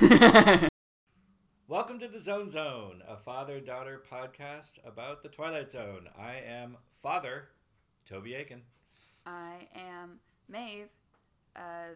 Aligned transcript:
Welcome 1.68 1.98
to 2.00 2.08
the 2.08 2.18
Zone 2.18 2.50
Zone, 2.50 3.02
a 3.08 3.16
father 3.16 3.60
daughter 3.60 4.02
podcast 4.10 4.72
about 4.86 5.22
the 5.22 5.28
Twilight 5.30 5.70
Zone. 5.70 6.08
I 6.18 6.36
am 6.46 6.76
father 7.02 7.48
Toby 8.04 8.34
Aiken. 8.34 8.62
I 9.24 9.68
am 9.74 10.18
Maeve. 10.48 10.88
Uh, 11.54 11.94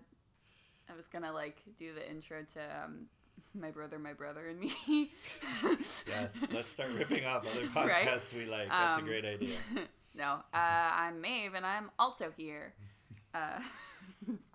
I 0.88 0.96
was 0.96 1.08
gonna 1.08 1.32
like 1.32 1.58
do 1.78 1.92
the 1.92 2.08
intro 2.08 2.38
to 2.55 2.60
um, 2.84 3.06
my 3.55 3.70
brother, 3.70 3.98
my 3.98 4.14
brother, 4.14 4.48
and 4.48 4.60
me. 4.60 4.72
Yes, 6.08 6.32
let's 6.52 6.69
start 6.70 6.91
ripping 6.96 7.27
off 7.27 7.46
other 7.46 7.66
podcasts 7.66 8.32
Right? 8.32 8.34
we 8.36 8.46
like. 8.46 8.69
That's 8.70 8.96
Um, 8.98 9.05
a 9.05 9.06
great 9.06 9.24
idea. 9.27 9.56
no, 10.16 10.24
uh, 10.55 10.56
I'm 10.56 11.20
Maeve, 11.20 11.52
and 11.55 11.66
I'm 11.66 11.91
also 11.98 12.32
here. 12.36 12.72
Uh, 13.34 13.60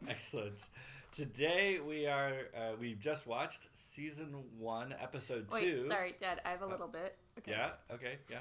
Excellent. 0.08 0.68
Today 1.16 1.80
we 1.80 2.08
are 2.08 2.34
uh, 2.54 2.72
we've 2.78 3.00
just 3.00 3.26
watched 3.26 3.70
season 3.72 4.36
one, 4.60 4.94
episode 5.02 5.48
wait, 5.50 5.64
two. 5.64 5.88
sorry, 5.88 6.14
Dad. 6.20 6.42
I 6.44 6.50
have 6.50 6.62
a 6.62 6.66
little 6.66 6.90
bit. 6.90 7.16
Okay. 7.38 7.52
Yeah. 7.52 7.70
Okay. 7.90 8.18
Yeah. 8.30 8.40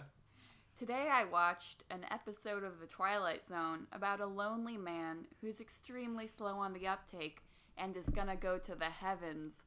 Today 0.77 1.07
I 1.09 1.23
watched 1.23 1.85
an 1.89 2.05
episode 2.11 2.65
of 2.65 2.81
The 2.81 2.89
Twilight 2.89 3.45
Zone 3.47 3.87
about 3.93 4.21
a 4.21 4.27
lonely 4.27 4.77
man 4.77 5.27
who's 5.41 5.61
extremely 5.61 6.27
slow 6.27 6.57
on 6.57 6.73
the 6.73 6.89
uptake 6.89 7.43
and 7.79 7.97
is 7.97 8.09
gonna 8.09 8.35
go 8.35 8.59
to 8.59 8.75
the 8.75 8.87
heavens. 8.87 9.63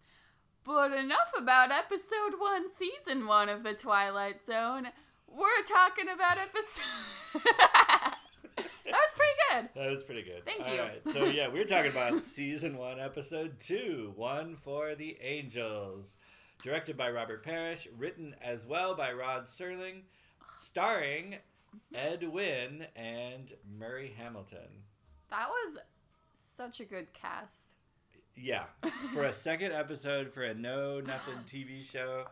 But 0.66 0.92
enough 0.92 1.32
about 1.38 1.72
episode 1.72 2.38
one, 2.40 2.66
season 2.74 3.26
one 3.26 3.48
of 3.48 3.64
The 3.64 3.74
Twilight 3.74 4.46
Zone. 4.46 4.88
We're 5.30 5.64
talking 5.66 6.10
about 6.10 6.38
episode. 6.38 7.54
that 9.52 9.62
was 9.74 9.74
pretty 9.74 9.74
good. 9.74 9.84
That 9.84 9.92
was 9.92 10.04
pretty 10.04 10.24
good. 10.24 10.46
Thank 10.46 10.62
All 10.68 10.74
you. 10.74 10.82
right, 10.82 11.08
So 11.12 11.26
yeah, 11.26 11.48
we're 11.48 11.66
talking 11.66 11.92
about 11.92 12.24
season 12.24 12.78
one, 12.78 13.00
episode 13.00 13.60
two, 13.60 14.14
one 14.16 14.56
for 14.56 14.96
the 14.96 15.18
angels, 15.22 16.16
directed 16.64 16.98
by 16.98 17.10
Robert 17.12 17.44
Parrish, 17.44 17.88
written 17.98 18.36
as 18.42 18.66
well 18.66 18.96
by 18.96 19.12
Rod 19.12 19.46
Serling, 19.46 20.02
starring 20.60 21.36
Ed 21.94 22.24
Wynn 22.24 22.88
and 22.96 23.54
Murray 23.78 24.14
Hamilton. 24.18 24.84
That 25.30 25.48
was 25.50 25.78
such 26.56 26.80
a 26.80 26.86
good 26.86 27.14
cast. 27.14 27.74
Yeah, 28.40 28.66
for 29.14 29.24
a 29.24 29.34
second 29.34 29.72
episode 29.72 30.32
for 30.32 30.44
a 30.44 30.54
no 30.54 31.00
nothing 31.02 31.34
TV 31.48 31.84
show 31.84 32.26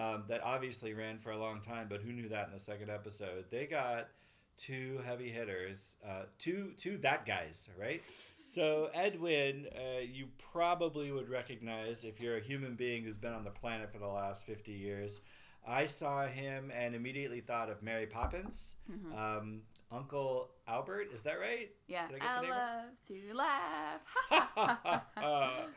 um, 0.00 0.24
that 0.28 0.42
obviously 0.42 0.94
ran 0.94 1.18
for 1.18 1.30
a 1.32 1.36
long 1.38 1.60
time, 1.60 1.86
but 1.90 2.00
who 2.00 2.12
knew 2.12 2.28
that 2.30 2.46
in 2.46 2.52
the 2.52 2.58
second 2.58 2.88
episode? 2.90 3.44
They 3.50 3.66
got 3.66 4.08
two 4.56 5.00
heavy 5.04 5.30
hitters, 5.30 5.96
uh, 6.06 6.22
two 6.38 6.72
two 6.76 6.98
that 6.98 7.26
guys, 7.26 7.68
right? 7.78 8.02
So 8.46 8.90
Ed 8.92 9.18
Wynn, 9.20 9.66
uh, 9.74 10.00
you 10.00 10.26
probably 10.38 11.10
would 11.10 11.28
recognize 11.30 12.04
if 12.04 12.20
you're 12.20 12.36
a 12.36 12.40
human 12.40 12.74
being 12.74 13.02
who's 13.04 13.16
been 13.16 13.32
on 13.32 13.44
the 13.44 13.50
planet 13.50 13.90
for 13.92 13.98
the 13.98 14.06
last 14.06 14.44
fifty 14.46 14.72
years. 14.72 15.20
I 15.66 15.86
saw 15.86 16.26
him 16.26 16.72
and 16.76 16.94
immediately 16.94 17.40
thought 17.40 17.70
of 17.70 17.82
Mary 17.84 18.06
Poppins, 18.06 18.74
Mhm. 18.90 19.16
um, 19.16 19.62
Uncle 19.92 20.50
Albert. 20.66 21.12
Is 21.14 21.22
that 21.22 21.38
right? 21.38 21.70
Yeah, 21.86 22.08
Did 22.08 22.16
I 22.16 22.18
get 22.18 22.28
I, 22.28 22.34
the 22.36 22.42
name 22.42 22.50
right? 22.50 22.84
love 22.84 22.98
to 23.08 23.34
laugh. 25.22 25.66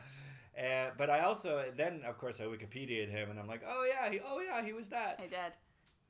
And, 0.58 0.92
but 0.96 1.10
I 1.10 1.20
also 1.20 1.64
then 1.76 2.00
of 2.06 2.16
course 2.16 2.40
I 2.40 2.44
Wikipedia'd 2.44 3.10
him 3.10 3.30
and 3.30 3.38
I'm 3.38 3.46
like, 3.46 3.62
oh 3.68 3.84
yeah, 3.86 4.10
he, 4.10 4.20
oh 4.26 4.40
yeah, 4.40 4.64
he 4.64 4.72
was 4.72 4.88
that. 4.88 5.20
I 5.22 5.26
did. 5.26 5.52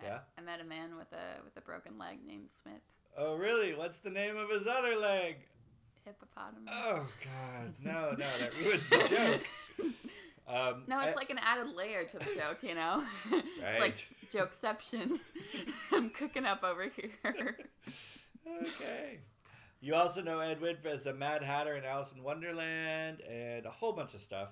I- 0.00 0.04
Yeah? 0.04 0.18
I, 0.38 0.40
met 0.42 0.60
a 0.60 0.64
man 0.64 0.96
with 0.96 1.12
a 1.12 1.42
with 1.44 1.56
a 1.56 1.60
broken 1.60 1.98
leg 1.98 2.18
named 2.26 2.50
Smith. 2.50 2.82
Oh 3.16 3.36
really? 3.36 3.74
What's 3.74 3.96
the 3.98 4.10
name 4.10 4.36
of 4.36 4.50
his 4.50 4.66
other 4.66 4.96
leg? 4.96 5.36
Hippopotamus. 6.04 6.72
Oh 6.72 7.06
god, 7.24 7.74
no, 7.82 8.10
no, 8.12 8.16
that 8.16 8.54
ruins 8.64 8.82
the 8.90 9.08
joke. 9.08 9.90
Um, 10.48 10.84
No, 10.86 10.98
I- 10.98 11.06
it's 11.06 11.16
like 11.16 11.30
an 11.30 11.38
added 11.38 11.74
layer 11.74 12.04
to 12.04 12.18
the 12.18 12.24
joke, 12.36 12.58
you 12.62 12.74
know? 12.76 13.02
it's 13.32 13.60
Right. 13.62 13.80
like 13.80 14.08
jokeception. 14.32 15.18
I'm 15.92 16.10
cooking 16.10 16.44
up 16.46 16.62
over 16.62 16.88
here. 16.88 17.56
okay. 18.62 19.18
You 19.80 19.94
also 19.94 20.22
know 20.22 20.38
Ed 20.38 20.52
Edwin 20.52 20.76
as 20.86 21.04
the 21.04 21.12
Mad 21.12 21.42
Hatter 21.42 21.74
in 21.76 21.84
Alice 21.84 22.12
in 22.12 22.22
Wonderland 22.22 23.20
and 23.22 23.66
a 23.66 23.70
whole 23.70 23.92
bunch 23.92 24.14
of 24.14 24.20
stuff. 24.20 24.50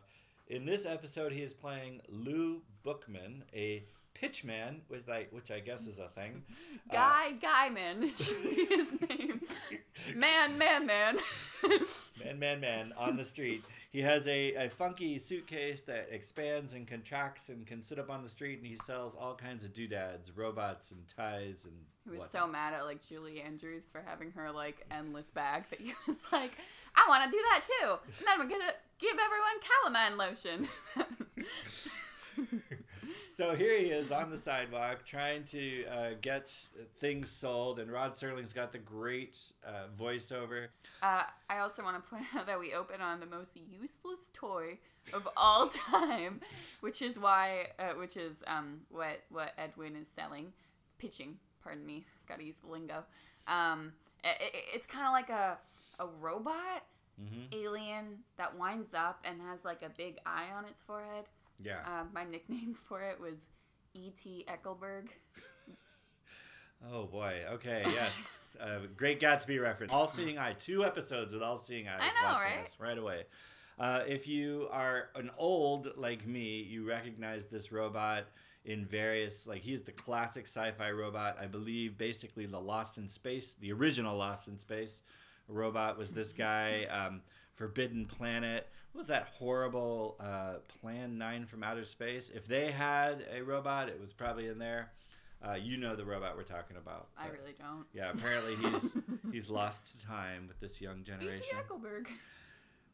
In 0.49 0.67
this 0.67 0.85
episode, 0.85 1.33
he 1.33 1.43
is 1.43 1.55
playing 1.55 2.01
Lou 2.09 2.61
Bookman, 2.83 3.45
a 3.55 3.85
pitchman, 4.15 4.81
with 4.89 5.07
like, 5.09 5.29
which 5.33 5.51
I 5.51 5.61
guess 5.61 5.87
is 5.87 5.99
a 5.99 6.09
thing. 6.09 6.43
Uh, 6.91 6.93
Guy 6.93 7.33
Guyman 7.43 8.03
his 8.69 8.93
name. 9.09 9.41
Man, 10.15 10.59
man, 10.59 10.85
man. 10.85 11.19
Man, 12.23 12.39
man, 12.39 12.61
man, 12.61 12.93
on 12.99 13.17
the 13.17 13.25
street. 13.25 13.65
He 13.91 14.01
has 14.03 14.27
a, 14.29 14.53
a 14.67 14.69
funky 14.69 15.19
suitcase 15.19 15.81
that 15.83 16.09
expands 16.11 16.75
and 16.75 16.87
contracts 16.87 17.49
and 17.49 17.67
can 17.67 17.83
sit 17.83 17.99
up 17.99 18.11
on 18.11 18.23
the 18.23 18.29
street, 18.29 18.59
and 18.59 18.67
he 18.67 18.77
sells 18.77 19.17
all 19.17 19.35
kinds 19.35 19.65
of 19.65 19.73
doodads, 19.73 20.31
robots, 20.37 20.91
and 20.91 21.01
ties, 21.09 21.65
and 21.65 21.75
He 22.05 22.11
was 22.11 22.19
what- 22.21 22.33
so 22.33 22.47
mad 22.47 22.75
at 22.75 22.85
like 22.85 23.01
Julie 23.09 23.41
Andrews 23.41 23.87
for 23.91 24.03
having 24.07 24.31
her 24.33 24.53
like 24.53 24.85
endless 24.91 25.31
bag 25.31 25.65
that 25.71 25.81
he 25.81 25.95
was 26.07 26.19
like, 26.31 26.53
I 26.95 27.09
want 27.09 27.25
to 27.25 27.31
do 27.31 27.43
that 27.51 27.65
too. 27.67 27.97
And 28.19 28.27
then 28.27 28.39
we're 28.39 28.51
gonna 28.59 28.75
give 28.99 29.17
everyone 29.19 29.59
calamine 29.63 30.19
lotion. 30.19 30.69
So 33.35 33.57
here 33.57 33.77
he 33.77 33.87
is 33.87 34.13
on 34.13 34.31
the 34.31 34.37
sidewalk 34.37 35.05
trying 35.05 35.43
to 35.47 35.85
uh, 35.87 36.11
get 36.23 36.49
things 37.01 37.29
sold, 37.29 37.81
and 37.81 37.91
Rod 37.91 38.15
Serling's 38.15 38.53
got 38.53 38.71
the 38.71 38.79
great 38.79 39.37
uh, 39.67 39.87
voiceover. 40.01 40.69
Uh, 41.03 41.25
I 41.51 41.59
also 41.59 41.83
want 41.83 41.97
to 42.03 42.09
point 42.09 42.27
out 42.37 42.47
that 42.47 42.61
we 42.61 42.75
open 42.75 43.01
on 43.01 43.19
the 43.19 43.27
most 43.27 43.51
useless 43.57 44.31
toy 44.33 44.79
of 45.13 45.29
all 45.37 45.67
time, 45.91 46.43
which 46.81 47.03
is 47.03 47.19
why, 47.19 47.71
uh, 47.81 47.95
which 47.99 48.17
is 48.17 48.37
um, 48.47 48.83
what 48.89 49.25
what 49.31 49.53
Ed 49.59 49.73
Wynn 49.77 49.97
is 49.97 50.07
selling, 50.07 50.53
pitching. 50.99 51.37
Pardon 51.65 51.85
me, 51.85 52.05
got 52.29 52.39
to 52.39 52.45
use 52.45 52.59
the 52.65 52.71
lingo. 52.71 53.05
Um, 53.49 53.95
i 54.23 54.29
i 54.29 54.51
it's 54.75 54.87
kind 54.87 55.07
of 55.07 55.13
like 55.13 55.31
a 55.31 55.59
a 55.99 56.07
robot 56.21 56.85
hmm 57.19 57.43
alien 57.53 58.19
that 58.37 58.57
winds 58.59 58.95
up 58.95 59.25
and 59.25 59.41
has 59.41 59.65
like 59.65 59.83
a 59.83 59.91
big 59.97 60.19
eye 60.25 60.47
on 60.57 60.65
its 60.67 60.83
forehead. 60.83 61.25
Yeah. 61.65 61.79
Uh, 61.87 62.05
my 62.13 62.25
nickname 62.25 62.75
for 62.89 63.01
it 63.01 63.21
was 63.21 63.49
E.T. 63.95 64.47
Eckleburg. 64.49 65.09
Oh 66.93 67.07
boy. 67.07 67.41
Okay. 67.53 67.83
Yes. 67.95 68.39
uh, 68.61 68.81
great 68.95 69.19
Gatsby 69.19 69.59
reference. 69.59 69.91
All 69.91 70.07
Seeing 70.07 70.39
Eye. 70.39 70.53
Two 70.53 70.85
episodes 70.85 71.33
with 71.33 71.43
All 71.43 71.57
Seeing 71.57 71.89
Eyes. 71.89 72.01
I 72.03 72.09
know, 72.21 72.33
watching 72.35 72.51
right? 72.51 72.65
this 72.65 72.77
right 72.79 72.99
away. 72.99 73.23
Uh, 73.79 74.01
if 74.07 74.29
you 74.29 74.69
are 74.71 75.09
an 75.15 75.31
old 75.39 75.93
like 75.97 76.27
me, 76.27 76.61
you 76.63 76.87
recognize 76.87 77.47
this 77.47 77.73
robot 77.73 78.25
in 78.67 78.85
various 78.85 79.47
like 79.47 79.63
he's 79.63 79.81
the 79.81 79.93
classic 79.93 80.47
sci-fi 80.47 80.91
robot. 80.91 81.39
I 81.41 81.47
believe 81.47 81.97
basically 81.97 82.45
the 82.47 82.61
Lost 82.61 82.99
in 82.99 83.09
Space, 83.09 83.55
the 83.61 83.73
original 83.73 84.17
Lost 84.17 84.49
in 84.49 84.59
Space 84.59 85.03
robot 85.49 85.97
was 85.97 86.11
this 86.11 86.33
guy. 86.35 86.85
Um, 86.85 87.23
Forbidden 87.55 88.05
Planet. 88.07 88.69
What 88.95 89.01
was 89.01 89.09
that 89.09 89.27
horrible 89.39 90.15
uh, 90.21 90.59
Plan 90.81 91.19
Nine 91.19 91.47
from 91.47 91.65
Outer 91.65 91.83
Space? 91.83 92.31
If 92.33 92.47
they 92.47 92.71
had 92.71 93.27
a 93.37 93.43
robot, 93.43 93.89
it 93.89 94.01
was 94.01 94.13
probably 94.13 94.47
in 94.47 94.57
there. 94.57 94.93
Uh, 95.45 95.55
you 95.55 95.77
know 95.77 95.97
the 95.97 96.05
robot 96.05 96.37
we're 96.37 96.45
talking 96.45 96.77
about. 96.77 97.09
I 97.19 97.27
really 97.27 97.57
don't. 97.59 97.87
yeah, 97.93 98.13
apparently 98.13 98.55
he's 98.55 98.95
he's 99.33 99.51
lost 99.51 99.99
to 99.99 100.07
time 100.07 100.47
with 100.47 100.61
this 100.61 100.81
young 100.81 101.03
generation. 101.03 101.57
Eckleburg. 101.57 102.07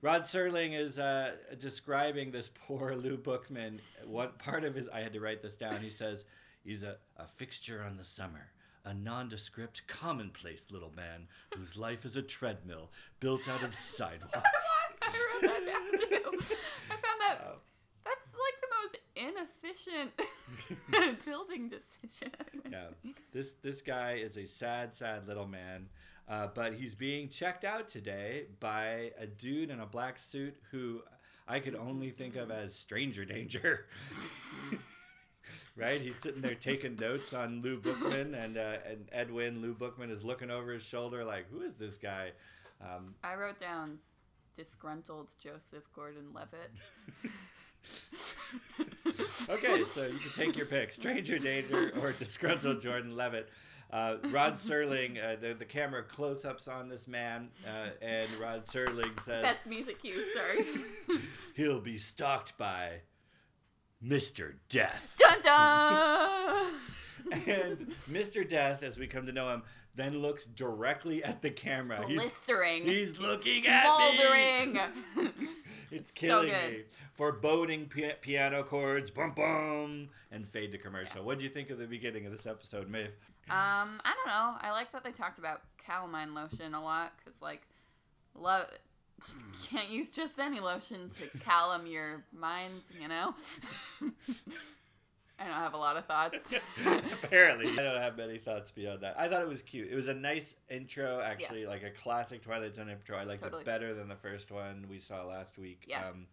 Rod 0.00 0.22
Serling 0.22 0.74
is 0.74 0.98
uh, 0.98 1.32
describing 1.60 2.30
this 2.30 2.50
poor 2.66 2.94
Lou 2.96 3.18
Bookman. 3.18 3.78
What 4.06 4.38
part 4.38 4.64
of 4.64 4.74
his 4.74 4.88
I 4.88 5.00
had 5.00 5.12
to 5.12 5.20
write 5.20 5.42
this 5.42 5.54
down. 5.54 5.82
He 5.82 5.90
says 5.90 6.24
he's 6.64 6.82
a, 6.82 6.96
a 7.18 7.26
fixture 7.26 7.84
on 7.86 7.98
the 7.98 8.04
summer, 8.04 8.48
a 8.84 8.92
nondescript, 8.94 9.86
commonplace 9.86 10.66
little 10.70 10.92
man 10.96 11.28
whose 11.56 11.76
life 11.76 12.04
is 12.04 12.16
a 12.16 12.22
treadmill 12.22 12.90
built 13.20 13.48
out 13.48 13.62
of 13.62 13.74
sidewalks. 13.74 14.34
I 15.02 15.08
wrote 15.08 15.42
that 15.42 15.66
down 15.66 15.92
too. 16.08 16.30
I 16.90 16.96
found 16.96 17.20
that 17.20 17.40
Uh, 17.44 17.54
that's 18.04 18.34
like 18.34 18.60
the 18.62 18.68
most 18.82 18.98
inefficient 19.16 20.10
building 21.24 21.68
decision. 21.68 22.32
Yeah. 22.70 22.88
seen. 23.02 23.14
this 23.32 23.54
this 23.62 23.82
guy 23.82 24.12
is 24.14 24.36
a 24.36 24.46
sad, 24.46 24.94
sad 24.94 25.26
little 25.26 25.46
man, 25.46 25.88
uh, 26.28 26.46
but 26.54 26.74
he's 26.74 26.94
being 26.94 27.28
checked 27.28 27.64
out 27.64 27.88
today 27.88 28.46
by 28.60 29.10
a 29.18 29.26
dude 29.26 29.70
in 29.70 29.80
a 29.80 29.86
black 29.86 30.18
suit 30.20 30.56
who 30.70 31.02
I 31.48 31.58
could 31.58 31.74
only 31.74 32.10
think 32.10 32.36
of 32.36 32.50
as 32.52 32.72
stranger 32.74 33.24
danger. 33.24 33.86
Right? 35.76 36.00
He's 36.00 36.16
sitting 36.16 36.42
there 36.42 36.54
taking 36.54 36.96
notes 36.96 37.32
on 37.32 37.62
Lou 37.62 37.78
Bookman, 37.78 38.34
and 38.34 38.58
uh, 38.58 38.76
and 38.88 39.08
Ed 39.12 39.30
Wynn 39.30 39.62
Lou 39.62 39.74
Bookman 39.74 40.10
is 40.10 40.24
looking 40.24 40.50
over 40.50 40.72
his 40.72 40.82
shoulder 40.82 41.24
like, 41.24 41.48
"Who 41.50 41.62
is 41.62 41.74
this 41.74 41.96
guy?" 41.96 42.32
Um, 42.80 43.14
I 43.22 43.34
wrote 43.34 43.60
down 43.60 43.98
disgruntled 44.56 45.32
Joseph 45.42 45.84
Gordon-Levitt. 45.94 46.72
okay, 49.48 49.84
so 49.84 50.06
you 50.06 50.18
can 50.18 50.32
take 50.34 50.56
your 50.56 50.66
pick: 50.66 50.92
Stranger 50.92 51.38
Danger 51.38 51.92
or 52.00 52.12
disgruntled 52.12 52.80
Jordan 52.80 53.16
Levitt. 53.16 53.48
Uh, 53.92 54.16
Rod 54.30 54.54
Serling, 54.54 55.18
uh, 55.18 55.34
the, 55.40 55.52
the 55.52 55.64
camera 55.64 56.04
close 56.04 56.44
ups 56.44 56.68
on 56.68 56.88
this 56.88 57.08
man, 57.08 57.48
uh, 57.66 57.88
and 58.00 58.28
Rod 58.40 58.66
Serling 58.66 59.18
says 59.20 59.42
That's 59.42 59.66
music 59.66 60.00
cue. 60.00 60.24
Sorry. 60.32 60.64
he'll 61.56 61.80
be 61.80 61.98
stalked 61.98 62.56
by 62.56 63.00
Mr. 64.04 64.54
Death. 64.68 65.16
dun 65.18 65.40
dun. 65.42 66.72
And 67.46 67.78
Mr. 68.10 68.48
Death, 68.48 68.82
as 68.82 68.98
we 68.98 69.06
come 69.06 69.26
to 69.26 69.32
know 69.32 69.50
him, 69.52 69.62
then 69.94 70.18
looks 70.18 70.44
directly 70.46 71.22
at 71.22 71.42
the 71.42 71.50
camera. 71.50 72.04
He's, 72.06 72.20
Blistering. 72.22 72.84
he's 72.84 73.18
looking 73.18 73.66
at 73.66 73.84
me. 73.84 74.18
Smoldering. 74.18 74.78
It's 75.92 76.12
killing 76.12 76.50
good. 76.50 76.70
me. 76.72 76.82
Foreboding 77.14 77.86
pi- 77.88 78.14
piano 78.20 78.62
chords, 78.62 79.10
bum 79.10 79.32
bum, 79.34 80.08
and 80.30 80.48
fade 80.48 80.70
to 80.70 80.78
commercial. 80.78 81.24
What 81.24 81.38
do 81.38 81.44
you 81.44 81.50
think 81.50 81.68
of 81.70 81.78
the 81.78 81.86
beginning 81.86 82.26
of 82.26 82.32
this 82.32 82.46
episode, 82.46 82.88
Maeve? 82.88 83.08
Um, 83.50 84.00
I 84.04 84.14
don't 84.14 84.28
know. 84.28 84.54
I 84.60 84.70
like 84.70 84.92
that 84.92 85.02
they 85.02 85.10
talked 85.10 85.40
about 85.40 85.62
calamine 85.84 86.32
lotion 86.32 86.74
a 86.74 86.80
lot 86.80 87.14
because, 87.18 87.42
like, 87.42 87.62
love 88.36 88.68
can't 89.70 89.88
use 89.88 90.10
just 90.10 90.38
any 90.38 90.60
lotion 90.60 91.10
to 91.20 91.38
calm 91.40 91.86
your 91.86 92.24
minds. 92.32 92.84
You 93.00 93.08
know. 93.08 93.34
I 95.38 95.44
don't 95.44 95.54
have 95.54 95.72
a 95.72 95.78
lot 95.78 95.96
of 95.96 96.04
thoughts. 96.04 96.36
Apparently, 97.24 97.72
I 97.72 97.82
don't 97.82 98.00
have 98.00 98.18
many 98.18 98.36
thoughts 98.36 98.70
beyond 98.70 99.00
that. 99.00 99.18
I 99.18 99.26
thought 99.26 99.40
it 99.40 99.48
was 99.48 99.62
cute. 99.62 99.88
It 99.90 99.94
was 99.94 100.08
a 100.08 100.12
nice 100.14 100.54
intro, 100.68 101.22
actually, 101.22 101.64
like 101.64 101.82
a 101.82 101.88
classic 101.90 102.42
Twilight 102.42 102.74
Zone 102.74 102.90
intro. 102.90 103.16
I 103.16 103.24
liked 103.24 103.42
Totally. 103.42 103.62
it 103.62 103.64
better 103.64 103.94
than 103.94 104.06
the 104.06 104.16
first 104.16 104.50
one 104.50 104.84
we 104.90 104.98
saw 105.00 105.24
last 105.24 105.56
week. 105.56 105.84
Yeah. 105.86 106.06
Um, 106.08 106.26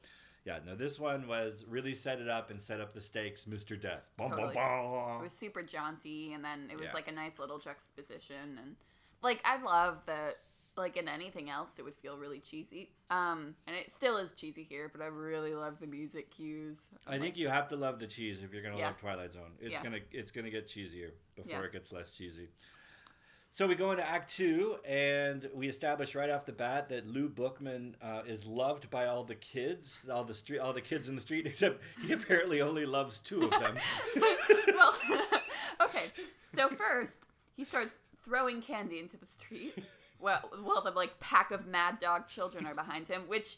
yeah, 0.44 0.60
no, 0.66 0.76
this 0.76 1.00
one 1.00 1.26
was 1.26 1.64
really 1.70 1.94
set 1.94 2.20
it 2.20 2.28
up 2.28 2.52
and 2.52 2.62
set 2.62 2.82
up 2.82 2.94
the 2.94 3.00
stakes. 3.00 3.46
Mr. 3.46 3.80
Death. 3.80 4.04
Bum, 4.18 4.32
Totally. 4.32 4.54
bum, 4.54 4.92
bum. 4.92 5.20
It 5.20 5.24
was 5.24 5.32
super 5.34 5.64
jaunty, 5.64 6.34
and 6.34 6.44
then 6.44 6.68
it 6.70 6.76
was 6.78 6.88
Yeah. 6.88 6.94
like 6.94 7.08
a 7.08 7.14
nice 7.14 7.40
little 7.40 7.60
juxtaposition, 7.60 8.58
and 8.62 8.76
like 9.24 9.42
I 9.46 9.62
love 9.62 10.00
that. 10.08 10.40
Like 10.78 10.96
in 10.96 11.08
anything 11.10 11.50
else, 11.50 11.72
it 11.80 11.82
would 11.84 11.96
feel 11.96 12.18
really 12.18 12.40
cheesy. 12.40 12.92
Um, 13.10 13.56
and 13.66 13.76
it 13.76 13.92
still 13.92 14.18
is 14.18 14.32
cheesy 14.36 14.64
here, 14.64 14.90
but 14.94 15.02
I 15.02 15.08
really 15.08 15.56
love 15.56 15.80
the 15.80 15.88
music 15.88 16.30
cues. 16.30 16.80
I 17.08 17.14
think 17.14 17.24
Like, 17.24 17.38
you 17.38 17.50
have 17.50 17.68
to 17.70 17.76
love 17.76 17.98
the 18.00 18.06
cheese 18.06 18.44
if 18.44 18.54
you're 18.54 18.62
gonna 18.62 18.78
Yeah. 18.78 18.88
love 18.88 18.98
Twilight 19.00 19.34
Zone. 19.34 19.54
It's 19.60 19.72
Yeah. 19.72 19.84
gonna 19.84 20.00
it's 20.12 20.30
gonna 20.32 20.52
get 20.52 20.68
cheesier 20.68 21.12
before 21.36 21.52
Yeah. 21.52 21.64
it 21.64 21.72
gets 21.72 21.92
less 21.92 22.12
cheesy. 22.12 22.50
So 23.50 23.66
we 23.66 23.74
go 23.76 23.90
into 23.92 24.08
Act 24.08 24.36
Two, 24.36 24.78
and 24.86 25.50
we 25.54 25.68
establish 25.68 26.14
right 26.14 26.30
off 26.30 26.46
the 26.46 26.52
bat 26.52 26.90
that 26.90 27.08
Lou 27.08 27.28
Bookman 27.30 27.96
uh, 28.02 28.22
is 28.28 28.46
loved 28.46 28.90
by 28.92 29.08
all 29.08 29.24
the 29.24 29.36
kids, 29.36 30.06
all 30.12 30.26
the 30.26 30.34
street, 30.34 30.60
all 30.60 30.74
the 30.74 30.82
kids 30.82 31.10
in 31.10 31.16
the 31.16 31.22
street, 31.22 31.46
except 31.48 31.82
he 32.06 32.12
apparently 32.14 32.62
only 32.62 32.86
loves 32.86 33.20
two 33.22 33.44
of 33.44 33.52
them. 33.52 33.78
well, 34.76 34.96
okay. 35.82 36.12
So 36.56 36.70
first, 36.70 37.20
he 37.56 37.64
starts 37.64 37.96
throwing 38.24 38.62
candy 38.62 39.00
into 39.00 39.18
the 39.18 39.26
street. 39.26 39.74
Well, 40.20 40.50
well, 40.64 40.82
the 40.82 40.92
like 40.92 41.20
pack 41.20 41.52
of 41.52 41.68
mad 41.68 42.00
dog 42.00 42.28
children 42.28 42.66
are 42.66 42.74
behind 42.76 43.08
him, 43.08 43.24
which 43.28 43.58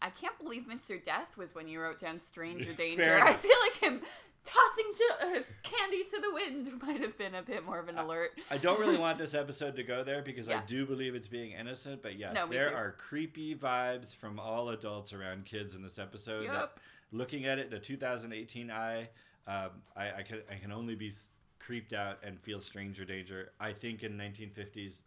I 0.00 0.10
can't 0.10 0.38
believe 0.42 0.64
Mr. 0.68 1.02
Death 1.02 1.36
was 1.36 1.54
when 1.54 1.66
you 1.68 1.80
wrote 1.80 2.00
down 2.00 2.20
Stranger 2.20 2.72
Danger. 2.76 3.18
I 3.20 3.34
feel 3.34 3.56
like 3.64 3.76
him 3.78 4.00
tossing 4.44 4.92
ch- 4.94 5.22
uh, 5.22 5.40
candy 5.64 6.04
to 6.04 6.20
the 6.22 6.32
wind 6.32 6.82
might 6.86 7.00
have 7.00 7.18
been 7.18 7.34
a 7.34 7.42
bit 7.42 7.66
more 7.66 7.78
of 7.80 7.88
an 7.88 7.98
alert. 7.98 8.30
I 8.50 8.58
don't 8.58 8.78
really 8.78 8.96
want 8.96 9.18
this 9.24 9.34
episode 9.34 9.74
to 9.76 9.82
go 9.82 10.04
there 10.04 10.22
because 10.22 10.48
I 10.48 10.62
do 10.66 10.86
believe 10.86 11.14
it's 11.14 11.28
being 11.28 11.50
innocent, 11.52 12.00
but 12.02 12.16
yes, 12.16 12.34
No, 12.34 12.46
there 12.46 12.70
too. 12.70 12.76
are 12.76 12.92
creepy 12.92 13.54
vibes 13.56 14.14
from 14.14 14.38
all 14.38 14.70
adults 14.70 15.12
around 15.12 15.44
kids 15.44 15.74
in 15.74 15.82
this 15.82 15.98
episode. 15.98 16.46
that- 16.48 16.74
looking 17.10 17.46
at 17.46 17.58
it, 17.58 17.70
the 17.70 17.78
2018 17.78 18.70
eye, 18.70 19.08
um, 19.48 19.70
I, 19.96 20.12
I 20.18 20.22
can 20.22 20.42
I 20.50 20.54
can 20.56 20.70
only 20.72 20.94
be 20.94 21.12
creeped 21.58 21.92
out 21.94 22.18
and 22.22 22.38
feel 22.38 22.60
stranger 22.60 23.04
danger. 23.04 23.50
I 23.58 23.72
think 23.72 24.02
in 24.04 24.12
1950s, 24.16 25.00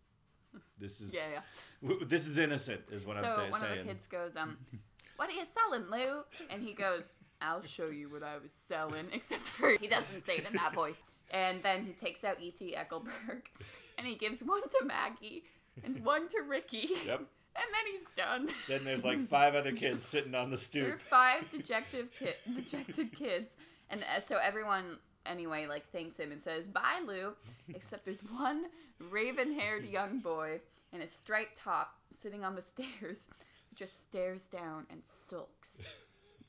this 0.80 1.01
is 1.01 1.13
Yeah, 1.13 1.21
yeah. 1.33 1.42
w- 1.81 2.06
this 2.06 2.27
is 2.27 2.38
innocent, 2.38 2.81
is 2.92 3.06
what 3.06 3.18
so 3.18 3.24
I'm 3.24 3.39
th- 3.39 3.51
one 3.51 3.63
of 3.63 3.77
the 3.77 3.83
kids 3.83 4.07
goes, 4.07 4.36
um, 4.36 4.57
"What 5.18 5.30
are 5.30 5.33
you 5.33 5.44
selling, 5.53 5.86
Lou?" 5.89 6.24
And 6.50 6.62
he 6.63 6.74
goes, 6.74 7.06
"I'll 7.42 7.63
show 7.63 7.88
you 7.88 8.09
what 8.09 8.24
I 8.24 8.38
was 8.38 8.51
selling." 8.68 9.07
Except 9.13 9.42
for 9.42 9.71
he 9.77 9.88
doesn't 9.88 10.25
say 10.25 10.38
it 10.38 10.48
in 10.48 10.53
that 10.57 10.74
voice. 10.74 11.01
And 11.31 11.63
then 11.63 11.86
he 11.86 11.94
takes 11.94 12.24
out 12.25 12.42
E.T. 12.42 12.75
Eckleburg, 12.77 13.44
and 13.98 14.06
he 14.06 14.15
gives 14.15 14.44
one 14.44 14.62
to 14.63 14.86
Maggie 14.86 15.44
and 15.83 16.03
one 16.03 16.27
to 16.30 16.42
Ricky. 16.48 16.89
Yep. 17.06 17.19
And 17.53 17.65
then 17.74 17.86
he's 17.92 18.06
done. 18.18 18.50
Then 18.68 18.83
there's 18.86 19.03
like 19.06 19.27
five 19.30 19.56
other 19.56 19.71
kids 19.74 20.03
sitting 20.03 20.36
on 20.36 20.50
the 20.51 20.56
There 20.71 20.83
are 20.83 20.89
stoop. 20.98 21.01
five 21.01 21.50
dejected 21.51 22.09
ki- 22.18 22.53
dejected 22.56 23.13
kids, 23.13 23.53
and 23.89 24.01
uh, 24.03 24.21
so 24.27 24.38
everyone 24.38 25.00
anyway 25.25 25.68
like 25.68 25.83
thanks 25.92 26.18
him 26.18 26.31
and 26.31 26.42
says 26.42 26.68
bye, 26.68 27.00
Lou. 27.06 27.33
Except 27.74 28.06
there's 28.06 28.21
one 28.21 28.65
raven-haired 29.09 29.86
young 29.86 30.19
boy 30.19 30.59
in 30.94 31.01
a 31.01 31.07
striped 31.07 31.57
top 31.57 31.95
sitting 32.21 32.44
on 32.44 32.56
the 32.56 32.62
stairs, 32.74 33.27
just 33.75 34.01
stares 34.01 34.45
down 34.45 34.86
and 34.89 35.03
sulks. 35.03 35.77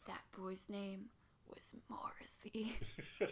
That 0.09 0.23
boy's 0.37 0.67
name 0.69 1.05
was 1.49 1.77
Morrissey. 1.89 2.75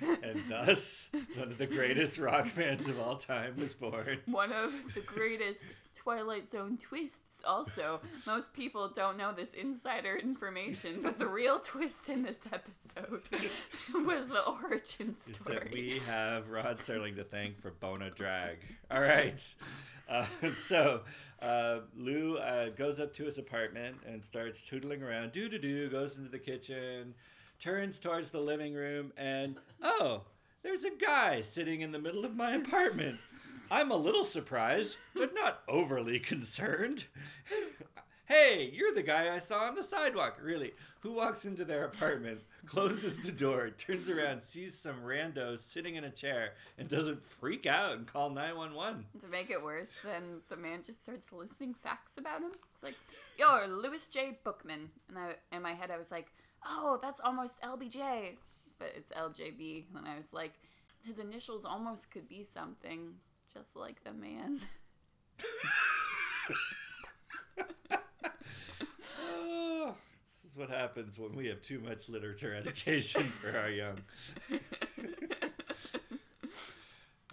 and 0.00 0.42
thus, 0.48 1.10
one 1.36 1.52
of 1.52 1.58
the 1.58 1.66
greatest 1.66 2.18
rock 2.18 2.48
bands 2.56 2.88
of 2.88 2.98
all 2.98 3.16
time 3.16 3.56
was 3.58 3.74
born. 3.74 4.20
One 4.24 4.50
of 4.50 4.72
the 4.94 5.02
greatest 5.02 5.60
Twilight 6.04 6.50
Zone 6.50 6.76
twists. 6.76 7.42
Also, 7.46 8.00
most 8.26 8.52
people 8.52 8.88
don't 8.94 9.16
know 9.16 9.32
this 9.32 9.54
insider 9.54 10.16
information, 10.16 11.00
but 11.02 11.18
the 11.18 11.26
real 11.26 11.58
twist 11.64 12.10
in 12.10 12.22
this 12.22 12.36
episode 12.52 13.22
was 14.06 14.28
the 14.28 14.44
origin 14.46 15.16
story. 15.18 15.56
is 15.56 15.62
that 15.62 15.72
we 15.72 16.00
have 16.06 16.50
Rod 16.50 16.78
Serling 16.78 17.16
to 17.16 17.24
thank 17.24 17.60
for 17.60 17.70
Bona 17.70 18.10
Drag. 18.10 18.58
All 18.90 19.00
right. 19.00 19.42
Uh, 20.06 20.26
so 20.58 21.00
uh, 21.40 21.78
Lou 21.96 22.36
uh, 22.36 22.68
goes 22.70 23.00
up 23.00 23.14
to 23.14 23.24
his 23.24 23.38
apartment 23.38 23.96
and 24.06 24.22
starts 24.22 24.62
tootling 24.62 25.02
around. 25.02 25.32
Doo 25.32 25.48
doo 25.48 25.58
doo, 25.58 25.88
goes 25.88 26.16
into 26.16 26.28
the 26.28 26.38
kitchen, 26.38 27.14
turns 27.58 27.98
towards 27.98 28.30
the 28.30 28.40
living 28.40 28.74
room, 28.74 29.10
and 29.16 29.56
oh, 29.82 30.20
there's 30.62 30.84
a 30.84 30.90
guy 30.90 31.40
sitting 31.40 31.80
in 31.80 31.92
the 31.92 31.98
middle 31.98 32.26
of 32.26 32.36
my 32.36 32.52
apartment. 32.56 33.18
I'm 33.70 33.90
a 33.90 33.96
little 33.96 34.24
surprised, 34.24 34.98
but 35.14 35.34
not 35.34 35.62
overly 35.68 36.18
concerned. 36.18 37.04
hey, 38.26 38.70
you're 38.72 38.94
the 38.94 39.02
guy 39.02 39.34
I 39.34 39.38
saw 39.38 39.60
on 39.60 39.74
the 39.74 39.82
sidewalk. 39.82 40.38
Really? 40.42 40.72
Who 41.00 41.12
walks 41.12 41.44
into 41.44 41.64
their 41.64 41.84
apartment, 41.84 42.40
closes 42.66 43.16
the 43.18 43.32
door, 43.32 43.70
turns 43.70 44.08
around, 44.08 44.42
sees 44.42 44.78
some 44.78 45.02
rando 45.02 45.58
sitting 45.58 45.96
in 45.96 46.04
a 46.04 46.10
chair, 46.10 46.54
and 46.78 46.88
doesn't 46.88 47.24
freak 47.24 47.66
out 47.66 47.96
and 47.96 48.06
call 48.06 48.30
911? 48.30 49.04
To 49.20 49.28
make 49.28 49.50
it 49.50 49.62
worse, 49.62 49.90
then 50.04 50.40
the 50.48 50.56
man 50.56 50.82
just 50.84 51.02
starts 51.02 51.32
listing 51.32 51.74
facts 51.74 52.12
about 52.16 52.40
him. 52.40 52.52
It's 52.72 52.82
like, 52.82 52.96
"You're 53.38 53.66
Louis 53.68 54.06
J. 54.06 54.38
Bookman," 54.44 54.90
and 55.08 55.18
I, 55.18 55.34
in 55.52 55.62
my 55.62 55.74
head, 55.74 55.90
I 55.90 55.98
was 55.98 56.10
like, 56.10 56.32
"Oh, 56.64 56.98
that's 57.02 57.20
almost 57.20 57.60
LBJ," 57.60 58.36
but 58.78 58.92
it's 58.96 59.10
LJB. 59.10 59.84
And 59.96 60.08
I 60.08 60.16
was 60.16 60.32
like, 60.32 60.54
his 61.04 61.18
initials 61.18 61.64
almost 61.64 62.10
could 62.10 62.28
be 62.28 62.44
something, 62.44 63.14
just 63.54 63.76
like 63.76 64.02
the 64.04 64.12
man. 64.12 64.60
Oh, 69.20 69.94
this 70.32 70.50
is 70.50 70.56
what 70.56 70.68
happens 70.70 71.18
when 71.18 71.34
we 71.34 71.46
have 71.48 71.62
too 71.62 71.78
much 71.80 72.08
literature 72.08 72.54
education 72.54 73.32
for 73.40 73.56
our 73.58 73.70
young. 73.70 73.98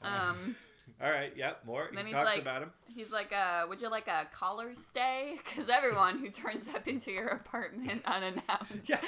Um, 0.04 0.56
All 1.00 1.12
right, 1.12 1.32
yep, 1.38 1.60
more. 1.64 1.88
Then 1.94 2.08
he 2.08 2.12
talks 2.12 2.32
like- 2.32 2.42
about 2.42 2.64
him. 2.64 2.72
he's 2.88 3.12
like, 3.12 3.32
uh, 3.32 3.68
"Would 3.70 3.82
you 3.82 3.90
like 3.90 4.08
a 4.08 4.26
collar 4.34 4.74
stay?" 4.74 5.38
Because 5.46 5.70
everyone 5.70 6.18
who 6.18 6.32
turns 6.32 6.68
up 6.74 6.88
into 6.88 7.12
your 7.12 7.28
apartment 7.28 8.02
unannounced, 8.06 8.90
Yeah. 8.90 9.00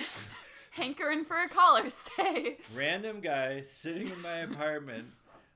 hankering 0.70 1.26
for 1.26 1.36
a 1.36 1.50
collar 1.50 1.90
stay. 1.90 2.58
random 2.76 3.22
guy 3.22 3.62
sitting 3.64 4.08
in 4.10 4.22
my 4.22 4.38
apartment. 4.42 5.08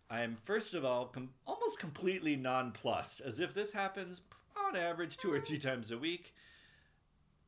I 0.09 0.21
am 0.21 0.37
first 0.43 0.73
of 0.73 0.85
all 0.85 1.05
com- 1.07 1.29
almost 1.45 1.79
completely 1.79 2.35
nonplussed, 2.35 3.21
as 3.21 3.39
if 3.39 3.53
this 3.53 3.73
happens 3.73 4.21
on 4.65 4.75
average 4.75 5.17
two 5.17 5.31
or 5.31 5.39
three 5.39 5.59
times 5.59 5.91
a 5.91 5.97
week. 5.97 6.33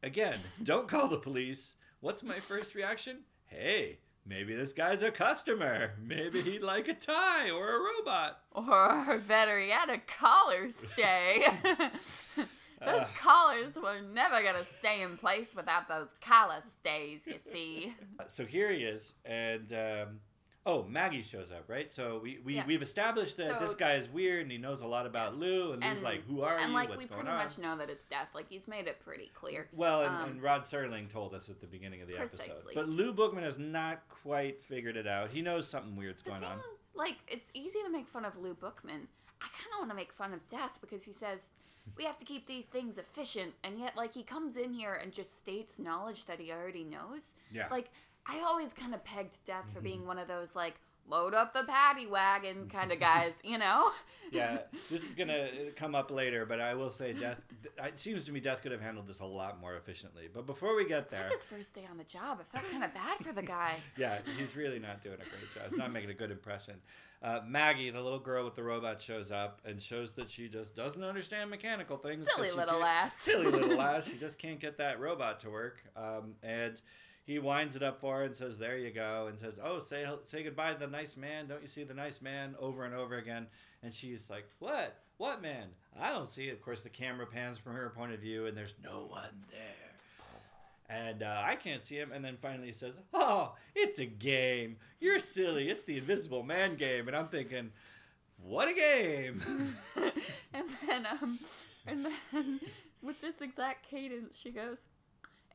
Again, 0.03 0.39
don't 0.63 0.87
call 0.87 1.07
the 1.07 1.17
police. 1.17 1.75
What's 2.01 2.23
my 2.23 2.39
first 2.39 2.75
reaction? 2.75 3.19
Hey, 3.45 3.99
maybe 4.25 4.55
this 4.55 4.71
guy's 4.73 5.03
a 5.03 5.11
customer. 5.11 5.93
Maybe 6.01 6.41
he'd 6.41 6.61
like 6.61 6.87
a 6.87 6.93
tie 6.93 7.49
or 7.49 7.75
a 7.75 7.79
robot. 7.79 8.41
Or 8.53 9.19
better 9.27 9.59
yet, 9.61 9.89
a 9.89 9.97
collar 9.99 10.69
stay. 10.71 11.45
those 12.35 13.01
Uh. 13.01 13.07
collars 13.19 13.75
were 13.75 13.99
never 14.01 14.41
gonna 14.41 14.65
stay 14.79 15.01
in 15.01 15.17
place 15.17 15.53
without 15.55 15.87
those 15.89 16.09
collar 16.21 16.61
stays, 16.79 17.21
you 17.25 17.35
see. 17.51 17.93
So 18.27 18.45
here 18.45 18.71
he 18.71 18.83
is, 18.83 19.13
and 19.25 19.73
um, 19.73 20.19
oh, 20.65 20.83
Maggie 20.83 21.23
shows 21.23 21.51
up, 21.51 21.63
right? 21.67 21.91
So 21.91 22.19
we, 22.21 22.37
we 22.43 22.55
Yeah. 22.55 22.65
we've 22.65 22.81
established 22.81 23.37
that 23.37 23.53
So- 23.55 23.59
this 23.59 23.75
guy 23.75 23.93
is 23.93 24.07
weird 24.09 24.43
and 24.43 24.51
he 24.51 24.57
knows 24.57 24.81
a 24.81 24.87
lot 24.87 25.05
about 25.07 25.35
Lou, 25.35 25.71
and 25.71 25.81
Lou's 25.83 25.93
And- 25.97 26.03
like, 26.03 26.23
"Who 26.25 26.41
are 26.41 26.57
and 26.57 26.69
you? 26.69 26.73
like 26.75 26.89
What's 26.89 27.03
we 27.03 27.09
going 27.09 27.21
pretty 27.21 27.31
on?" 27.31 27.43
much 27.43 27.57
know 27.57 27.77
that 27.77 27.89
it's 27.89 28.05
death. 28.05 28.29
Like 28.35 28.49
he's 28.49 28.67
made 28.67 28.87
it 28.87 28.99
pretty 28.99 29.31
clear. 29.33 29.67
Well, 29.73 30.01
and, 30.03 30.15
Um, 30.15 30.29
and 30.31 30.41
Rod 30.43 30.63
Serling 30.63 31.09
told 31.09 31.33
us 31.33 31.49
at 31.49 31.59
the 31.61 31.67
beginning 31.67 32.01
of 32.01 32.07
the 32.07 32.17
episode, 32.17 32.45
Precisely. 32.45 32.75
but 32.75 32.87
Lou 32.89 33.13
Bookman 33.13 33.43
has 33.43 33.57
not 33.57 34.07
quite 34.09 34.61
figured 34.63 34.95
it 34.97 35.07
out. 35.07 35.29
He 35.31 35.41
knows 35.41 35.67
something 35.67 35.95
weird's 35.95 36.21
The 36.23 36.29
going 36.31 36.41
thing, 36.41 36.51
on. 36.51 36.61
like, 36.93 37.17
it's 37.27 37.49
easy 37.53 37.81
to 37.83 37.89
make 37.89 38.07
fun 38.07 38.25
of 38.25 38.37
Lou 38.37 38.53
Bookman. 38.53 39.07
I 39.41 39.47
kind 39.47 39.71
of 39.73 39.79
want 39.79 39.89
to 39.91 39.95
make 39.95 40.11
fun 40.11 40.33
of 40.33 40.45
Death 40.49 40.77
because 40.81 41.05
he 41.05 41.13
says 41.13 41.51
we 41.95 42.03
have 42.03 42.19
to 42.19 42.25
keep 42.25 42.45
these 42.45 42.67
things 42.67 42.97
efficient, 42.99 43.55
and 43.63 43.79
yet, 43.79 43.95
like, 43.95 44.13
he 44.13 44.21
comes 44.21 44.57
in 44.57 44.73
here 44.73 44.93
and 44.93 45.11
just 45.11 45.35
states 45.37 45.79
knowledge 45.79 46.25
that 46.25 46.39
he 46.39 46.51
already 46.51 46.83
knows. 46.83 47.33
Yeah. 47.51 47.67
Like, 47.71 47.89
I 48.29 48.43
always 48.47 48.73
kind 48.73 48.93
of 48.93 49.03
pegged 49.03 49.43
Death 49.45 49.65
for 49.73 49.81
being 49.81 50.05
one 50.05 50.19
of 50.19 50.27
those 50.27 50.55
like 50.55 50.75
load 51.09 51.33
up 51.33 51.53
the 51.53 51.63
paddy 51.63 52.05
wagon 52.05 52.69
kind 52.71 52.91
of 52.91 52.99
guys, 52.99 53.33
you 53.43 53.57
know? 53.57 53.89
yeah, 54.31 54.59
this 54.91 55.03
is 55.07 55.15
gonna 55.15 55.47
come 55.75 55.95
up 55.95 56.11
later, 56.11 56.45
but 56.45 56.59
I 56.59 56.75
will 56.75 56.91
say, 56.91 57.13
Death. 57.13 57.39
It 57.83 57.99
seems 57.99 58.25
to 58.25 58.31
me 58.31 58.39
Death 58.39 58.61
could 58.61 58.71
have 58.71 58.81
handled 58.81 59.07
this 59.07 59.19
a 59.19 59.25
lot 59.25 59.59
more 59.59 59.75
efficiently. 59.75 60.29
But 60.31 60.45
before 60.45 60.75
we 60.75 60.87
get 60.87 61.03
It's 61.03 61.11
there, 61.11 61.23
like 61.23 61.33
his 61.33 61.45
first 61.45 61.73
day 61.73 61.87
on 61.89 61.97
the 61.97 62.03
job. 62.03 62.39
I 62.39 62.57
felt 62.57 62.71
kind 62.71 62.83
of 62.83 62.93
bad 62.93 63.17
for 63.25 63.33
the 63.33 63.41
guy. 63.41 63.75
yeah, 63.97 64.19
he's 64.37 64.55
really 64.55 64.79
not 64.79 65.01
doing 65.01 65.15
a 65.15 65.17
great 65.17 65.53
job. 65.53 65.69
He's 65.69 65.77
not 65.77 65.91
making 65.91 66.11
a 66.11 66.13
good 66.13 66.31
impression. 66.31 66.75
Uh, 67.21 67.39
Maggie, 67.45 67.89
the 67.89 68.01
little 68.01 68.19
girl 68.19 68.45
with 68.45 68.55
the 68.55 68.63
robot, 68.63 69.01
shows 69.01 69.31
up 69.31 69.59
and 69.65 69.81
shows 69.81 70.11
that 70.11 70.29
she 70.29 70.47
just 70.47 70.75
doesn't 70.75 71.03
understand 71.03 71.49
mechanical 71.49 71.97
things. 71.97 72.25
Silly 72.35 72.51
little 72.51 72.79
lass. 72.79 73.13
Silly 73.19 73.51
little 73.51 73.77
lass. 73.77 74.07
She 74.07 74.17
just 74.17 74.37
can't 74.37 74.59
get 74.59 74.77
that 74.77 74.99
robot 74.99 75.39
to 75.41 75.49
work. 75.49 75.83
Um, 75.97 76.35
and 76.43 76.79
he 77.29 77.37
winds 77.37 77.75
it 77.75 77.83
up 77.83 78.01
for 78.01 78.17
her 78.17 78.23
and 78.23 78.35
says, 78.35 78.57
"There 78.57 78.77
you 78.77 78.89
go," 78.89 79.27
and 79.27 79.39
says, 79.39 79.59
"Oh, 79.63 79.77
say 79.77 80.03
say 80.25 80.41
goodbye 80.41 80.73
to 80.73 80.79
the 80.79 80.87
nice 80.87 81.15
man. 81.15 81.47
Don't 81.47 81.61
you 81.61 81.67
see 81.67 81.83
the 81.83 81.93
nice 81.93 82.21
man?" 82.21 82.55
Over 82.59 82.85
and 82.85 82.95
over 82.95 83.17
again. 83.17 83.45
And 83.83 83.93
she's 83.93 84.31
like, 84.31 84.49
"What? 84.57 84.97
What 85.17 85.39
man? 85.39 85.67
I 85.99 86.09
don't 86.09 86.29
see 86.29 86.49
it." 86.49 86.53
Of 86.53 86.61
course, 86.63 86.81
the 86.81 86.89
camera 86.89 87.27
pans 87.27 87.59
from 87.59 87.73
her 87.73 87.91
point 87.91 88.13
of 88.13 88.19
view, 88.19 88.47
and 88.47 88.57
there's 88.57 88.73
no 88.83 89.05
one 89.09 89.45
there 89.51 89.89
and 90.89 91.21
uh, 91.21 91.43
I 91.45 91.53
can't 91.53 91.85
see 91.85 91.97
him. 91.97 92.11
And 92.11 92.25
then 92.25 92.35
finally 92.41 92.65
he 92.65 92.73
says, 92.73 92.95
"Oh, 93.13 93.53
it's 93.75 93.99
a 93.99 94.07
game. 94.07 94.77
You're 94.99 95.19
silly. 95.19 95.69
It's 95.69 95.83
the 95.83 95.99
Invisible 95.99 96.41
Man 96.41 96.77
game." 96.77 97.07
And 97.07 97.15
I'm 97.15 97.27
thinking, 97.27 97.69
"What 98.41 98.67
a 98.67 98.73
game!" 98.73 99.43
and 100.53 100.65
then 100.87 101.05
um 101.05 101.39
and 101.85 102.07
then 102.31 102.59
with 103.03 103.21
this 103.21 103.41
exact 103.41 103.87
cadence 103.89 104.37
she 104.37 104.51
goes 104.51 104.79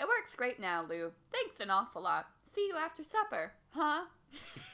it 0.00 0.06
works 0.08 0.34
great 0.36 0.58
now 0.60 0.84
lou 0.88 1.10
thanks 1.32 1.60
an 1.60 1.70
awful 1.70 2.02
lot 2.02 2.26
see 2.52 2.66
you 2.68 2.76
after 2.76 3.02
supper 3.04 3.52
huh 3.70 4.02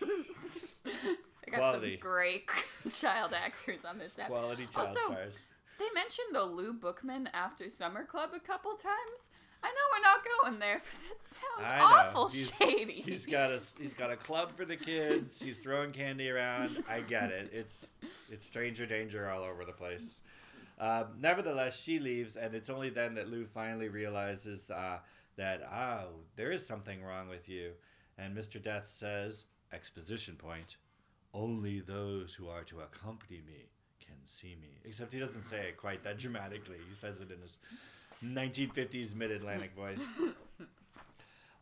i 0.02 1.50
got 1.50 1.56
Quality. 1.58 1.94
some 1.94 2.00
great 2.00 2.48
child 2.92 3.32
actors 3.34 3.80
on 3.84 3.98
this 3.98 4.18
episode 4.18 4.32
Quality 4.32 4.66
child 4.66 4.88
Also, 4.88 5.12
stars. 5.12 5.42
they 5.78 5.86
mentioned 5.94 6.28
the 6.32 6.44
lou 6.44 6.72
bookman 6.72 7.28
after 7.34 7.70
summer 7.70 8.04
club 8.04 8.30
a 8.34 8.40
couple 8.40 8.72
times 8.72 9.28
i 9.62 9.68
know 9.68 9.74
we're 9.92 10.02
not 10.02 10.24
going 10.42 10.58
there 10.58 10.80
but 10.80 11.18
that 11.18 11.70
sounds 11.74 11.82
awful 11.82 12.28
He's- 12.28 12.52
shady 12.58 13.02
He's 13.02 13.26
got 13.26 13.50
a 13.50 13.60
he's 13.78 13.94
got 13.94 14.10
a 14.10 14.16
club 14.16 14.52
for 14.56 14.64
the 14.64 14.76
kids. 14.76 15.40
He's 15.40 15.56
throwing 15.58 15.92
candy 15.92 16.30
around. 16.30 16.82
I 16.88 17.00
get 17.00 17.30
it. 17.30 17.50
It's 17.52 17.96
it's 18.30 18.44
stranger 18.46 18.86
danger 18.86 19.28
all 19.28 19.42
over 19.42 19.64
the 19.66 19.72
place. 19.72 20.20
Um, 20.80 21.08
nevertheless, 21.20 21.78
she 21.78 21.98
leaves, 21.98 22.36
and 22.36 22.54
it's 22.54 22.70
only 22.70 22.88
then 22.88 23.14
that 23.16 23.28
Lou 23.28 23.44
finally 23.44 23.88
realizes 23.88 24.70
uh, 24.70 24.98
that 25.36 25.62
oh, 25.62 26.08
there 26.36 26.50
is 26.50 26.66
something 26.66 27.04
wrong 27.04 27.28
with 27.28 27.48
you. 27.48 27.72
And 28.16 28.36
Mr. 28.36 28.62
Death 28.62 28.86
says, 28.86 29.44
exposition 29.72 30.36
point, 30.36 30.76
only 31.34 31.80
those 31.80 32.34
who 32.34 32.48
are 32.48 32.64
to 32.64 32.80
accompany 32.80 33.42
me 33.46 33.68
can 34.00 34.16
see 34.24 34.56
me. 34.60 34.80
Except 34.84 35.12
he 35.12 35.20
doesn't 35.20 35.44
say 35.44 35.68
it 35.68 35.76
quite 35.76 36.02
that 36.04 36.18
dramatically. 36.18 36.78
He 36.88 36.94
says 36.94 37.20
it 37.20 37.30
in 37.30 37.40
his 37.40 37.58
1950s 38.24 39.14
mid 39.14 39.30
Atlantic 39.30 39.74
voice. 39.74 40.02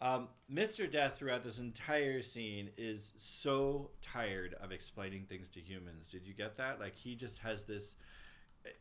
Um, 0.00 0.28
Mr. 0.52 0.88
Death 0.88 1.18
throughout 1.18 1.42
this 1.42 1.58
entire 1.58 2.22
scene 2.22 2.70
is 2.76 3.12
so 3.16 3.90
tired 4.00 4.54
of 4.62 4.70
explaining 4.70 5.24
things 5.24 5.48
to 5.50 5.60
humans. 5.60 6.06
Did 6.06 6.24
you 6.24 6.34
get 6.34 6.56
that? 6.58 6.78
Like 6.78 6.96
he 6.96 7.16
just 7.16 7.38
has 7.38 7.64
this 7.64 7.96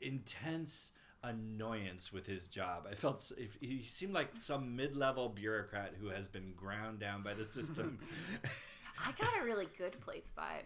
intense 0.02 0.92
annoyance 1.24 2.14
with 2.14 2.26
his 2.26 2.48
job. 2.48 2.88
I 2.90 2.96
felt 2.96 3.32
he 3.60 3.84
seemed 3.84 4.14
like 4.14 4.30
some 4.40 4.76
mid-level 4.76 5.30
bureaucrat 5.30 5.94
who 6.00 6.10
has 6.10 6.28
been 6.28 6.54
ground 6.56 7.00
down 7.00 7.24
by 7.24 7.34
the 7.34 7.46
system. 7.46 8.00
i 9.06 9.12
got 9.12 9.30
a 9.40 9.46
really 9.46 9.68
good 9.78 10.00
place 10.00 10.32
vibe 10.36 10.66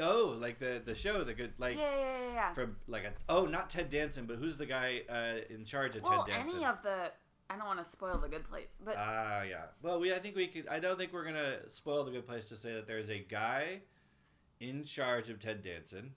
oh, 0.00 0.36
like 0.40 0.58
the 0.58 0.82
the 0.84 0.94
show, 0.94 1.24
the 1.24 1.34
good 1.34 1.52
like 1.58 1.76
yeah 1.76 1.82
yeah 1.82 2.18
yeah, 2.18 2.34
yeah. 2.34 2.52
from 2.52 2.76
like 2.86 3.04
a 3.04 3.12
oh 3.28 3.46
not 3.46 3.70
Ted 3.70 3.90
Danson, 3.90 4.26
but 4.26 4.36
who's 4.36 4.56
the 4.56 4.66
guy 4.66 5.02
uh, 5.08 5.54
in 5.54 5.64
charge 5.64 5.96
of 5.96 6.02
well 6.02 6.24
Ted 6.24 6.36
Danson? 6.36 6.56
any 6.56 6.66
of 6.66 6.82
the 6.82 7.10
i 7.50 7.56
don't 7.56 7.66
want 7.66 7.84
to 7.84 7.90
spoil 7.90 8.18
the 8.18 8.28
good 8.28 8.48
place 8.48 8.78
but 8.82 8.96
Ah, 8.96 9.42
yeah. 9.42 9.64
Well, 9.82 10.00
we 10.00 10.14
I 10.14 10.18
think 10.18 10.36
we 10.36 10.46
could. 10.46 10.68
I 10.68 10.78
don't 10.78 10.98
think 10.98 11.12
we're 11.12 11.24
gonna 11.24 11.68
spoil 11.70 12.04
the 12.04 12.10
good 12.10 12.26
place 12.26 12.46
to 12.46 12.56
say 12.56 12.74
that 12.74 12.86
there's 12.86 13.10
a 13.10 13.18
guy 13.18 13.80
in 14.60 14.84
charge 14.84 15.28
of 15.28 15.38
Ted 15.38 15.62
Danson, 15.62 16.14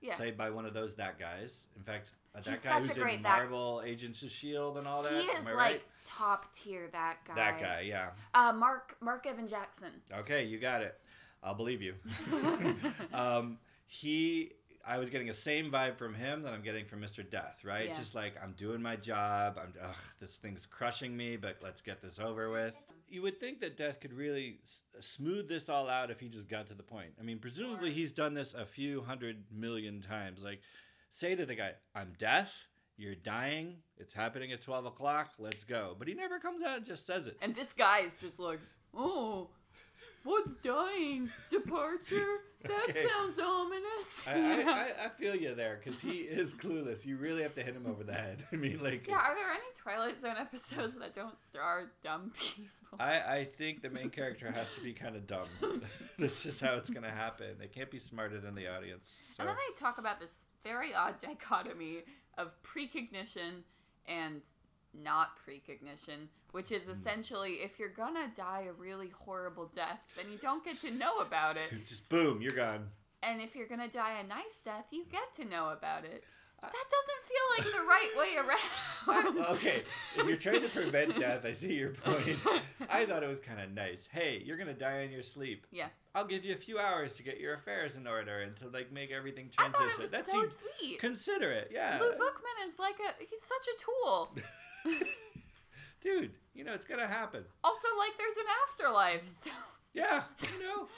yeah 0.00 0.16
played 0.16 0.36
by 0.36 0.50
one 0.50 0.66
of 0.66 0.74
those 0.74 0.94
that 0.94 1.18
guys. 1.18 1.68
In 1.76 1.82
fact, 1.82 2.08
uh, 2.34 2.40
that 2.40 2.50
He's 2.50 2.60
guy 2.60 2.78
who's 2.80 2.96
in 2.96 3.02
great 3.02 3.22
that- 3.22 3.38
Marvel 3.38 3.82
Agents 3.84 4.22
of 4.22 4.30
Shield 4.30 4.78
and 4.78 4.86
all 4.86 5.02
that. 5.02 5.12
He 5.12 5.26
is 5.26 5.44
like 5.44 5.54
right? 5.54 5.82
top 6.06 6.52
tier. 6.54 6.88
That 6.92 7.18
guy. 7.26 7.34
That 7.34 7.60
guy, 7.60 7.80
yeah. 7.80 8.10
Uh, 8.34 8.52
Mark 8.52 8.96
Mark 9.00 9.26
Evan 9.26 9.48
Jackson. 9.48 9.92
Okay, 10.12 10.44
you 10.44 10.58
got 10.58 10.82
it. 10.82 10.98
I'll 11.42 11.54
believe 11.54 11.82
you. 11.82 11.94
um, 13.14 13.58
he, 13.86 14.52
I 14.86 14.98
was 14.98 15.10
getting 15.10 15.26
the 15.26 15.34
same 15.34 15.70
vibe 15.70 15.96
from 15.98 16.14
him 16.14 16.42
that 16.42 16.52
I'm 16.52 16.62
getting 16.62 16.84
from 16.86 17.00
Mr. 17.00 17.28
Death, 17.28 17.60
right? 17.64 17.88
Yeah. 17.88 17.96
Just 17.96 18.14
like 18.14 18.34
I'm 18.42 18.52
doing 18.52 18.80
my 18.80 18.96
job. 18.96 19.58
I'm, 19.62 19.72
ugh, 19.82 19.94
this 20.20 20.36
thing's 20.36 20.66
crushing 20.66 21.16
me, 21.16 21.36
but 21.36 21.56
let's 21.62 21.82
get 21.82 22.00
this 22.00 22.18
over 22.18 22.50
with. 22.50 22.74
You 23.08 23.22
would 23.22 23.40
think 23.40 23.60
that 23.60 23.76
Death 23.76 24.00
could 24.00 24.12
really 24.12 24.58
s- 24.62 24.82
smooth 25.00 25.48
this 25.48 25.68
all 25.68 25.88
out 25.88 26.10
if 26.10 26.20
he 26.20 26.28
just 26.28 26.48
got 26.48 26.66
to 26.68 26.74
the 26.74 26.82
point. 26.82 27.10
I 27.18 27.22
mean, 27.22 27.38
presumably 27.38 27.92
he's 27.92 28.12
done 28.12 28.34
this 28.34 28.54
a 28.54 28.64
few 28.64 29.02
hundred 29.02 29.44
million 29.52 30.00
times. 30.00 30.42
Like, 30.44 30.60
say 31.08 31.34
to 31.34 31.44
the 31.44 31.54
guy, 31.56 31.72
"I'm 31.94 32.12
Death." 32.18 32.52
You're 32.96 33.14
dying. 33.14 33.76
It's 33.96 34.12
happening 34.12 34.52
at 34.52 34.60
12 34.60 34.84
o'clock. 34.84 35.30
Let's 35.38 35.64
go. 35.64 35.96
But 35.98 36.06
he 36.06 36.12
never 36.12 36.38
comes 36.38 36.62
out 36.62 36.76
and 36.76 36.84
just 36.86 37.06
says 37.06 37.26
it. 37.26 37.36
And 37.40 37.54
this 37.54 37.72
guy 37.72 38.00
is 38.00 38.12
just 38.20 38.38
like, 38.38 38.60
oh, 38.94 39.48
what's 40.22 40.54
dying? 40.56 41.30
Departure? 41.50 42.40
That 42.62 42.88
Okay. 42.90 43.06
sounds 43.08 43.38
ominous. 43.38 44.26
I, 44.26 44.32
I, 44.32 44.62
I, 45.02 45.06
I 45.06 45.08
feel 45.08 45.34
you 45.34 45.54
there 45.54 45.80
because 45.82 46.00
he 46.00 46.18
is 46.18 46.54
clueless. 46.54 47.06
You 47.06 47.16
really 47.16 47.42
have 47.42 47.54
to 47.54 47.62
hit 47.62 47.74
him 47.74 47.86
over 47.86 48.04
the 48.04 48.12
head. 48.12 48.44
I 48.52 48.56
mean, 48.56 48.82
like, 48.82 49.06
yeah, 49.08 49.16
are 49.16 49.34
there 49.34 49.50
any 49.50 49.64
Twilight 49.76 50.20
Zone 50.20 50.36
episodes 50.38 50.96
that 50.98 51.14
don't 51.14 51.42
star 51.42 51.90
dumb 52.02 52.32
people? 52.34 52.66
I, 52.98 53.20
I 53.38 53.44
think 53.44 53.82
the 53.82 53.88
main 53.88 54.10
character 54.10 54.50
has 54.50 54.68
to 54.72 54.80
be 54.80 54.92
kind 54.92 55.16
of 55.16 55.26
dumb. 55.26 55.46
That's 56.18 56.42
just 56.42 56.60
how 56.60 56.74
it's 56.74 56.90
going 56.90 57.04
to 57.04 57.10
happen. 57.10 57.54
They 57.58 57.68
can't 57.68 57.90
be 57.90 57.98
smarter 58.00 58.40
than 58.40 58.54
the 58.54 58.66
audience. 58.68 59.14
So, 59.32 59.40
And 59.42 59.48
then 59.48 59.56
they 59.56 59.80
talk 59.80 59.98
about 59.98 60.18
this 60.20 60.48
very 60.64 60.92
odd 60.92 61.20
dichotomy 61.20 61.98
of 62.36 62.60
precognition 62.62 63.62
and 64.06 64.42
not 64.92 65.30
precognition, 65.46 66.28
which 66.52 66.72
is 66.72 66.84
hmm. 66.84 66.92
essentially 66.92 67.52
if 67.54 67.78
you're 67.78 67.88
gonna 67.88 68.30
die 68.36 68.66
a 68.68 68.72
really 68.72 69.10
horrible 69.24 69.70
death, 69.74 70.00
then 70.16 70.30
you 70.30 70.38
don't 70.38 70.64
get 70.64 70.80
to 70.82 70.90
know 70.90 71.18
about 71.18 71.56
it. 71.56 71.70
just 71.84 72.08
boom, 72.08 72.40
you're 72.40 72.50
gone. 72.50 72.88
And 73.22 73.40
if 73.40 73.54
you're 73.54 73.68
gonna 73.68 73.88
die 73.88 74.18
a 74.18 74.26
nice 74.26 74.60
death, 74.64 74.86
you 74.90 75.04
get 75.10 75.34
to 75.36 75.44
know 75.44 75.70
about 75.70 76.04
it. 76.04 76.24
That 76.62 76.72
doesn't 76.72 77.22
feel 77.26 77.46
like 77.56 77.66
the 77.74 77.86
right 77.88 78.10
way 78.18 78.36
around. 79.16 79.38
okay, 79.56 79.82
if 80.16 80.26
you're 80.26 80.36
trying 80.36 80.60
to 80.60 80.68
prevent 80.68 81.18
death, 81.18 81.44
I 81.46 81.52
see 81.52 81.72
your 81.72 81.90
point. 81.90 82.36
I 82.88 83.06
thought 83.06 83.22
it 83.22 83.28
was 83.28 83.40
kind 83.40 83.60
of 83.60 83.72
nice. 83.72 84.08
Hey, 84.12 84.42
you're 84.44 84.58
to 84.58 84.74
die 84.74 85.00
in 85.00 85.10
your 85.10 85.22
sleep. 85.22 85.66
Yeah. 85.70 85.86
I'll 86.14 86.26
give 86.26 86.44
you 86.44 86.52
a 86.52 86.58
few 86.58 86.78
hours 86.78 87.14
to 87.14 87.22
get 87.22 87.40
your 87.40 87.54
affairs 87.54 87.96
in 87.96 88.06
order 88.06 88.40
and 88.40 88.54
to 88.56 88.68
like 88.68 88.92
make 88.92 89.10
everything 89.10 89.48
I 89.56 89.68
transition. 89.68 89.88
thought 89.88 89.98
it 89.98 90.02
was 90.02 90.10
that 90.10 90.28
so 90.28 90.44
sweet. 90.78 90.98
considerate. 90.98 91.70
Yeah. 91.72 91.98
Lou 92.00 92.10
Bookman 92.10 92.68
is 92.68 92.78
like 92.78 92.96
a 92.98 93.24
he's 93.24 93.40
such 93.40 93.66
a 93.66 93.76
tool. 93.84 94.36
Dude, 96.00 96.32
you 96.54 96.64
know 96.64 96.72
it's 96.72 96.84
gonna 96.84 97.06
happen. 97.06 97.44
also, 97.64 97.88
like 97.98 98.12
there's 98.18 98.36
an 98.36 98.44
afterlife. 98.68 99.28
So 99.44 99.50
Yeah, 99.92 100.22
you 100.52 100.62
know. 100.62 100.88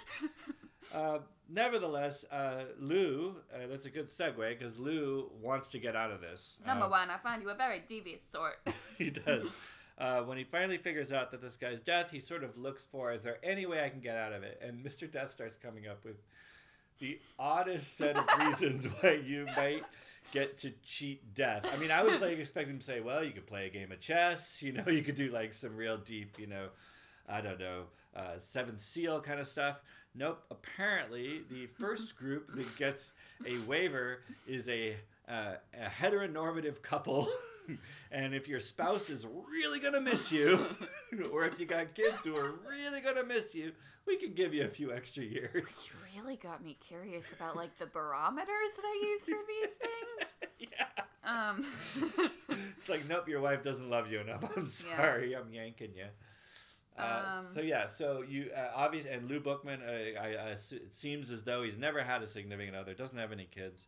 uh, 0.94 1.18
nevertheless, 1.48 2.24
uh, 2.30 2.64
Lou, 2.78 3.36
uh, 3.54 3.66
that's 3.68 3.86
a 3.86 3.90
good 3.90 4.06
segue 4.06 4.58
because 4.58 4.78
Lou 4.78 5.30
wants 5.40 5.68
to 5.70 5.78
get 5.78 5.96
out 5.96 6.10
of 6.10 6.20
this. 6.20 6.58
number 6.66 6.86
Uh, 6.86 6.90
one, 6.90 7.10
I 7.10 7.18
find 7.18 7.42
you 7.42 7.50
a 7.50 7.54
very 7.54 7.82
devious 7.88 8.22
sort. 8.28 8.58
he 8.98 9.10
does. 9.10 9.54
uh, 9.98 10.20
when 10.22 10.38
he 10.38 10.44
finally 10.44 10.78
figures 10.78 11.12
out 11.12 11.30
that 11.32 11.40
this 11.42 11.56
guy's 11.56 11.80
death, 11.80 12.10
he 12.10 12.20
sort 12.20 12.44
of 12.44 12.56
looks 12.56 12.84
for, 12.84 13.12
is 13.12 13.22
there 13.22 13.38
any 13.42 13.66
way 13.66 13.84
I 13.84 13.88
can 13.88 14.00
get 14.00 14.16
out 14.16 14.32
of 14.32 14.42
it? 14.42 14.60
And 14.64 14.84
Mr. 14.84 15.10
Death 15.10 15.32
starts 15.32 15.56
coming 15.56 15.86
up 15.88 16.04
with 16.04 16.16
the 16.98 17.18
oddest 17.38 17.96
set 17.96 18.16
of 18.16 18.26
reasons 18.46 18.86
why 19.00 19.12
you 19.14 19.46
might 19.56 19.82
get 20.32 20.58
to 20.58 20.72
cheat 20.84 21.34
death. 21.34 21.66
I 21.72 21.76
mean, 21.76 21.90
I 21.90 22.02
was 22.02 22.20
like 22.20 22.38
expecting 22.38 22.74
him 22.74 22.78
to 22.78 22.84
say, 22.84 23.00
well, 23.00 23.24
you 23.24 23.32
could 23.32 23.46
play 23.46 23.66
a 23.66 23.70
game 23.70 23.92
of 23.92 24.00
chess, 24.00 24.62
you 24.62 24.72
know, 24.72 24.84
you 24.86 25.02
could 25.02 25.16
do 25.16 25.30
like 25.30 25.54
some 25.54 25.76
real 25.76 25.96
deep, 25.96 26.38
you 26.38 26.46
know, 26.46 26.68
I 27.28 27.40
don't 27.40 27.58
know, 27.58 27.84
uh, 28.16 28.38
seventh 28.38 28.80
seal 28.80 29.20
kind 29.20 29.40
of 29.40 29.46
stuff. 29.46 29.80
Nope. 30.14 30.42
Apparently, 30.50 31.42
the 31.50 31.66
first 31.78 32.16
group 32.18 32.54
that 32.54 32.76
gets 32.76 33.14
a 33.46 33.58
waiver 33.66 34.20
is 34.46 34.68
a 34.68 34.96
uh, 35.28 35.54
a 35.74 35.88
heteronormative 35.88 36.82
couple. 36.82 37.28
and 38.12 38.34
if 38.34 38.48
your 38.48 38.60
spouse 38.60 39.10
is 39.10 39.26
really 39.50 39.78
gonna 39.80 40.00
miss 40.00 40.30
you, 40.32 40.66
or 41.32 41.44
if 41.44 41.58
you 41.60 41.66
got 41.66 41.94
kids 41.94 42.24
who 42.24 42.36
are 42.36 42.52
really 42.68 43.00
gonna 43.00 43.24
miss 43.24 43.54
you, 43.54 43.72
we 44.06 44.16
can 44.16 44.34
give 44.34 44.52
you 44.54 44.64
a 44.64 44.68
few 44.68 44.92
extra 44.92 45.22
years. 45.24 45.88
You 45.88 46.20
really 46.22 46.36
got 46.36 46.64
me 46.64 46.76
curious 46.86 47.32
about 47.32 47.56
like 47.56 47.76
the 47.78 47.86
barometers 47.86 48.46
that 48.76 48.84
I 48.84 49.00
use 49.06 49.22
for 49.22 49.38
these 49.46 49.70
things. 50.58 50.70
yeah. 50.72 51.04
Um, 51.24 51.64
It's 52.78 52.88
like, 52.88 53.08
nope, 53.08 53.28
your 53.28 53.40
wife 53.40 53.62
doesn't 53.62 53.88
love 53.88 54.10
you 54.10 54.20
enough. 54.20 54.44
I'm 54.56 54.64
Yeah. 54.64 54.96
sorry, 54.96 55.34
I'm 55.36 55.52
yanking 55.52 55.92
you. 55.96 56.06
Uh, 56.98 57.36
Um, 57.38 57.44
so 57.46 57.60
yeah, 57.60 57.86
so 57.86 58.22
you 58.28 58.50
uh, 58.56 58.70
obvious 58.74 59.06
and 59.06 59.28
Lou 59.28 59.40
Bookman. 59.40 59.80
Uh, 59.82 60.20
I, 60.20 60.26
I, 60.34 60.48
it 60.50 60.92
seems 60.92 61.30
as 61.30 61.42
though 61.44 61.62
he's 61.62 61.78
never 61.78 62.02
had 62.02 62.22
a 62.22 62.26
significant 62.26 62.76
other, 62.76 62.92
doesn't 62.92 63.16
have 63.16 63.32
any 63.32 63.46
kids, 63.46 63.86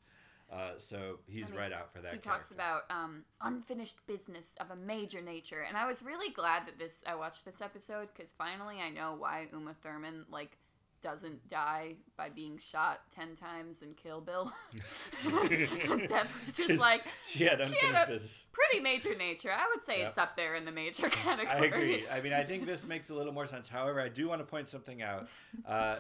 uh, 0.52 0.72
so 0.76 1.18
he's 1.26 1.50
right 1.52 1.72
out 1.72 1.92
for 1.92 2.00
that. 2.00 2.12
he 2.12 2.18
talks 2.18 2.50
about 2.50 2.82
um, 2.90 3.24
unfinished 3.40 3.98
business 4.06 4.54
of 4.60 4.70
a 4.70 4.76
major 4.76 5.20
nature, 5.20 5.64
and 5.66 5.76
I 5.76 5.86
was 5.86 6.02
really 6.02 6.32
glad 6.32 6.66
that 6.66 6.78
this 6.78 7.02
I 7.06 7.14
watched 7.14 7.44
this 7.44 7.60
episode 7.60 8.08
because 8.14 8.32
finally 8.36 8.76
I 8.80 8.90
know 8.90 9.14
why 9.18 9.46
Uma 9.52 9.74
Thurman 9.82 10.26
like 10.30 10.56
doesn't 11.02 11.46
die 11.50 11.96
by 12.16 12.30
being 12.30 12.56
shot 12.58 13.00
ten 13.14 13.36
times 13.36 13.82
in 13.82 13.92
Kill 13.94 14.20
Bill. 14.22 14.50
Death 16.08 16.30
was 16.44 16.52
just 16.54 16.80
like 16.80 17.04
she 17.24 17.44
had 17.44 17.58
she 17.58 17.62
unfinished 17.64 17.84
had 17.84 18.08
a 18.08 18.12
business. 18.12 18.46
pretty 18.52 18.82
major 18.82 19.14
nature. 19.14 19.50
I 19.52 19.66
would 19.74 19.84
say 19.84 19.98
Yep. 20.00 20.08
it's 20.10 20.18
up 20.18 20.36
there 20.36 20.54
in 20.54 20.64
the 20.64 20.72
major 20.72 21.08
category. 21.08 21.48
I 21.48 21.64
agree. 21.66 22.04
I 22.10 22.20
mean, 22.20 22.32
I 22.32 22.42
think 22.42 22.64
this 22.66 22.86
makes 22.86 23.10
a 23.10 23.14
little 23.14 23.32
more 23.32 23.46
sense. 23.46 23.68
However, 23.68 24.00
I 24.00 24.08
do 24.08 24.28
want 24.28 24.40
to 24.40 24.46
point 24.46 24.68
something 24.68 25.02
out. 25.02 25.28
Uh, 25.66 25.96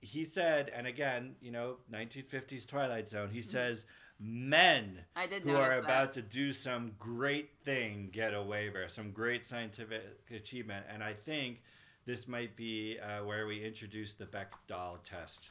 he 0.00 0.24
said, 0.24 0.70
and 0.74 0.86
again, 0.86 1.36
you 1.40 1.50
know, 1.50 1.76
1950s 1.92 2.66
Twilight 2.66 3.08
Zone. 3.08 3.30
He 3.30 3.42
says, 3.42 3.86
men 4.18 5.00
I 5.14 5.26
did 5.26 5.42
who 5.42 5.56
are 5.56 5.70
that. 5.70 5.84
about 5.84 6.12
to 6.14 6.22
do 6.22 6.52
some 6.52 6.92
great 6.98 7.50
thing 7.64 8.08
get 8.12 8.34
a 8.34 8.42
waiver, 8.42 8.88
some 8.88 9.10
great 9.10 9.46
scientific 9.46 10.02
achievement, 10.34 10.86
and 10.92 11.02
I 11.02 11.12
think 11.12 11.62
this 12.06 12.28
might 12.28 12.56
be 12.56 12.98
uh, 13.02 13.24
where 13.24 13.46
we 13.46 13.62
introduce 13.64 14.12
the 14.12 14.26
Bechdel 14.26 15.02
test. 15.02 15.50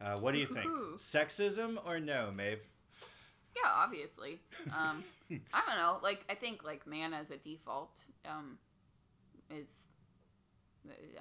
Uh, 0.00 0.14
what 0.16 0.32
do 0.32 0.38
you 0.38 0.46
think? 0.46 0.66
Ooh. 0.66 0.94
Sexism 0.96 1.76
or 1.84 1.98
no, 1.98 2.30
Maeve? 2.34 2.60
Yeah, 3.56 3.70
obviously. 3.74 4.40
Um, 4.66 5.02
I 5.52 5.62
don't 5.66 5.76
know. 5.76 5.98
Like, 6.02 6.24
I 6.30 6.34
think 6.34 6.62
like 6.62 6.86
man 6.86 7.12
as 7.12 7.30
a 7.30 7.36
default 7.36 7.98
um, 8.24 8.58
is 9.50 9.66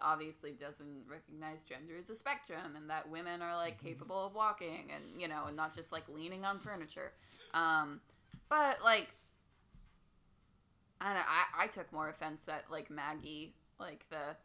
obviously 0.02 0.52
doesn't 0.52 1.06
recognize 1.10 1.64
gender 1.64 1.94
as 2.00 2.10
a 2.10 2.16
spectrum, 2.16 2.76
and 2.76 2.90
that 2.90 3.10
women 3.10 3.42
are 3.42 3.56
like 3.56 3.82
capable 3.82 4.26
of 4.26 4.34
walking, 4.34 4.92
and 4.94 5.22
you 5.22 5.28
know, 5.28 5.46
and 5.48 5.56
not 5.56 5.76
just 5.76 5.92
like 5.92 6.04
leaning 6.10 6.46
on 6.46 6.60
furniture. 6.60 7.12
Um, 7.54 8.02
but 8.50 8.78
like, 8.84 9.10
I 11.02 11.06
don't 11.08 11.16
know, 11.16 11.22
I 11.28 11.66
I 11.66 11.68
took 11.68 11.92
more 11.92 12.10
offense 12.10 12.42
that 12.46 12.66
like 12.72 12.90
Maggie, 12.90 13.54
like 13.80 14.06
the 14.10 14.36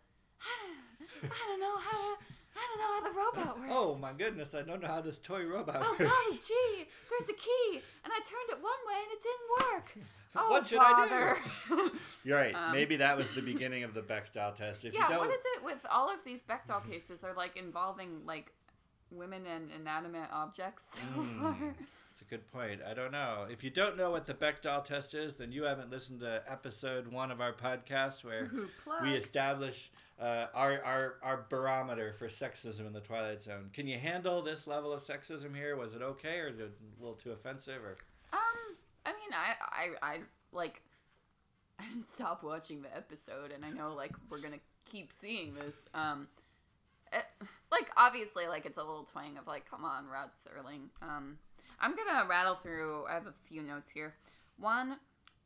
I 0.41 1.23
don't, 1.23 1.33
I 1.33 1.49
don't 1.49 1.61
know 1.61 1.79
how 1.79 1.99
to, 1.99 2.23
I 2.57 2.61
don't 2.69 2.79
know 2.81 2.93
how 2.93 3.01
the 3.09 3.43
robot 3.43 3.59
works. 3.61 3.73
Oh 3.75 3.99
my 3.99 4.13
goodness, 4.13 4.55
I 4.55 4.63
don't 4.63 4.83
know 4.83 4.89
how 4.89 5.01
this 5.01 5.19
toy 5.19 5.45
robot 5.45 5.77
works. 5.81 5.87
Oh 5.89 5.97
works. 5.99 6.13
golly 6.13 6.39
gee, 6.47 6.85
there's 7.11 7.29
a 7.31 7.33
key, 7.35 7.81
and 8.05 8.13
I 8.13 8.19
turned 8.19 8.51
it 8.51 8.63
one 8.63 8.81
way 8.87 8.95
and 9.03 9.13
it 9.13 9.23
didn't 9.23 9.73
work. 9.73 9.95
Oh 10.35 10.49
What 10.49 10.67
should 10.67 10.79
I 10.81 11.05
do? 11.69 11.77
bother. 11.77 11.91
You're 12.25 12.39
right. 12.39 12.55
Um, 12.55 12.73
Maybe 12.73 12.97
that 12.97 13.19
was 13.19 13.29
the 13.33 13.43
beginning 13.43 13.85
of 13.85 13.93
the 13.93 14.01
Bechdel 14.01 14.55
test. 14.55 14.83
If 14.83 14.95
you 14.95 14.99
yeah, 14.99 15.11
don't, 15.11 15.19
what 15.19 15.29
is 15.29 15.43
it 15.59 15.63
with 15.63 15.85
all 15.91 16.09
of 16.09 16.21
these 16.25 16.43
Bechdel 16.43 16.89
cases 16.91 17.23
are 17.23 17.35
like 17.35 17.55
involving 17.59 18.23
like 18.25 18.51
women 19.11 19.43
and 19.47 19.69
inanimate 19.79 20.31
objects 20.33 20.85
so 20.95 21.01
Mm. 21.21 21.39
far? 21.39 21.57
That's 22.09 22.23
a 22.23 22.25
good 22.25 22.51
point. 22.51 22.81
I 22.83 22.95
don't 22.95 23.13
know. 23.13 23.47
If 23.51 23.63
you 23.63 23.69
don't 23.69 23.99
know 23.99 24.11
what 24.11 24.27
the 24.27 24.33
Bechdel 24.33 24.83
test 24.87 25.13
is, 25.13 25.37
then 25.37 25.53
you 25.53 25.65
haven't 25.65 25.91
listened 25.91 26.21
to 26.21 26.43
episode 26.51 27.09
one 27.09 27.31
of 27.31 27.43
our 27.43 27.53
podcast 27.53 28.25
where 28.25 28.51
we 29.03 29.13
establish 29.13 29.91
uh, 30.21 30.47
our, 30.55 30.83
our, 30.83 31.15
our 31.23 31.47
barometer 31.49 32.13
for 32.13 32.29
sexism 32.29 32.87
in 32.87 32.93
the 32.93 33.01
Twilight 33.01 33.43
Zone. 33.43 33.71
Can 33.73 33.87
you 33.87 33.99
handle 33.99 34.43
this 34.43 34.67
level 34.67 34.93
of 34.93 35.01
sexism 35.01 35.55
here? 35.55 35.77
Was 35.77 35.95
it 35.95 36.03
okay 36.03 36.39
or 36.39 36.49
a 36.49 37.01
little 37.01 37.17
too 37.17 37.33
offensive? 37.33 37.83
Or 37.85 37.97
Um, 38.33 38.77
I 39.07 39.11
mean, 39.11 39.33
I, 39.33 39.55
I, 40.03 40.15
I 40.15 40.19
like. 40.53 40.83
I 41.81 41.85
didn't 41.87 42.13
stop 42.13 42.45
watching 42.45 42.83
the 42.83 42.97
episode, 42.97 43.51
and 43.51 43.65
I 43.65 43.71
know 43.71 43.95
like 43.95 44.13
we're 44.31 44.41
gonna 44.41 44.61
keep 44.85 45.13
seeing 45.13 45.55
this. 45.55 45.87
Um, 45.95 46.29
it, 47.13 47.25
like 47.73 47.91
obviously, 47.97 48.47
like 48.47 48.67
it's 48.67 48.77
a 48.79 48.85
little 48.85 49.05
twang 49.05 49.37
of 49.37 49.49
like, 49.49 49.69
come 49.69 49.85
on, 49.85 50.07
Rod 50.07 50.31
Serling. 50.37 50.91
Um, 51.01 51.39
I'm 51.81 51.97
gonna 51.97 52.29
rattle 52.29 52.57
through. 52.63 53.07
I 53.09 53.15
have 53.15 53.27
a 53.27 53.35
few 53.49 53.63
notes 53.63 53.91
here. 53.91 54.15
One, 54.59 54.97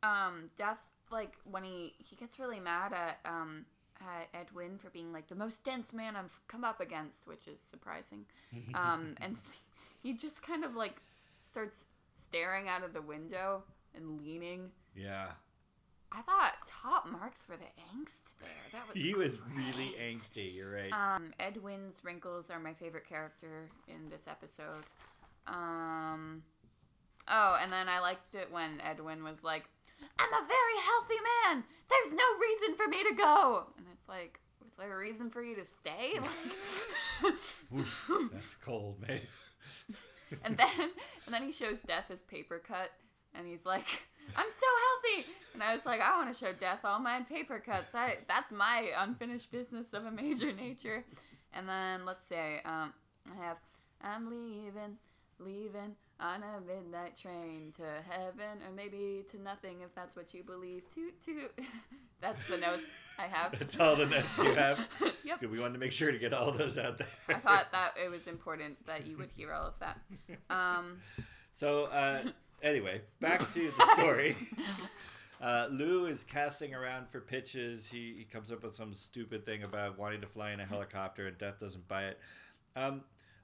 um, 0.03 0.51
Death 0.57 0.77
like 1.11 1.33
when 1.49 1.63
he 1.63 1.93
he 1.97 2.15
gets 2.15 2.39
really 2.39 2.59
mad 2.59 2.93
at 2.93 3.19
um 3.25 3.65
at 4.01 4.29
Ed 4.39 4.47
Wynn 4.53 4.77
for 4.77 4.89
being 4.89 5.11
like 5.11 5.27
the 5.27 5.35
most 5.35 5.63
dense 5.63 5.93
man 5.93 6.15
I've 6.15 6.39
come 6.47 6.63
up 6.63 6.79
against, 6.79 7.27
which 7.27 7.47
is 7.47 7.59
surprising. 7.59 8.25
Um, 8.73 9.15
and 9.21 9.37
he 10.01 10.13
just 10.13 10.41
kind 10.41 10.63
of 10.63 10.75
like 10.75 11.01
starts 11.41 11.85
staring 12.15 12.67
out 12.67 12.83
of 12.83 12.93
the 12.93 13.01
window 13.01 13.63
and 13.95 14.19
leaning. 14.19 14.71
yeah, 14.95 15.29
I 16.11 16.21
thought 16.21 16.53
top 16.67 17.09
marks 17.09 17.43
for 17.43 17.57
the 17.57 17.65
angst 17.95 18.31
there. 18.39 18.49
That 18.71 18.87
was 18.87 19.01
he 19.01 19.13
was 19.13 19.39
really 19.55 19.93
angsty. 20.01 20.55
You're 20.55 20.71
right. 20.71 20.91
Um, 20.93 21.31
Ed 21.39 21.61
Wynn's 21.61 21.95
wrinkles 22.03 22.49
are 22.49 22.59
my 22.59 22.73
favorite 22.73 23.07
character 23.07 23.69
in 23.87 24.09
this 24.09 24.23
episode. 24.27 24.85
Um, 25.47 26.43
oh, 27.27 27.57
and 27.61 27.71
then 27.71 27.89
I 27.89 27.99
liked 27.99 28.35
it 28.35 28.51
when 28.51 28.79
Ed 28.81 28.99
Wynn 29.01 29.23
was 29.23 29.43
like, 29.43 29.65
"I'm 30.19 30.33
a 30.33 30.47
very 30.47 30.77
healthy 30.83 31.19
man. 31.45 31.63
There's 31.89 32.13
no 32.13 32.25
reason 32.39 32.75
for 32.75 32.87
me 32.87 33.03
to 33.03 33.13
go." 33.15 33.67
And 33.77 33.85
it's 33.93 34.07
like, 34.07 34.39
was 34.63 34.73
there 34.75 34.93
a 34.93 34.97
reason 34.97 35.29
for 35.29 35.41
you 35.41 35.55
to 35.55 35.65
stay? 35.65 36.19
Like, 37.23 37.33
Oof, 37.75 38.31
that's 38.31 38.53
cold, 38.53 39.01
Maeve. 39.01 39.27
and 40.43 40.55
then 40.55 40.91
and 41.25 41.33
then 41.33 41.41
he 41.43 41.51
shows 41.51 41.79
Death 41.81 42.05
his 42.09 42.21
paper 42.21 42.59
cut, 42.59 42.91
and 43.33 43.47
he's 43.47 43.65
like, 43.65 43.87
"I'm 44.35 44.47
so 44.47 44.67
healthy." 45.15 45.27
And 45.55 45.63
I 45.63 45.73
was 45.75 45.83
like, 45.85 45.99
"I 45.99 46.15
want 46.15 46.31
to 46.31 46.37
show 46.37 46.53
Death 46.53 46.81
all 46.83 46.99
my 46.99 47.21
paper 47.21 47.59
cuts. 47.59 47.95
I 47.95 48.17
that's 48.27 48.51
my 48.51 48.91
unfinished 48.99 49.51
business 49.51 49.93
of 49.93 50.05
a 50.05 50.11
major 50.11 50.53
nature." 50.53 51.05
And 51.53 51.67
then 51.67 52.05
let's 52.05 52.27
say, 52.27 52.61
um, 52.65 52.93
I 53.31 53.43
have, 53.43 53.57
"I'm 54.01 54.29
leaving, 54.29 54.97
leaving 55.39 55.95
on 56.19 56.41
a 56.43 56.59
midnight 56.65 57.15
train 57.15 57.73
to 57.77 57.83
heaven, 58.09 58.61
or 58.65 58.71
maybe 58.75 59.23
to 59.31 59.41
nothing 59.41 59.81
if 59.83 59.93
that's 59.95 60.15
what 60.15 60.33
you 60.33 60.43
believe." 60.43 60.83
Toot 60.93 61.13
toot. 61.23 61.51
That's 62.19 62.47
the 62.49 62.57
notes 62.57 62.81
I 63.19 63.27
have. 63.27 63.59
That's 63.59 63.79
all 63.79 63.95
the 63.95 64.07
notes 64.07 64.39
you 64.39 64.51
have? 64.55 64.79
yep. 65.23 65.39
We 65.39 65.59
wanted 65.59 65.73
to 65.73 65.79
make 65.79 65.91
sure 65.91 66.11
to 66.11 66.17
get 66.17 66.33
all 66.33 66.51
those 66.51 66.79
out 66.79 66.97
there. 66.97 67.07
I 67.29 67.35
thought 67.35 67.71
that 67.71 67.91
it 68.03 68.09
was 68.09 68.25
important 68.25 68.83
that 68.87 69.05
you 69.05 69.17
would 69.17 69.29
hear 69.37 69.53
all 69.53 69.67
of 69.67 69.75
that. 69.81 69.99
Um, 70.49 70.97
So, 71.51 71.85
uh, 71.85 72.21
anyway, 72.63 73.01
back 73.19 73.51
to 73.53 73.71
the 73.77 73.85
story. 73.93 74.35
Uh, 75.41 75.67
Lou 75.69 76.07
is 76.07 76.23
casting 76.23 76.73
around 76.73 77.07
for 77.09 77.19
pitches. 77.19 77.85
He, 77.87 78.15
he 78.17 78.23
comes 78.23 78.51
up 78.51 78.63
with 78.63 78.75
some 78.75 78.93
stupid 78.93 79.45
thing 79.45 79.63
about 79.63 79.97
wanting 79.99 80.21
to 80.21 80.27
fly 80.27 80.51
in 80.51 80.59
a 80.59 80.65
helicopter, 80.65 81.27
and 81.27 81.37
Death 81.37 81.59
doesn't 81.59 81.87
buy 81.87 82.05
it. 82.05 82.19
Um, 82.75 83.01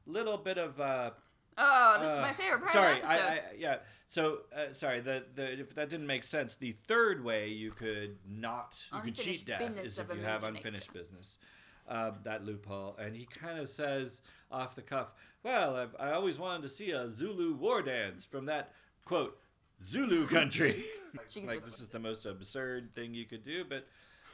little 0.07 0.37
bit 0.37 0.57
of. 0.57 0.79
Uh, 0.79 1.11
oh, 1.57 1.97
this 1.99 2.09
is 2.09 2.17
uh, 2.17 2.21
my 2.21 2.33
favorite 2.33 2.61
part 2.61 2.73
sorry, 2.73 2.99
of. 3.01 3.05
I, 3.05 3.15
I 3.15 3.41
yeah. 3.57 3.77
So 4.07 4.39
uh, 4.55 4.73
sorry, 4.73 4.99
the 4.99 5.23
the 5.35 5.59
if 5.59 5.75
that 5.75 5.89
didn't 5.89 6.07
make 6.07 6.23
sense. 6.23 6.55
The 6.55 6.75
third 6.87 7.23
way 7.23 7.49
you 7.49 7.71
could 7.71 8.17
not 8.27 8.83
you 8.93 9.01
could 9.01 9.15
cheat 9.15 9.45
death 9.45 9.61
is 9.83 9.97
if 9.97 10.07
you 10.13 10.21
have 10.21 10.43
unfinished 10.43 10.93
business. 10.93 11.37
Um, 11.85 12.13
that 12.23 12.45
loophole, 12.45 12.95
and 12.97 13.13
he 13.13 13.25
kind 13.25 13.59
of 13.59 13.67
says 13.67 14.21
off 14.49 14.73
the 14.73 14.81
cuff, 14.81 15.11
"Well, 15.43 15.75
I've, 15.75 15.93
I 15.99 16.11
always 16.11 16.39
wanted 16.39 16.61
to 16.61 16.69
see 16.69 16.91
a 16.91 17.09
Zulu 17.09 17.55
war 17.55 17.81
dance 17.81 18.23
from 18.23 18.45
that 18.45 18.71
quote 19.03 19.37
Zulu 19.83 20.25
country." 20.27 20.85
like 21.43 21.65
this 21.65 21.81
is 21.81 21.89
the 21.89 21.99
most 21.99 22.25
absurd 22.25 22.95
thing 22.95 23.13
you 23.13 23.25
could 23.25 23.43
do, 23.43 23.65
but 23.67 23.85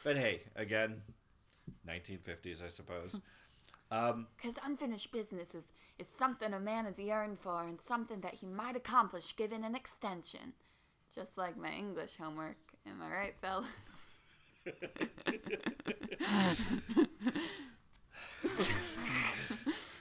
but 0.03 0.15
hey, 0.15 0.41
again, 0.55 1.01
1950s, 1.87 2.63
I 2.63 2.67
suppose. 2.67 3.19
Um, 3.91 4.27
Because 4.37 4.55
unfinished 4.63 5.11
business 5.11 5.55
is, 5.55 5.71
is 5.97 6.07
something 6.15 6.53
a 6.53 6.59
man 6.59 6.85
has 6.85 6.99
yearned 6.99 7.39
for 7.39 7.63
and 7.63 7.79
something 7.81 8.21
that 8.21 8.35
he 8.35 8.47
might 8.47 8.75
accomplish 8.75 9.35
given 9.35 9.63
an 9.63 9.73
extension. 9.75 10.53
Just 11.13 11.37
like 11.37 11.57
my 11.57 11.71
English 11.71 12.17
homework. 12.17 12.57
Am 12.85 13.01
I 13.01 13.09
right, 13.09 13.35
fellas? 13.41 13.67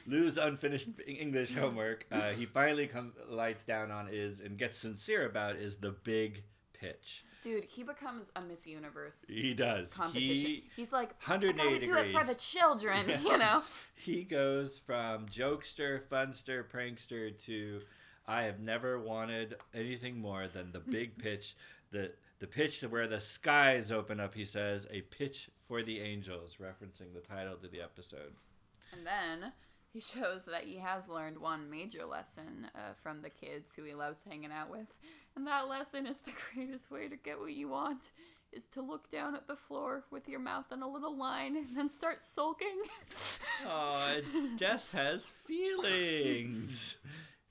Lou's 0.07 0.39
unfinished 0.39 0.89
English 1.07 1.55
homework, 1.55 2.07
uh, 2.11 2.31
he 2.31 2.47
finally 2.47 2.87
come, 2.87 3.13
lights 3.29 3.65
down 3.65 3.91
on 3.91 4.09
is 4.11 4.41
and 4.41 4.57
gets 4.59 4.79
sincere 4.79 5.27
about 5.27 5.57
is 5.57 5.77
the 5.77 5.91
big 5.91 6.45
pitch. 6.81 7.25
Dude, 7.43 7.65
he 7.65 7.83
becomes 7.83 8.31
a 8.37 8.41
Miss 8.41 8.67
Universe 8.67 9.15
He 9.29 9.55
does. 9.55 9.93
competition. 9.93 10.47
He 10.47 10.65
He's 10.77 10.93
like, 10.93 11.11
I 11.27 11.33
180 11.33 11.87
gotta 11.87 11.87
do 11.87 12.09
it 12.09 12.13
for 12.19 12.25
the 12.25 12.35
children, 12.35 13.09
Yeah. 13.09 13.21
you 13.21 13.39
know? 13.39 13.63
he 13.95 14.25
goes 14.25 14.79
from 14.79 15.27
jokester, 15.27 16.01
funster, 16.11 16.65
prankster 16.65 17.37
to 17.47 17.81
I 18.27 18.43
have 18.43 18.61
never 18.61 18.99
wanted 19.01 19.57
anything 19.75 20.19
more 20.21 20.49
than 20.49 20.73
the 20.73 20.81
big 20.81 21.17
pitch, 21.23 21.57
the 21.91 22.13
the 22.41 22.47
pitch 22.47 22.83
where 22.83 23.09
the 23.09 23.19
skies 23.19 23.91
open 23.91 24.21
up. 24.21 24.35
He 24.35 24.45
says 24.45 24.87
a 24.93 25.01
pitch 25.01 25.51
for 25.67 25.83
the 25.83 26.01
angels, 26.01 26.59
referencing 26.61 27.13
the 27.15 27.21
title 27.21 27.57
to 27.57 27.67
the 27.69 27.81
episode. 27.81 28.35
And 28.93 29.05
then 29.05 29.53
he 29.93 30.01
shows 30.01 30.45
that 30.47 30.65
he 30.65 30.77
has 30.77 31.09
learned 31.09 31.39
one 31.39 31.69
major 31.71 32.05
lesson 32.05 32.69
uh, 32.75 32.93
from 33.03 33.23
the 33.23 33.31
kids 33.31 33.71
who 33.75 33.83
he 33.83 33.95
loves 33.95 34.21
hanging 34.29 34.53
out 34.53 34.71
with. 34.71 34.87
And 35.39 35.47
that 35.47 35.69
lesson 35.69 36.05
is 36.09 36.17
the 36.23 36.33
greatest 36.53 36.91
way 36.91 37.07
to 37.07 37.15
get 37.15 37.39
what 37.39 37.53
you 37.53 37.69
want 37.69 38.11
is 38.53 38.67
to 38.73 38.83
look 38.83 39.09
down 39.13 39.37
at 39.37 39.47
the 39.47 39.55
floor 39.55 40.03
with 40.11 40.29
your 40.29 40.41
mouth 40.41 40.65
in 40.73 40.83
a 40.83 40.89
little 40.89 41.17
line 41.17 41.57
and 41.57 41.77
then 41.77 41.89
start 41.89 42.25
sulking. 42.25 42.83
Oh, 43.65 44.21
death 44.59 44.85
has 44.91 45.27
feelings. 45.47 46.97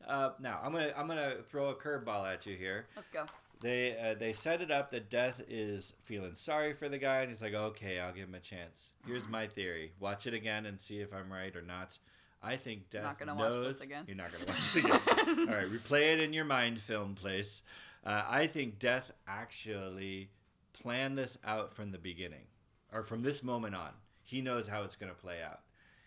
Uh, 0.05 0.31
now 0.41 0.59
I'm 0.61 0.73
gonna 0.73 0.91
I'm 0.97 1.07
gonna 1.07 1.35
throw 1.49 1.69
a 1.69 1.75
curveball 1.75 2.29
at 2.29 2.45
you 2.45 2.57
here. 2.57 2.87
Let's 2.93 3.07
go. 3.07 3.23
They 3.61 3.97
uh, 3.97 4.19
they 4.19 4.33
set 4.33 4.61
it 4.61 4.69
up 4.69 4.91
that 4.91 5.09
Death 5.09 5.41
is 5.47 5.93
feeling 6.03 6.35
sorry 6.35 6.73
for 6.73 6.89
the 6.89 6.97
guy, 6.97 7.21
and 7.21 7.29
he's 7.29 7.41
like, 7.41 7.53
"Okay, 7.53 7.99
I'll 7.99 8.13
give 8.13 8.27
him 8.27 8.35
a 8.35 8.39
chance." 8.39 8.91
Here's 9.05 9.29
my 9.29 9.47
theory: 9.47 9.93
watch 10.01 10.27
it 10.27 10.33
again 10.33 10.65
and 10.65 10.77
see 10.77 10.99
if 10.99 11.13
I'm 11.13 11.31
right 11.31 11.55
or 11.55 11.61
not. 11.61 11.97
I 12.41 12.55
think 12.57 12.89
Death 12.89 13.03
Not 13.03 13.19
gonna 13.19 13.35
watch 13.35 13.51
knows. 13.53 13.67
this 13.67 13.81
again. 13.81 14.03
You're 14.07 14.15
not 14.15 14.31
gonna 14.31 14.45
watch 14.45 14.75
it 14.75 14.85
again. 14.85 15.49
All 15.49 15.55
right, 15.55 15.67
replay 15.67 16.13
it 16.13 16.21
in 16.21 16.33
your 16.33 16.45
mind, 16.45 16.79
film 16.79 17.15
place. 17.15 17.61
Uh, 18.05 18.23
I 18.27 18.47
think 18.47 18.79
Death 18.79 19.11
actually 19.27 20.29
planned 20.73 21.17
this 21.17 21.37
out 21.43 21.73
from 21.73 21.91
the 21.91 21.97
beginning, 21.97 22.45
or 22.93 23.03
from 23.03 23.21
this 23.23 23.43
moment 23.43 23.75
on. 23.75 23.89
He 24.21 24.41
knows 24.41 24.67
how 24.67 24.83
it's 24.83 24.95
gonna 24.95 25.13
play 25.13 25.41
out. 25.43 25.61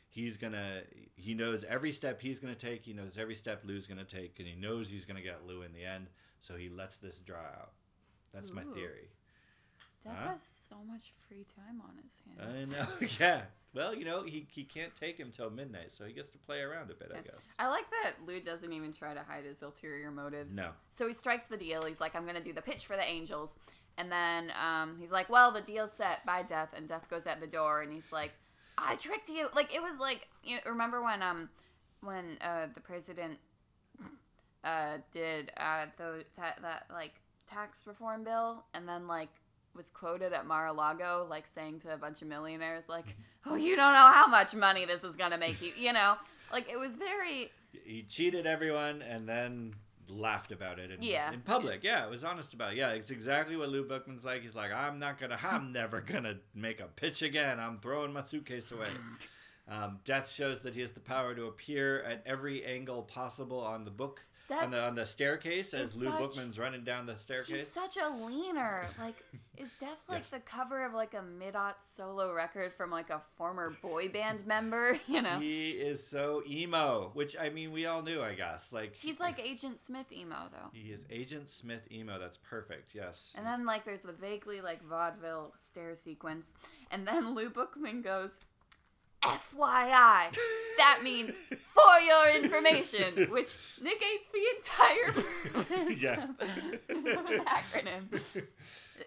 He's 0.08 0.36
gonna. 0.36 0.82
He 1.16 1.34
knows 1.34 1.64
every 1.64 1.92
step 1.92 2.20
he's 2.20 2.38
gonna 2.38 2.54
take. 2.54 2.84
He 2.84 2.92
knows 2.92 3.18
every 3.18 3.34
step 3.34 3.62
Lou's 3.64 3.86
gonna 3.86 4.04
take, 4.04 4.38
and 4.38 4.46
he 4.48 4.54
knows 4.54 4.88
he's 4.88 5.04
gonna 5.04 5.22
get 5.22 5.46
Lou 5.46 5.62
in 5.62 5.72
the 5.72 5.84
end. 5.84 6.06
So 6.38 6.56
he 6.56 6.68
lets 6.68 6.96
this 6.96 7.18
draw 7.20 7.38
out. 7.38 7.72
That's 8.32 8.52
my 8.52 8.62
theory. 8.74 9.10
Death 10.04 10.14
Huh? 10.16 10.28
has 10.30 10.40
so 10.70 10.76
much 10.86 11.12
free 11.28 11.44
time 11.56 11.82
on 11.82 11.96
his 12.02 12.12
hands. 12.64 12.74
I 12.76 12.80
know. 12.80 13.08
yeah. 13.20 13.42
Well, 13.72 13.94
you 13.94 14.04
know, 14.04 14.24
he, 14.24 14.46
he 14.50 14.64
can't 14.64 14.94
take 14.96 15.16
him 15.16 15.30
till 15.30 15.48
midnight, 15.48 15.92
so 15.92 16.04
he 16.04 16.12
gets 16.12 16.30
to 16.30 16.38
play 16.38 16.61
around 16.61 16.90
a 16.90 16.94
bit, 16.94 17.12
I 17.16 17.20
guess. 17.20 17.54
I 17.59 17.68
like 17.68 17.85
that 18.02 18.26
Lou 18.26 18.40
doesn't 18.40 18.72
even 18.72 18.92
try 18.92 19.14
to 19.14 19.22
hide 19.22 19.44
his 19.44 19.62
ulterior 19.62 20.11
motives. 20.11 20.54
No. 20.54 20.70
So 20.90 21.06
he 21.06 21.14
strikes 21.14 21.46
the 21.46 21.56
deal. 21.56 21.83
He's 21.87 22.00
like, 22.00 22.16
I'm 22.16 22.24
going 22.24 22.35
to 22.35 22.42
do 22.42 22.52
the 22.52 22.62
pitch 22.62 22.87
for 22.87 22.96
the 22.96 23.09
Angels. 23.09 23.56
And 23.96 24.11
then 24.11 24.52
um, 24.61 24.96
he's 24.98 25.12
like, 25.12 25.28
well, 25.28 25.52
the 25.52 25.61
deal's 25.61 25.92
set 25.92 26.26
by 26.26 26.42
Death. 26.42 26.70
And 26.76 26.88
Death 26.88 27.09
goes 27.09 27.26
at 27.26 27.40
the 27.40 27.46
door 27.46 27.83
and 27.83 27.92
he's 27.92 28.11
like, 28.11 28.33
I 28.76 28.96
tricked 28.96 29.28
you. 29.28 29.46
Like, 29.54 29.74
it 29.74 29.83
was 29.83 30.00
like, 30.00 30.26
you 30.42 30.59
remember 30.66 31.02
when 31.02 31.22
um 31.22 31.50
when 32.00 32.38
uh, 32.40 32.66
the 32.74 32.80
president 32.80 33.38
uh, 34.64 34.98
did 35.12 35.52
uh, 35.59 35.85
the, 35.96 36.24
that, 36.38 36.59
that, 36.62 36.87
like, 36.90 37.12
tax 37.46 37.83
reform 37.87 38.24
bill 38.24 38.64
and 38.72 38.88
then, 38.88 39.06
like, 39.06 39.28
was 39.76 39.90
quoted 39.90 40.33
at 40.33 40.46
Mar-a-Lago, 40.46 41.26
like, 41.30 41.46
saying 41.46 41.80
to 41.80 41.92
a 41.94 41.96
bunch 41.96 42.22
of 42.22 42.28
millionaires, 42.28 42.88
like, 42.88 43.16
oh, 43.46 43.54
you 43.54 43.76
don't 43.76 43.92
know 43.92 44.11
how 44.12 44.26
much 44.26 44.54
money 44.54 44.85
this 44.85 45.04
is 45.04 45.16
going 45.16 45.30
to 45.30 45.38
make 45.38 45.62
you, 45.62 45.72
you 45.76 45.92
know? 45.92 46.14
Like, 46.52 46.70
it 46.70 46.78
was 46.78 46.96
very... 46.96 47.50
He 47.85 48.02
cheated 48.02 48.46
everyone 48.46 49.00
and 49.02 49.28
then 49.28 49.74
laughed 50.09 50.50
about 50.50 50.78
it 50.80 50.90
in, 50.90 51.02
Yeah. 51.02 51.33
in 51.33 51.40
public. 51.40 51.85
Yeah, 51.85 52.04
it 52.04 52.11
was 52.11 52.24
honest 52.24 52.52
about 52.52 52.72
it. 52.72 52.78
Yeah, 52.78 52.88
it's 52.90 53.12
exactly 53.12 53.56
what 53.56 53.68
Lou 53.68 53.85
Bookman's 53.85 54.24
like. 54.24 54.42
He's 54.42 54.56
like, 54.56 54.72
I'm 54.72 54.98
not 54.98 55.18
to, 55.20 55.38
I'm 55.42 55.70
never 55.80 56.00
to 56.00 56.37
make 56.54 56.80
a 56.80 56.87
pitch 56.87 57.22
again. 57.22 57.61
I'm 57.61 57.78
throwing 57.78 58.12
my 58.12 58.22
suitcase 58.22 58.70
away. 58.72 58.88
Um, 59.68 60.00
Death 60.04 60.28
shows 60.28 60.59
that 60.62 60.74
he 60.74 60.80
has 60.80 60.90
the 60.90 60.98
power 60.98 61.33
to 61.33 61.44
appear 61.44 62.02
at 62.02 62.24
every 62.26 62.64
angle 62.64 63.02
possible 63.02 63.61
on 63.61 63.85
the 63.85 63.90
book, 63.92 64.20
Death 64.50 64.64
on 64.64 64.70
the 64.72 64.82
on 64.82 64.94
the 64.96 65.06
staircase 65.06 65.72
as 65.72 65.96
Lou 65.96 66.06
such- 66.08 66.18
Bookman's 66.18 66.58
running 66.58 66.84
down 66.84 67.06
the 67.06 67.16
staircase. 67.16 67.60
He's 67.60 67.68
such 67.68 67.96
a 67.96 68.08
leaner. 68.10 68.86
Like, 68.98 69.16
is 69.56 69.70
Death 69.80 70.02
like 70.08 70.18
Yes. 70.20 70.30
the 70.30 70.40
cover 70.40 70.84
of 70.84 70.92
like 70.92 71.14
a 71.14 71.22
mid-aught 71.22 71.76
solo 71.96 72.34
record 72.34 72.72
from 72.74 72.90
like 72.90 73.10
a 73.10 73.20
former 73.36 73.70
boy 73.80 74.08
band 74.08 74.46
member? 74.46 74.98
You 75.08 75.22
know, 75.22 75.38
He 75.38 75.70
is 75.70 76.06
so 76.06 76.42
emo, 76.48 77.10
which 77.14 77.36
I 77.38 77.48
mean 77.50 77.72
we 77.72 77.86
all 77.86 78.02
knew, 78.02 78.20
I 78.22 78.34
guess. 78.34 78.72
Like 78.72 78.94
he's 78.96 79.20
like 79.20 79.40
Agent 79.40 79.80
Smith 79.80 80.10
emo 80.12 80.48
though. 80.52 80.68
he 80.72 80.90
is 80.90 81.06
Agent 81.10 81.48
Smith 81.48 81.82
emo. 81.90 82.18
That's 82.18 82.38
perfect. 82.38 82.94
Yes. 82.94 83.34
And 83.36 83.46
then 83.46 83.64
like 83.64 83.84
there's 83.84 84.02
the 84.02 84.12
vaguely 84.12 84.60
like 84.60 84.82
vaudeville 84.82 85.52
stair 85.56 85.94
sequence, 85.96 86.52
and 86.90 87.06
then 87.06 87.34
Lou 87.34 87.50
Bookman 87.50 88.02
goes, 88.02 88.32
FYI. 89.22 90.35
That 90.78 91.00
means 91.02 91.37
for 91.74 92.00
your 92.00 92.28
information, 92.42 93.30
which 93.30 93.56
negates 93.83 94.26
the 94.33 94.44
entire 94.56 95.12
purpose 95.12 95.98
Yeah. 96.00 96.24
of 96.24 97.26
an 97.30 97.44
acronym. 97.44 98.20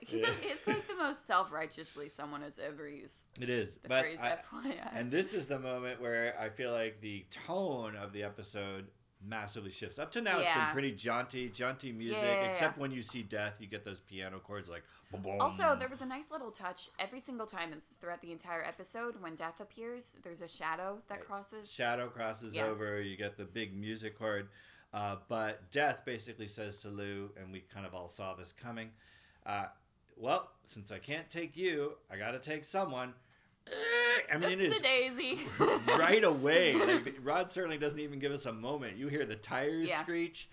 Yeah. 0.09 0.27
it's 0.41 0.67
like 0.67 0.87
the 0.87 0.95
most 0.95 1.25
self-righteously 1.27 2.09
someone 2.09 2.41
has 2.41 2.59
ever 2.59 2.87
used 2.89 3.13
it 3.39 3.49
is, 3.49 3.77
the 3.77 3.89
but 3.89 4.01
phrase 4.03 4.17
I, 4.21 4.37
FYI. 4.53 4.89
and 4.95 5.09
this 5.11 5.33
is 5.33 5.45
the 5.47 5.59
moment 5.59 6.01
where 6.01 6.35
I 6.39 6.49
feel 6.49 6.71
like 6.71 6.99
the 7.01 7.25
tone 7.31 7.95
of 7.95 8.11
the 8.13 8.23
episode 8.23 8.87
massively 9.27 9.71
shifts. 9.71 9.99
Up 9.99 10.11
to 10.13 10.21
now, 10.21 10.39
it's 10.39 10.53
been 10.53 10.71
pretty 10.73 10.91
jaunty, 10.91 11.49
jaunty 11.49 11.91
music. 11.91 12.17
Yeah, 12.21 12.27
yeah, 12.29 12.41
yeah. 12.43 12.49
Except 12.49 12.77
when 12.77 12.91
you 12.91 13.01
see 13.01 13.23
death, 13.23 13.53
you 13.59 13.67
get 13.67 13.83
those 13.85 14.01
piano 14.01 14.39
chords 14.39 14.69
like. 14.69 14.83
boom, 15.11 15.39
also, 15.39 15.75
there 15.79 15.89
was 15.89 16.01
a 16.01 16.05
nice 16.05 16.31
little 16.31 16.51
touch 16.51 16.89
every 16.99 17.19
single 17.19 17.45
time 17.45 17.71
it's 17.73 17.95
throughout 17.95 18.21
the 18.21 18.31
entire 18.31 18.63
episode 18.63 19.21
when 19.21 19.35
Death 19.35 19.59
appears. 19.59 20.15
There's 20.23 20.41
a 20.41 20.47
shadow 20.47 20.99
that 21.07 21.19
Right. 21.19 21.27
crosses. 21.27 21.71
shadow 21.71 22.09
crosses 22.09 22.55
Yeah. 22.55 22.65
over. 22.65 22.99
You 23.01 23.15
get 23.15 23.37
the 23.37 23.45
big 23.45 23.75
music 23.75 24.17
chord. 24.17 24.49
Uh, 24.93 25.17
but 25.27 25.71
Death 25.71 26.05
basically 26.05 26.45
says 26.47 26.77
to 26.79 26.89
Lou, 26.89 27.31
and 27.35 27.51
we 27.51 27.61
kind 27.61 27.85
of 27.85 27.95
all 27.95 28.07
saw 28.07 28.35
this 28.35 28.51
coming. 28.51 28.91
Uh, 29.45 29.65
well, 30.15 30.51
since 30.67 30.91
I 30.91 30.99
can't 30.99 31.27
take 31.29 31.57
you, 31.57 31.97
I 32.11 32.17
got 32.17 32.31
to 32.31 32.39
take 32.39 32.63
someone. 32.63 33.13
I 34.31 34.37
mean, 34.37 34.51
it 34.59 34.61
Oops 34.61 34.75
is 34.75 34.79
a 34.79 34.83
daisy. 34.83 35.39
right 35.87 36.23
away. 36.23 36.73
Like, 37.03 37.15
Rod 37.23 37.49
Serling 37.49 37.79
doesn't 37.79 37.99
even 37.99 38.19
give 38.19 38.31
us 38.31 38.45
a 38.45 38.53
moment. 38.53 38.97
You 38.97 39.07
hear 39.07 39.25
the 39.25 39.35
tires 39.35 39.89
Yeah. 39.89 40.01
screech, 40.01 40.49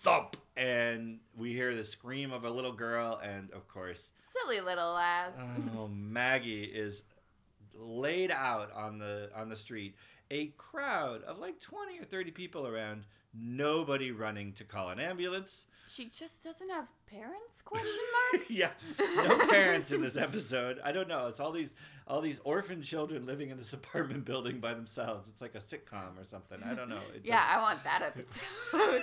thump, 0.00 0.36
and 0.56 1.18
we 1.36 1.52
hear 1.52 1.74
the 1.74 1.84
scream 1.84 2.32
of 2.32 2.44
a 2.44 2.50
little 2.50 2.72
girl, 2.72 3.20
and 3.22 3.50
of 3.52 3.66
course, 3.68 4.12
Silly 4.42 4.60
little 4.60 4.96
ass. 4.96 5.36
oh, 5.76 5.88
Maggie 5.92 6.64
is 6.64 7.02
laid 7.74 8.30
out 8.30 8.72
on 8.72 8.98
the 8.98 9.30
on 9.34 9.48
the 9.48 9.56
street. 9.56 9.94
A 10.30 10.46
crowd 10.58 11.22
of 11.22 11.38
like 11.38 11.58
twenty 11.60 11.98
or 11.98 12.04
thirty 12.04 12.30
people 12.30 12.66
around. 12.66 13.04
Nobody 13.34 14.10
running 14.10 14.52
to 14.54 14.64
call 14.64 14.88
an 14.90 14.98
ambulance. 14.98 15.66
She 15.88 16.06
just 16.06 16.44
doesn't 16.44 16.68
have 16.70 16.86
parents? 17.06 17.62
Question 17.64 18.02
mark. 18.32 18.44
yeah, 18.50 18.70
no 19.16 19.46
parents 19.46 19.90
in 19.90 20.02
this 20.02 20.16
episode. 20.16 20.78
I 20.84 20.92
don't 20.92 21.08
know. 21.08 21.28
It's 21.28 21.40
all 21.40 21.52
these 21.52 21.74
all 22.06 22.20
these 22.20 22.40
orphan 22.44 22.82
children 22.82 23.26
living 23.26 23.50
in 23.50 23.56
this 23.56 23.72
apartment 23.72 24.24
building 24.24 24.60
by 24.60 24.74
themselves. 24.74 25.28
It's 25.28 25.40
like 25.40 25.54
a 25.54 25.58
sitcom 25.58 26.18
or 26.18 26.24
something. 26.24 26.58
I 26.62 26.74
don't 26.74 26.88
know. 26.88 27.00
It 27.14 27.22
yeah, 27.24 27.44
I 27.48 27.60
want 27.60 27.82
that 27.84 28.02
episode. 28.02 29.02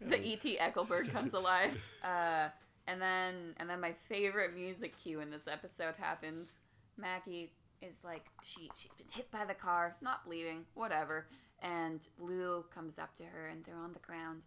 the 0.00 0.22
E.T. 0.22 0.58
Eckleburg 0.60 1.10
comes 1.10 1.32
alive. 1.34 1.76
Uh, 2.02 2.48
and 2.86 3.00
then 3.00 3.54
and 3.56 3.68
then 3.68 3.80
my 3.80 3.94
favorite 4.08 4.54
music 4.54 4.94
cue 5.02 5.20
in 5.20 5.30
this 5.30 5.48
episode 5.48 5.96
happens. 5.96 6.48
Maggie 6.96 7.52
is 7.80 7.96
like 8.04 8.26
she 8.42 8.70
she's 8.76 8.92
been 8.98 9.06
hit 9.10 9.30
by 9.30 9.44
the 9.44 9.54
car, 9.54 9.96
not 10.02 10.26
bleeding, 10.26 10.64
whatever. 10.74 11.26
And 11.62 12.06
Lou 12.18 12.64
comes 12.74 12.98
up 12.98 13.16
to 13.16 13.24
her 13.24 13.46
and 13.46 13.64
they're 13.64 13.78
on 13.78 13.94
the 13.94 14.00
ground. 14.00 14.42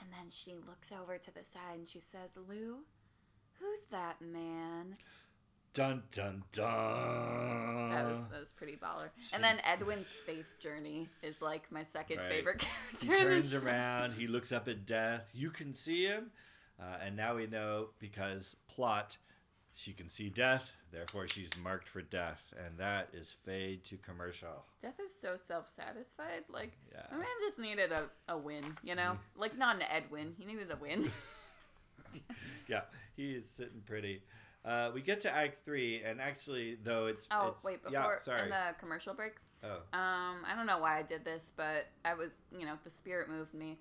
And 0.00 0.10
then 0.12 0.30
she 0.30 0.54
looks 0.66 0.90
over 0.92 1.18
to 1.18 1.30
the 1.32 1.44
side 1.44 1.78
and 1.78 1.88
she 1.88 2.00
says, 2.00 2.30
Lou, 2.36 2.78
who's 3.60 3.80
that 3.90 4.20
man? 4.20 4.94
Dun 5.74 6.02
dun 6.14 6.42
dun. 6.52 7.90
That 7.90 8.04
was 8.04 8.26
that 8.30 8.40
was 8.40 8.52
pretty 8.52 8.76
baller. 8.76 9.08
And 9.32 9.42
then 9.42 9.58
Ed 9.64 9.86
Wynn's 9.86 10.08
face 10.26 10.54
journey 10.60 11.08
is 11.22 11.40
like 11.40 11.70
my 11.72 11.82
second 11.82 12.18
Right. 12.18 12.30
favorite 12.30 12.58
character. 13.00 13.06
He 13.06 13.14
turns 13.16 13.54
around. 13.54 14.12
He 14.12 14.26
looks 14.26 14.52
up 14.52 14.68
at 14.68 14.84
Death. 14.84 15.30
You 15.32 15.48
can 15.50 15.72
see 15.72 16.04
him, 16.04 16.30
uh, 16.78 16.96
and 17.02 17.16
now 17.16 17.36
we 17.36 17.46
know 17.46 17.88
because 17.98 18.54
plot. 18.68 19.16
She 19.74 19.94
can 19.94 20.10
see 20.10 20.28
death, 20.28 20.70
therefore 20.92 21.26
she's 21.28 21.50
marked 21.62 21.88
for 21.88 22.02
death, 22.02 22.42
and 22.64 22.78
that 22.78 23.08
is 23.12 23.34
fade 23.44 23.82
to 23.84 23.96
commercial. 23.96 24.64
Death 24.82 25.00
is 25.04 25.12
so 25.20 25.36
self-satisfied. 25.48 26.44
Like, 26.48 26.72
Yeah. 26.92 27.02
my 27.10 27.18
man 27.18 27.26
just 27.46 27.58
needed 27.58 27.90
a, 27.92 28.04
a 28.28 28.36
win, 28.38 28.76
you 28.84 28.94
know? 28.94 29.18
Like, 29.36 29.56
not 29.56 29.76
an 29.76 29.82
Ed 29.82 30.04
Wynn. 30.10 30.34
He 30.38 30.44
needed 30.44 30.70
a 30.70 30.76
win. 30.76 31.10
Yeah, 32.68 32.82
he 33.16 33.32
is 33.32 33.48
sitting 33.48 33.82
pretty. 33.84 34.22
Uh, 34.64 34.90
we 34.94 35.02
get 35.02 35.20
to 35.22 35.34
Act 35.34 35.64
Three, 35.64 36.02
and 36.02 36.20
actually, 36.20 36.76
though 36.84 37.06
it's 37.06 37.26
Oh 37.30 37.48
it's, 37.54 37.64
wait, 37.64 37.82
before 37.82 37.92
yeah, 37.92 38.16
sorry. 38.18 38.42
in 38.42 38.48
the 38.50 38.74
commercial 38.78 39.14
break. 39.14 39.32
oh, 39.64 39.78
Um, 39.98 40.44
I 40.46 40.54
don't 40.56 40.66
know 40.66 40.78
why 40.78 40.98
I 40.98 41.02
did 41.02 41.24
this, 41.24 41.52
but 41.56 41.86
I 42.04 42.14
was, 42.14 42.36
you 42.56 42.64
know, 42.64 42.74
the 42.84 42.90
spirit 42.90 43.28
moved 43.28 43.52
me. 43.54 43.78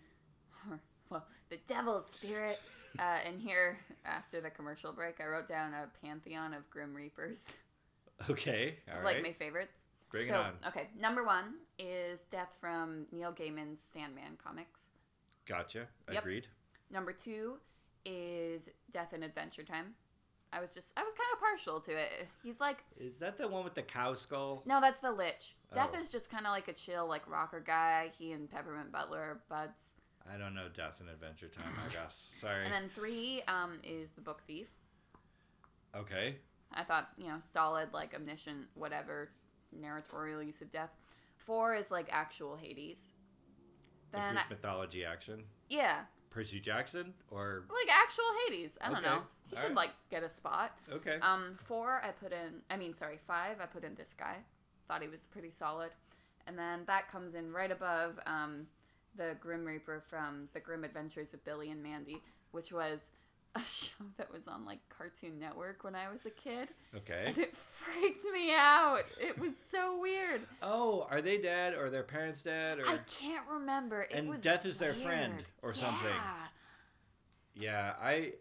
well, 1.10 1.26
the 1.50 1.58
devil's 1.68 2.08
spirit. 2.08 2.60
Uh, 3.00 3.20
and 3.26 3.40
here, 3.42 3.78
after 4.06 4.42
the 4.42 4.50
commercial 4.50 4.92
break, 4.92 5.20
I 5.22 5.26
wrote 5.28 5.48
down 5.48 5.74
a 5.74 5.88
pantheon 6.06 6.54
of 6.54 6.70
Grim 6.70 6.94
Reapers, 6.94 7.46
okay, 8.30 8.76
all 8.90 8.96
like 9.04 9.16
right. 9.16 9.24
my 9.24 9.34
favorites. 9.34 9.80
Bring 10.10 10.28
so, 10.30 10.36
it 10.36 10.38
on. 10.38 10.54
Okay, 10.68 10.90
number 11.00 11.24
one 11.24 11.54
is 11.80 12.26
Death 12.32 12.58
from 12.60 13.06
Neil 13.12 13.32
Gaiman's 13.32 13.80
Sandman 13.80 14.38
comics. 14.44 14.88
Gotcha. 15.48 15.88
Yep. 16.12 16.22
Agreed. 16.22 16.48
Number 16.92 17.14
two 17.14 17.58
is 18.06 18.70
Death 18.92 19.14
in 19.14 19.24
Adventure 19.24 19.64
Time. 19.64 19.96
I 20.54 20.60
was 20.60 20.72
just, 20.72 20.92
I 20.98 21.04
was 21.04 21.14
kind 21.18 21.30
of 21.34 21.40
partial 21.40 21.80
to 21.80 21.92
it. 21.98 22.28
He's 22.44 22.60
like, 22.60 22.80
Is 23.00 23.16
that 23.20 23.38
the 23.38 23.48
one 23.48 23.64
with 23.64 23.74
the 23.74 23.84
cow 23.84 24.14
skull? 24.14 24.64
no, 24.66 24.82
that's 24.82 25.00
the 25.00 25.12
Lich. 25.12 25.56
Death 25.74 25.92
Oh. 25.96 26.02
is 26.02 26.10
just 26.10 26.30
kind 26.30 26.46
of 26.46 26.52
like 26.52 26.68
a 26.68 26.74
chill, 26.74 27.08
like 27.08 27.26
rocker 27.30 27.62
guy. 27.66 28.12
He 28.20 28.34
and 28.34 28.52
Peppermint 28.52 28.92
Butler 28.92 29.20
are 29.20 29.42
buds. 29.50 29.94
I 30.34 30.38
don't 30.38 30.54
know. 30.56 30.68
Death 30.76 30.96
and 31.00 31.10
Adventure 31.10 31.48
Time. 31.48 31.74
I 31.88 31.92
guess. 31.94 32.16
Sorry. 32.42 32.64
And 32.66 32.74
then 32.74 32.90
three 32.94 33.42
um, 33.48 33.80
is 33.84 34.10
the 34.12 34.22
Book 34.22 34.42
Thief. 34.48 34.68
okay. 35.96 36.36
I 36.74 36.84
thought, 36.84 37.10
you 37.18 37.28
know, 37.28 37.38
solid, 37.52 37.90
like 37.94 38.16
omniscient, 38.16 38.68
whatever, 38.76 39.30
narratorial 39.78 40.42
use 40.42 40.62
of 40.62 40.72
death. 40.72 40.92
Four 41.38 41.76
is 41.76 41.92
like 41.92 42.08
actual 42.12 42.56
Hades. 42.56 43.10
The 44.12 44.18
Then, 44.20 44.34
Greek 44.36 44.46
I- 44.46 44.50
mythology 44.50 45.04
action. 45.06 45.44
yeah, 45.70 46.02
Percy 46.30 46.62
Jackson 46.62 47.14
or 47.30 47.66
like 47.70 47.94
actual 47.94 48.24
Hades. 48.48 48.78
I 48.80 48.88
don't 48.88 48.98
Okay, 49.00 49.06
know. 49.06 49.22
He 49.48 49.56
should 49.58 49.64
alright. 49.64 49.76
like 49.76 49.90
get 50.10 50.24
a 50.24 50.30
spot. 50.30 50.78
okay. 50.90 51.18
Um, 51.22 51.58
four, 51.66 52.02
I 52.06 52.12
put 52.12 52.32
in. 52.32 52.62
I 52.70 52.78
mean, 52.78 52.94
sorry, 52.94 53.20
five, 53.28 53.58
I 53.62 53.66
put 53.66 53.84
in 53.84 53.96
this 53.96 54.14
guy. 54.18 54.38
Thought 54.88 55.02
he 55.02 55.10
was 55.10 55.24
pretty 55.26 55.52
solid, 55.52 55.90
and 56.48 56.58
then 56.58 56.84
that 56.88 57.12
comes 57.12 57.36
in 57.36 57.52
right 57.52 57.72
above 57.72 58.18
um, 58.26 58.68
the 59.16 59.36
Grim 59.40 59.66
Reaper 59.66 60.04
from 60.08 60.48
the 60.54 60.60
Grim 60.60 60.84
Adventures 60.84 61.34
of 61.34 61.44
Billy 61.44 61.70
and 61.72 61.82
Mandy, 61.84 62.22
which 62.52 62.72
was 62.72 63.00
a 63.56 63.60
show 63.68 64.06
that 64.18 64.32
was 64.32 64.48
on 64.48 64.66
like 64.66 64.80
Cartoon 64.90 65.40
Network 65.40 65.84
when 65.84 65.96
I 65.96 66.12
was 66.12 66.26
a 66.26 66.30
kid, 66.30 66.70
okay. 66.96 67.24
and 67.28 67.38
it 67.38 67.56
freaked 67.56 68.24
me 68.34 68.52
out. 68.56 69.04
It 69.20 69.38
was 69.38 69.54
so 69.72 70.00
weird. 70.00 70.42
Oh, 70.62 71.08
are 71.10 71.22
they 71.22 71.38
dead 71.38 71.74
or 71.74 71.90
their 71.90 72.04
parents 72.04 72.42
dead 72.42 72.80
or? 72.80 72.88
I 72.88 73.00
can't 73.20 73.46
remember. 73.50 74.04
It 74.04 74.14
And 74.14 74.30
was 74.30 74.42
death 74.42 74.66
is 74.66 74.78
their 74.78 74.94
friend 74.94 75.44
or 75.62 75.74
something. 75.74 76.08
Yeah. 76.10 76.48
Yeah, 77.54 77.94
I, 78.02 78.34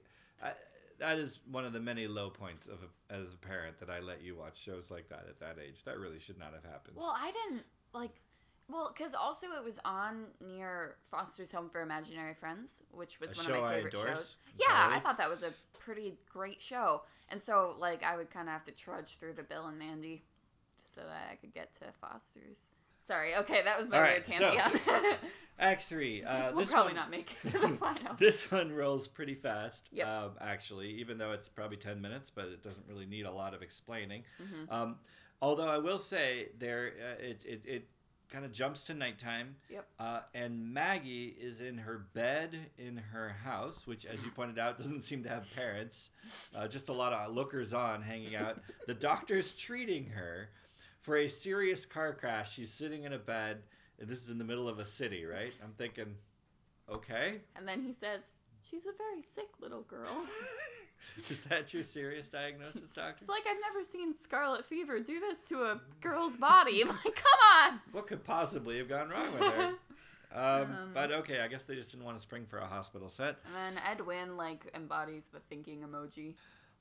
I. 0.42 0.52
That 0.98 1.18
is 1.18 1.40
one 1.50 1.64
of 1.64 1.72
the 1.72 1.80
many 1.80 2.06
low 2.06 2.28
points 2.30 2.66
of 2.66 2.78
a, 2.82 3.12
as 3.12 3.32
a 3.32 3.36
parent 3.36 3.80
that 3.80 3.88
I 3.88 4.00
let 4.00 4.22
you 4.22 4.36
watch 4.36 4.60
shows 4.62 4.90
like 4.90 5.08
that 5.08 5.24
at 5.28 5.40
that 5.40 5.56
age. 5.60 5.82
That 5.84 5.98
really 5.98 6.20
should 6.20 6.38
not 6.38 6.52
have 6.52 6.62
happened. 6.62 6.96
Well, 6.96 7.14
I 7.16 7.32
didn't 7.32 7.64
like. 7.92 8.12
Well, 8.70 8.94
because 8.96 9.14
also 9.14 9.46
it 9.58 9.64
was 9.64 9.78
on 9.84 10.26
near 10.46 10.96
Foster's 11.10 11.52
Home 11.52 11.68
for 11.70 11.80
Imaginary 11.82 12.34
Friends, 12.34 12.82
which 12.92 13.20
was 13.20 13.32
A 13.32 13.42
one 13.42 13.50
of 13.52 13.62
my 13.62 13.74
favorite 13.74 13.94
shows. 13.96 14.36
Yeah, 14.58 14.90
I 14.92 15.00
thought 15.00 15.18
that 15.18 15.30
was 15.30 15.42
a 15.42 15.52
pretty 15.78 16.18
great 16.32 16.62
show, 16.62 17.02
and 17.28 17.40
so 17.42 17.74
like 17.78 18.02
I 18.04 18.16
would 18.16 18.30
kind 18.30 18.48
of 18.48 18.52
have 18.52 18.64
to 18.64 18.72
trudge 18.72 19.18
through 19.18 19.34
the 19.34 19.42
Bill 19.42 19.66
and 19.66 19.78
Mandy 19.78 20.22
so 20.94 21.00
that 21.00 21.28
I 21.32 21.36
could 21.36 21.54
get 21.54 21.72
to 21.80 21.86
Foster's. 22.00 22.70
Sorry. 23.06 23.34
Okay, 23.34 23.62
that 23.64 23.78
was 23.78 23.88
my 23.88 23.96
All 23.96 24.02
weird 24.04 24.24
right, 24.28 24.78
so. 24.84 25.16
Act 25.58 25.84
three. 25.84 26.22
Uh, 26.26 26.42
this 26.44 26.52
will 26.52 26.60
this 26.60 26.70
probably 26.70 26.92
one, 26.92 26.96
not 26.96 27.10
make 27.10 27.36
it 27.42 27.50
to 27.52 27.58
the 27.58 27.68
final. 27.80 28.14
This 28.18 28.50
one 28.50 28.72
rolls 28.72 29.08
pretty 29.08 29.34
fast. 29.34 29.88
Yep. 29.92 30.06
Um, 30.06 30.30
actually, 30.40 30.90
even 31.00 31.18
though 31.18 31.32
it's 31.32 31.48
probably 31.48 31.76
ten 31.76 32.00
minutes, 32.00 32.30
but 32.30 32.46
it 32.46 32.62
doesn't 32.62 32.86
really 32.88 33.06
need 33.06 33.26
a 33.26 33.32
lot 33.32 33.52
of 33.52 33.62
explaining. 33.62 34.22
Mhm. 34.40 34.72
Um, 34.72 34.96
although 35.42 35.68
I 35.68 35.78
will 35.78 35.98
say 35.98 36.50
there, 36.58 36.92
uh, 37.00 37.22
it 37.22 37.44
it, 37.44 37.62
it 37.64 37.88
kind 38.30 38.44
of 38.44 38.52
jumps 38.52 38.84
to 38.84 38.94
nighttime. 38.94 39.56
Yep. 39.68 39.86
Uh, 39.98 40.20
and 40.34 40.72
Maggie 40.72 41.36
is 41.40 41.60
in 41.60 41.78
her 41.78 42.06
bed 42.14 42.56
in 42.78 42.96
her 42.96 43.30
house, 43.44 43.86
which, 43.86 44.04
as 44.06 44.24
you 44.24 44.30
pointed 44.30 44.58
out, 44.58 44.78
doesn't 44.78 45.00
seem 45.00 45.22
to 45.24 45.28
have 45.28 45.46
parents. 45.54 46.10
Uh, 46.54 46.68
just 46.68 46.88
a 46.88 46.92
lot 46.92 47.12
of 47.12 47.34
lookers 47.34 47.74
on 47.74 48.02
hanging 48.02 48.36
out. 48.36 48.58
The 48.86 48.94
doctor's 48.94 49.54
treating 49.56 50.06
her 50.06 50.48
for 51.00 51.16
a 51.16 51.28
serious 51.28 51.84
car 51.84 52.12
crash. 52.12 52.54
She's 52.54 52.72
sitting 52.72 53.04
in 53.04 53.12
a 53.12 53.18
bed. 53.18 53.62
And 53.98 54.08
this 54.08 54.22
is 54.22 54.30
in 54.30 54.38
the 54.38 54.44
middle 54.44 54.66
of 54.68 54.78
a 54.78 54.84
city, 54.86 55.26
right? 55.26 55.52
I'm 55.62 55.72
thinking, 55.76 56.14
okay. 56.90 57.42
And 57.54 57.68
then 57.68 57.82
he 57.82 57.92
says, 57.92 58.22
"She's 58.62 58.86
a 58.86 58.92
very 58.96 59.20
sick 59.20 59.48
little 59.60 59.82
girl." 59.82 60.08
is 61.30 61.40
that 61.48 61.72
your 61.74 61.82
serious 61.82 62.28
diagnosis, 62.28 62.90
doctor? 62.90 63.16
It's 63.20 63.28
like 63.28 63.44
I've 63.48 63.56
never 63.72 63.84
seen 63.90 64.14
scarlet 64.18 64.64
fever 64.64 65.00
do 65.00 65.20
this 65.20 65.38
to 65.48 65.62
a 65.62 65.80
girl's 66.00 66.36
body. 66.36 66.84
Like, 66.90 67.14
come 67.16 67.40
on. 67.72 67.80
What 67.92 68.06
could 68.06 68.24
possibly 68.24 68.78
have 68.78 68.88
gone 68.88 69.08
wrong 69.08 69.32
with 69.32 69.42
her? 69.42 69.72
Um, 70.32 70.42
Um, 70.42 70.90
but 70.94 71.10
okay, 71.10 71.40
I 71.40 71.48
guess 71.48 71.64
they 71.64 71.74
just 71.74 71.90
didn't 71.90 72.04
want 72.04 72.16
to 72.16 72.22
spring 72.22 72.46
for 72.48 72.58
a 72.58 72.66
hospital 72.66 73.08
set. 73.08 73.38
And 73.46 73.56
then 73.76 73.82
Ed 73.84 74.06
Wynn 74.06 74.36
like 74.36 74.64
embodies 74.76 75.24
the 75.32 75.40
thinking 75.48 75.80
emoji. 75.80 76.34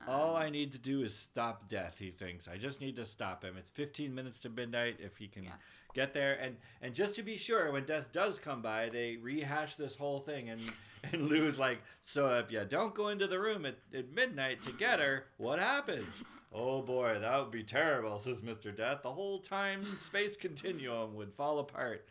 All 0.08 0.36
Um, 0.36 0.44
I 0.44 0.50
need 0.52 0.72
to 0.74 0.78
do 0.78 1.02
is 1.02 1.16
stop 1.16 1.68
death, 1.68 1.96
he 1.98 2.12
thinks. 2.12 2.48
I 2.48 2.58
just 2.58 2.80
need 2.80 2.96
to 2.98 3.06
stop 3.06 3.44
him. 3.44 3.56
It's 3.58 3.72
15 3.72 4.14
minutes 4.14 4.38
to 4.42 4.50
midnight 4.50 4.98
if 5.00 5.18
he 5.18 5.28
can 5.28 5.46
Yeah. 5.46 5.52
Get 5.94 6.14
there. 6.14 6.34
And 6.34 6.58
and 6.82 6.94
just 6.94 7.16
to 7.16 7.24
be 7.24 7.38
sure, 7.38 7.72
when 7.72 7.86
death 7.86 8.12
does 8.12 8.40
come 8.40 8.62
by, 8.62 8.90
they 8.90 9.18
rehash 9.18 9.76
this 9.76 9.96
whole 9.96 10.20
thing. 10.20 10.50
And, 10.50 10.62
and 11.12 11.28
Lou's 11.28 11.58
like, 11.58 11.82
So 12.04 12.38
if 12.38 12.52
you 12.52 12.64
don't 12.68 12.94
go 12.94 13.10
into 13.10 13.28
the 13.28 13.40
room 13.40 13.66
at, 13.66 13.78
at 13.94 14.12
midnight 14.12 14.62
to 14.64 14.72
get 14.74 15.00
her, 15.00 15.26
what 15.38 15.60
happens? 15.60 16.24
Oh 16.52 16.82
boy, 16.82 17.20
that 17.20 17.40
would 17.40 17.52
be 17.52 17.64
terrible, 17.64 18.18
says 18.18 18.42
Mr. 18.42 18.76
Death. 18.76 19.04
The 19.04 19.12
whole 19.12 19.40
time 19.40 19.98
space 20.02 20.36
continuum 20.36 21.16
would 21.16 21.34
fall 21.34 21.60
apart. 21.60 22.08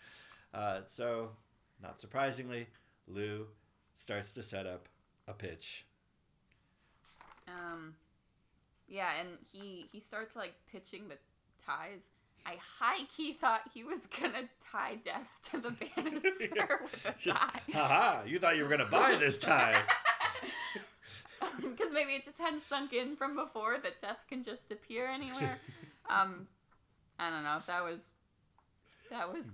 Uh, 0.55 0.81
so, 0.87 1.31
not 1.83 2.01
surprisingly, 2.01 2.69
Lou 3.07 3.47
starts 3.95 4.33
to 4.33 4.43
set 4.43 4.67
up 4.67 4.88
a 5.27 5.33
pitch. 5.33 5.85
Um, 7.49 7.95
yeah, 8.87 9.11
and 9.21 9.29
he 9.53 9.88
he 9.93 10.01
starts 10.01 10.37
like 10.37 10.55
pitching 10.71 11.09
the 11.09 11.17
ties. 11.64 12.03
I 12.46 12.57
high 12.79 13.05
key 13.16 13.35
thought 13.35 13.62
he 13.74 13.85
was 13.85 14.07
gonna 14.20 14.48
tie 14.72 14.96
death 15.05 15.29
to 15.51 15.59
the 15.61 15.70
banister 15.70 16.81
with 16.83 17.05
a 17.07 17.14
Just, 17.18 17.38
tie. 17.38 17.61
haha, 17.72 18.22
you 18.24 18.38
thought 18.38 18.57
you 18.57 18.66
were 18.66 18.77
to 18.77 18.85
buy 18.87 19.16
this 19.16 19.38
tie. 19.38 19.81
Because 21.61 21.92
maybe 21.92 22.12
it 22.14 22.24
just 22.24 22.38
hadn't 22.38 22.66
sunk 22.68 22.92
in 22.92 23.14
from 23.16 23.37
before 23.37 23.79
that 23.83 24.01
death 24.03 24.18
can 24.29 24.42
just 24.42 24.70
appear 24.72 25.07
anywhere. 25.07 25.59
um, 26.11 26.48
I 27.18 27.31
don't 27.31 27.44
know 27.44 27.57
if 27.57 27.66
that 27.66 27.85
was 27.85 28.07
that 29.11 29.33
was 29.33 29.46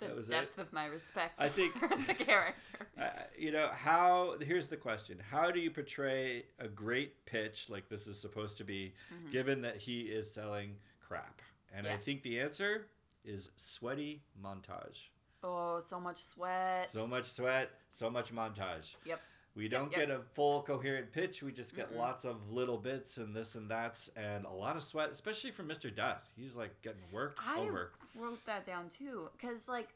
the 0.00 0.06
That 0.06 0.16
was 0.16 0.28
it? 0.30 0.32
depth 0.32 0.58
of 0.58 0.72
my 0.72 0.86
respect 0.86 1.34
I 1.38 1.48
think- 1.48 1.74
for 1.74 1.88
the 1.88 2.14
character. 2.14 2.88
Uh, 2.98 3.08
you 3.38 3.52
know, 3.52 3.68
how, 3.72 4.36
here's 4.40 4.68
the 4.68 4.76
question 4.78 5.18
How 5.30 5.50
do 5.50 5.60
you 5.60 5.70
portray 5.70 6.44
a 6.58 6.68
great 6.68 7.24
pitch 7.26 7.66
like 7.68 7.88
this 7.90 8.06
is 8.06 8.18
supposed 8.18 8.56
to 8.58 8.64
be, 8.64 8.94
Mhm. 9.12 9.30
given 9.32 9.60
that 9.62 9.76
he 9.76 10.02
is 10.02 10.30
selling 10.30 10.76
crap? 11.06 11.40
And 11.74 11.86
I 11.86 11.96
think 11.96 12.22
the 12.22 12.40
answer 12.40 12.86
is 13.24 13.50
sweaty 13.56 14.22
montage. 14.42 15.08
Oh, 15.42 15.80
so 15.86 16.00
much 16.00 16.24
sweat. 16.24 16.90
So 16.90 17.06
much 17.06 17.24
sweat, 17.24 17.70
so 17.88 18.10
much 18.10 18.32
montage. 18.34 18.96
Yep. 19.06 19.20
We 19.56 19.68
don't 19.68 19.90
yep. 19.90 20.00
get 20.00 20.10
a 20.10 20.20
full 20.34 20.62
coherent 20.62 21.12
pitch. 21.12 21.42
We 21.42 21.52
just 21.52 21.74
get 21.74 21.90
Mm-mm. 21.90 21.98
lots 21.98 22.24
of 22.24 22.50
little 22.50 22.78
bits 22.78 23.16
and 23.16 23.34
this 23.34 23.56
and 23.56 23.68
that's 23.68 24.08
and 24.16 24.44
a 24.44 24.50
lot 24.50 24.76
of 24.76 24.84
sweat, 24.84 25.10
especially 25.10 25.50
from 25.50 25.68
Mr. 25.68 25.94
Death. 25.94 26.28
He's 26.36 26.54
like 26.54 26.80
getting 26.82 27.02
worked 27.12 27.40
I 27.46 27.58
over. 27.60 27.92
wrote 28.16 28.44
that 28.46 28.64
down 28.64 28.90
too, 28.96 29.28
because 29.32 29.66
like, 29.66 29.88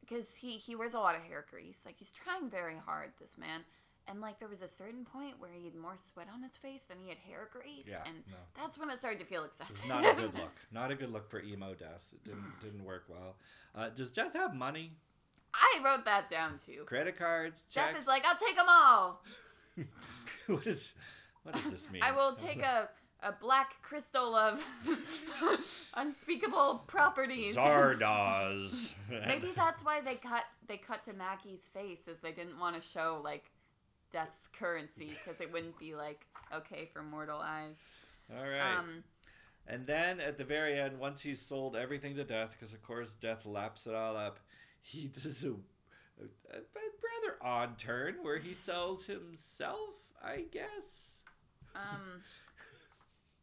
because 0.00 0.34
he 0.34 0.52
he 0.52 0.74
wears 0.74 0.94
a 0.94 0.98
lot 0.98 1.14
of 1.14 1.22
hair 1.22 1.44
grease. 1.50 1.82
Like 1.86 1.96
he's 1.98 2.10
trying 2.10 2.50
very 2.50 2.76
hard, 2.76 3.10
this 3.20 3.38
man. 3.38 3.60
And 4.10 4.20
like 4.20 4.40
there 4.40 4.48
was 4.48 4.60
a 4.60 4.68
certain 4.68 5.04
point 5.04 5.34
where 5.38 5.52
he 5.56 5.64
had 5.66 5.74
more 5.76 5.94
sweat 6.12 6.26
on 6.34 6.42
his 6.42 6.56
face 6.56 6.82
than 6.88 6.98
he 6.98 7.08
had 7.08 7.18
hair 7.18 7.48
grease, 7.52 7.86
Yeah, 7.88 8.02
and 8.06 8.16
no. 8.28 8.36
that's 8.60 8.76
when 8.76 8.90
it 8.90 8.98
started 8.98 9.20
to 9.20 9.24
feel 9.26 9.44
excessive. 9.44 9.76
It's 9.76 9.86
not 9.88 10.04
a 10.04 10.14
good 10.14 10.34
look. 10.38 10.52
Not 10.72 10.90
a 10.90 10.96
good 10.96 11.12
look 11.12 11.30
for 11.30 11.40
emo 11.40 11.74
Death. 11.74 12.02
It 12.12 12.24
didn't 12.24 12.44
didn't 12.62 12.84
work 12.84 13.04
well. 13.08 13.36
Uh, 13.74 13.88
does 13.90 14.10
Death 14.10 14.32
have 14.34 14.54
money? 14.54 14.92
I 15.54 15.80
wrote 15.84 16.04
that 16.04 16.28
down 16.28 16.58
too. 16.64 16.82
Credit 16.86 17.16
cards? 17.16 17.64
Jeff 17.70 17.88
Checks? 17.90 18.00
is 18.00 18.06
like, 18.06 18.24
I'll 18.26 18.36
take 18.36 18.56
them 18.56 18.66
all. 18.68 19.22
what 20.46 20.66
is 20.66 20.94
what 21.44 21.54
does 21.54 21.70
this 21.70 21.88
mean? 21.92 22.02
I 22.02 22.10
will 22.12 22.34
take 22.34 22.62
a 22.62 22.88
a 23.22 23.32
black 23.32 23.74
crystal 23.82 24.34
of 24.34 24.64
unspeakable 25.94 26.84
properties. 26.86 27.54
Zardoz. 27.56 28.92
Maybe 29.26 29.52
that's 29.54 29.84
why 29.84 30.00
they 30.00 30.14
cut 30.14 30.44
they 30.66 30.76
cut 30.78 31.04
to 31.04 31.12
Maggie's 31.12 31.68
face, 31.72 32.08
as 32.08 32.20
they 32.20 32.32
didn't 32.32 32.58
want 32.58 32.80
to 32.80 32.82
show 32.86 33.20
like 33.22 33.50
death's 34.12 34.48
currency 34.48 35.10
because 35.24 35.40
it 35.40 35.52
wouldn't 35.52 35.78
be 35.78 35.94
like 35.94 36.26
okay 36.54 36.88
for 36.92 37.02
mortal 37.02 37.38
eyes. 37.40 37.76
All 38.36 38.48
right. 38.48 38.78
Um, 38.78 39.04
and 39.66 39.86
then 39.86 40.20
at 40.20 40.38
the 40.38 40.44
very 40.44 40.78
end, 40.78 40.98
once 40.98 41.20
he's 41.22 41.40
sold 41.40 41.76
everything 41.76 42.16
to 42.16 42.24
Death, 42.24 42.52
because 42.58 42.72
of 42.72 42.82
course 42.82 43.12
Death 43.20 43.46
laps 43.46 43.86
it 43.86 43.94
all 43.94 44.16
up, 44.16 44.40
he 44.82 45.06
does 45.22 45.44
a, 45.44 45.48
a, 45.48 45.52
a 45.52 46.58
rather 46.58 47.36
odd 47.42 47.78
turn 47.78 48.16
where 48.22 48.38
he 48.38 48.54
sells 48.54 49.04
himself. 49.04 49.78
I 50.22 50.44
guess. 50.52 51.22
um, 51.74 52.22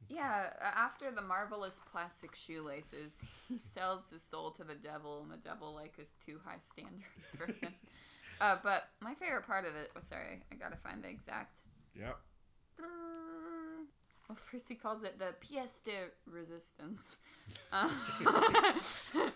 Yeah, 0.10 0.53
after 0.62 1.12
the 1.12 1.21
marvelous 1.21 1.80
plastic 1.91 2.36
shoelaces, 2.36 3.13
he 3.49 3.58
sells 3.58 4.03
his 4.12 4.21
soul 4.21 4.51
to 4.51 4.63
the 4.63 4.75
devil, 4.75 5.21
and 5.23 5.32
the 5.32 5.38
devil 5.43 5.73
like 5.73 5.97
has 5.97 6.10
too 6.25 6.39
high 6.45 6.60
standards 6.71 7.36
for 7.36 7.47
him. 7.47 7.73
Uh, 8.41 8.58
but 8.63 8.89
my 9.02 9.13
favorite 9.15 9.45
part 9.45 9.65
of 9.65 9.76
it, 9.76 9.91
oh, 9.95 10.02
sorry, 10.08 10.41
I 10.52 10.56
gotta 10.56 10.78
find 10.78 11.04
the 11.04 11.10
exact. 11.10 11.60
Yep. 11.95 12.17
Well, 14.30 14.38
first 14.52 14.65
he 14.67 14.76
calls 14.76 15.04
it 15.04 15.19
the 15.19 15.34
pièce 15.41 15.82
de 15.86 16.12
resistance. 16.30 17.15
Uh, 17.71 17.88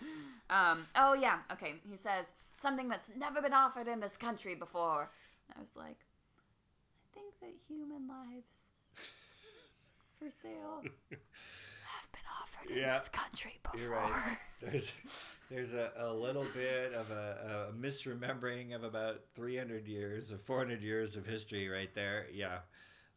um, 0.50 0.86
oh 0.94 1.14
yeah, 1.14 1.38
okay. 1.50 1.74
He 1.90 1.96
says 1.96 2.26
something 2.60 2.88
that's 2.88 3.10
never 3.16 3.40
been 3.40 3.54
offered 3.54 3.88
in 3.88 4.00
this 4.00 4.18
country 4.18 4.54
before. 4.54 5.10
I 5.56 5.60
was 5.60 5.76
like, 5.76 5.96
I 5.96 7.14
think 7.14 7.40
that 7.40 7.52
human 7.68 8.06
lives 8.06 8.46
for 10.18 10.28
sale 10.42 10.82
been 12.66 12.76
in 12.76 12.82
Yeah, 12.82 12.98
this 12.98 13.08
country 13.08 13.58
before. 13.62 13.80
You're 13.80 13.90
right. 13.90 14.36
There's 14.60 14.92
there's 15.50 15.74
a, 15.74 15.90
a 15.96 16.12
little 16.12 16.46
bit 16.54 16.92
of 16.94 17.10
a, 17.10 17.68
a 17.70 17.72
misremembering 17.76 18.74
of 18.74 18.84
about 18.84 19.20
300 19.34 19.86
years 19.88 20.32
or 20.32 20.38
400 20.38 20.80
years 20.80 21.16
of 21.16 21.26
history 21.26 21.68
right 21.68 21.92
there. 21.94 22.26
Yeah. 22.32 22.58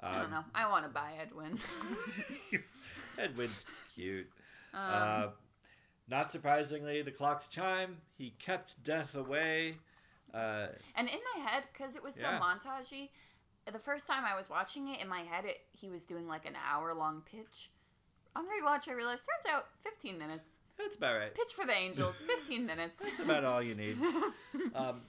I 0.02 0.16
don't 0.16 0.26
Um, 0.26 0.32
know. 0.32 0.44
I 0.56 0.68
want 0.70 0.86
to 0.86 0.90
buy 0.90 1.12
Ed 1.22 1.30
Wynn. 1.34 1.58
Ed 3.18 3.38
Wynn's 3.38 3.66
cute. 3.94 4.28
um, 4.74 4.82
Uh, 4.82 5.28
not 6.08 6.32
surprisingly, 6.32 7.02
the 7.04 7.12
clocks 7.12 7.48
chime. 7.48 7.98
He 8.18 8.32
kept 8.32 8.82
death 8.84 9.16
away. 9.16 9.78
Uh, 10.34 10.68
And 10.96 11.08
in 11.08 11.20
my 11.36 11.42
head, 11.48 11.64
because 11.72 11.96
it 11.96 12.04
was 12.04 12.16
so 12.16 12.22
Yeah. 12.22 12.40
montagey, 12.40 13.10
the 13.72 13.80
first 13.80 14.06
time 14.06 14.26
I 14.26 14.36
was 14.36 14.50
watching 14.50 14.90
it, 14.90 15.00
in 15.02 15.08
my 15.08 15.22
head, 15.22 15.46
it, 15.46 15.62
he 15.72 15.90
was 15.90 16.04
doing 16.04 16.28
like 16.28 16.46
an 16.46 16.56
hour 16.68 16.94
long 16.94 17.22
pitch. 17.22 17.70
On 18.36 18.44
rewatch, 18.46 18.88
I 18.90 18.94
realized 18.94 19.24
turns 19.24 19.54
out 19.56 19.68
15 19.84 20.18
minutes. 20.18 20.50
that's 20.78 20.98
about 20.98 21.16
right. 21.18 21.34
Pitch 21.34 21.54
for 21.56 21.66
the 21.66 21.74
Angels, 21.74 22.16
15 22.28 22.66
minutes. 22.66 23.00
That's 23.00 23.20
about 23.20 23.44
all 23.46 23.62
you 23.62 23.76
need. 23.76 23.98
Um, 24.74 25.02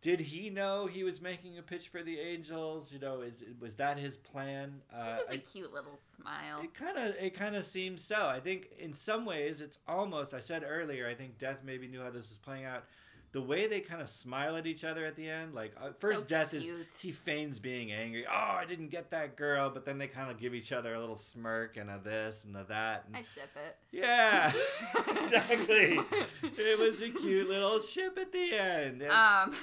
did 0.00 0.18
he 0.18 0.50
know 0.50 0.86
he 0.86 1.04
was 1.04 1.20
making 1.20 1.58
a 1.58 1.62
pitch 1.62 1.88
for 1.88 2.02
the 2.02 2.18
Angels? 2.18 2.92
You 2.92 2.98
know, 2.98 3.20
is 3.20 3.44
was 3.60 3.76
that 3.76 3.98
his 3.98 4.16
plan? 4.16 4.80
Uh, 4.92 4.96
it 5.20 5.26
was 5.28 5.28
a 5.30 5.34
I- 5.34 5.36
cute 5.36 5.72
little 5.72 5.96
smile. 6.16 6.60
It 6.62 6.74
kind 6.74 6.98
of 6.98 7.14
it 7.20 7.34
kind 7.34 7.54
of 7.54 7.62
seems 7.62 8.02
so. 8.04 8.26
I 8.26 8.40
think 8.40 8.70
in 8.80 8.92
some 8.94 9.24
ways 9.24 9.60
it's 9.60 9.78
almost. 9.86 10.34
I 10.34 10.40
said 10.40 10.64
earlier. 10.66 11.06
I 11.06 11.14
think 11.14 11.38
Death 11.38 11.58
maybe 11.64 11.86
knew 11.86 12.00
how 12.02 12.10
this 12.10 12.28
was 12.30 12.38
playing 12.38 12.64
out. 12.64 12.84
The 13.32 13.40
way 13.40 13.66
they 13.66 13.80
kind 13.80 14.02
of 14.02 14.10
smile 14.10 14.56
at 14.56 14.66
each 14.66 14.84
other 14.84 15.06
at 15.06 15.16
the 15.16 15.26
end, 15.28 15.54
like 15.54 15.72
uh, 15.80 15.92
first 15.98 16.20
So 16.20 16.24
Death 16.26 16.50
cute. 16.50 16.62
is 16.64 17.00
he 17.00 17.12
feigns 17.12 17.58
being 17.58 17.90
angry. 17.90 18.26
Oh, 18.26 18.30
I 18.60 18.66
didn't 18.68 18.88
get 18.90 19.10
that 19.12 19.36
girl, 19.36 19.70
but 19.70 19.86
then 19.86 19.96
they 19.96 20.06
kind 20.06 20.30
of 20.30 20.38
give 20.38 20.52
each 20.54 20.70
other 20.70 20.92
a 20.94 21.00
little 21.00 21.16
smirk 21.16 21.78
and 21.78 21.88
a 21.88 21.98
this 21.98 22.44
and 22.44 22.54
a 22.56 22.64
that. 22.64 23.04
And, 23.06 23.16
I 23.16 23.22
ship 23.22 23.48
it. 23.56 23.76
yeah, 23.90 24.52
exactly. 25.08 25.98
it 26.42 26.78
was 26.78 27.00
a 27.00 27.08
cute 27.10 27.48
little 27.48 27.80
ship 27.80 28.18
at 28.20 28.32
the 28.32 28.52
end. 28.54 29.02
And 29.02 29.10
Um, 29.12 29.54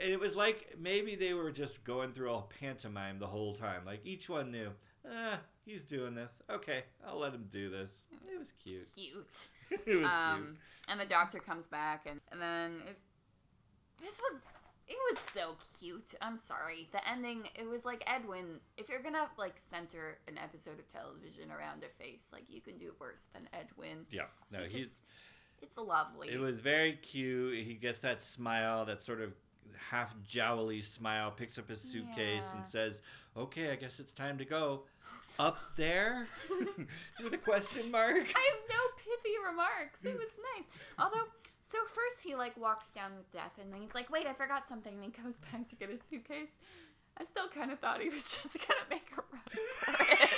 it 0.00 0.20
was 0.20 0.36
like 0.36 0.76
maybe 0.80 1.16
they 1.16 1.34
were 1.34 1.50
just 1.50 1.82
going 1.84 2.12
through 2.12 2.32
a 2.32 2.42
pantomime 2.60 3.18
the 3.18 3.26
whole 3.26 3.54
time. 3.56 3.84
Like 3.84 4.00
each 4.04 4.28
one 4.28 4.52
knew, 4.52 4.70
ah, 5.10 5.40
he's 5.64 5.84
doing 5.84 6.14
this. 6.14 6.42
Okay, 6.50 6.84
I'll 7.06 7.18
let 7.18 7.32
him 7.32 7.46
do 7.50 7.70
this. 7.70 8.04
It 8.32 8.38
was 8.38 8.52
cute. 8.62 8.88
cute. 8.94 9.48
it 9.86 9.96
was 9.96 10.10
um, 10.12 10.56
and 10.88 10.98
the 11.00 11.04
doctor 11.04 11.38
comes 11.38 11.66
back, 11.66 12.06
and, 12.06 12.20
and 12.32 12.40
then 12.40 12.82
it, 12.88 12.98
this 14.02 14.18
was 14.18 14.40
it 14.86 14.96
was 15.10 15.18
so 15.34 15.56
cute. 15.78 16.14
I'm 16.22 16.38
sorry. 16.38 16.88
The 16.92 17.06
ending, 17.08 17.42
it 17.54 17.68
was 17.68 17.84
like 17.84 18.02
Ed 18.06 18.26
Wynn. 18.26 18.60
If 18.78 18.88
you're 18.88 19.02
gonna 19.02 19.28
like 19.36 19.56
center 19.70 20.18
an 20.26 20.38
episode 20.38 20.78
of 20.78 20.88
television 20.88 21.50
around 21.50 21.84
a 21.84 22.02
face, 22.02 22.28
like 22.32 22.44
you 22.48 22.60
can 22.60 22.78
do 22.78 22.92
worse 22.98 23.28
than 23.34 23.48
Ed 23.52 23.66
Wynn. 23.76 24.06
Yeah, 24.10 24.22
no, 24.50 24.60
he's. 24.60 24.72
just- 24.72 25.00
it's 25.60 25.76
lovely. 25.76 26.28
It 26.30 26.38
was 26.38 26.60
very 26.60 26.92
cute. 26.92 27.66
He 27.66 27.74
gets 27.74 28.00
that 28.02 28.22
smile, 28.22 28.84
that 28.84 29.02
sort 29.02 29.20
of 29.20 29.32
half 29.90 30.14
jowly 30.26 30.80
smile. 30.80 31.32
Picks 31.32 31.58
up 31.58 31.68
his 31.68 31.80
suitcase 31.80 32.50
Yeah. 32.52 32.58
and 32.58 32.64
says, 32.66 33.02
"Okay, 33.36 33.72
I 33.72 33.76
guess 33.76 33.98
it's 33.98 34.12
time 34.12 34.38
to 34.38 34.44
go." 34.44 34.84
Up 35.38 35.58
there, 35.76 36.26
with 37.22 37.32
a 37.32 37.38
question 37.38 37.90
mark. 37.90 38.14
I 38.34 38.50
have 38.50 38.62
no 38.68 38.80
pithy 38.96 39.34
remarks. 39.48 40.04
It 40.04 40.14
was 40.16 40.30
nice. 40.56 40.66
Although, 40.98 41.28
so 41.64 41.78
first 41.86 42.22
he 42.24 42.34
like 42.34 42.56
walks 42.56 42.90
down 42.90 43.12
with 43.16 43.30
death, 43.30 43.52
and 43.60 43.72
then 43.72 43.80
he's 43.80 43.94
like, 43.94 44.10
"Wait, 44.10 44.26
I 44.26 44.32
forgot 44.32 44.66
something." 44.68 44.92
And 44.94 45.04
he 45.04 45.10
goes 45.22 45.36
back 45.52 45.68
to 45.68 45.76
get 45.76 45.90
his 45.90 46.00
suitcase. 46.08 46.58
I 47.16 47.24
still 47.24 47.48
kind 47.48 47.70
of 47.70 47.78
thought 47.78 48.00
he 48.00 48.08
was 48.08 48.24
just 48.42 48.52
gonna 48.54 48.80
make 48.90 49.06
a 49.12 49.16
run 49.16 49.42
for 49.96 50.02
it. 50.12 50.30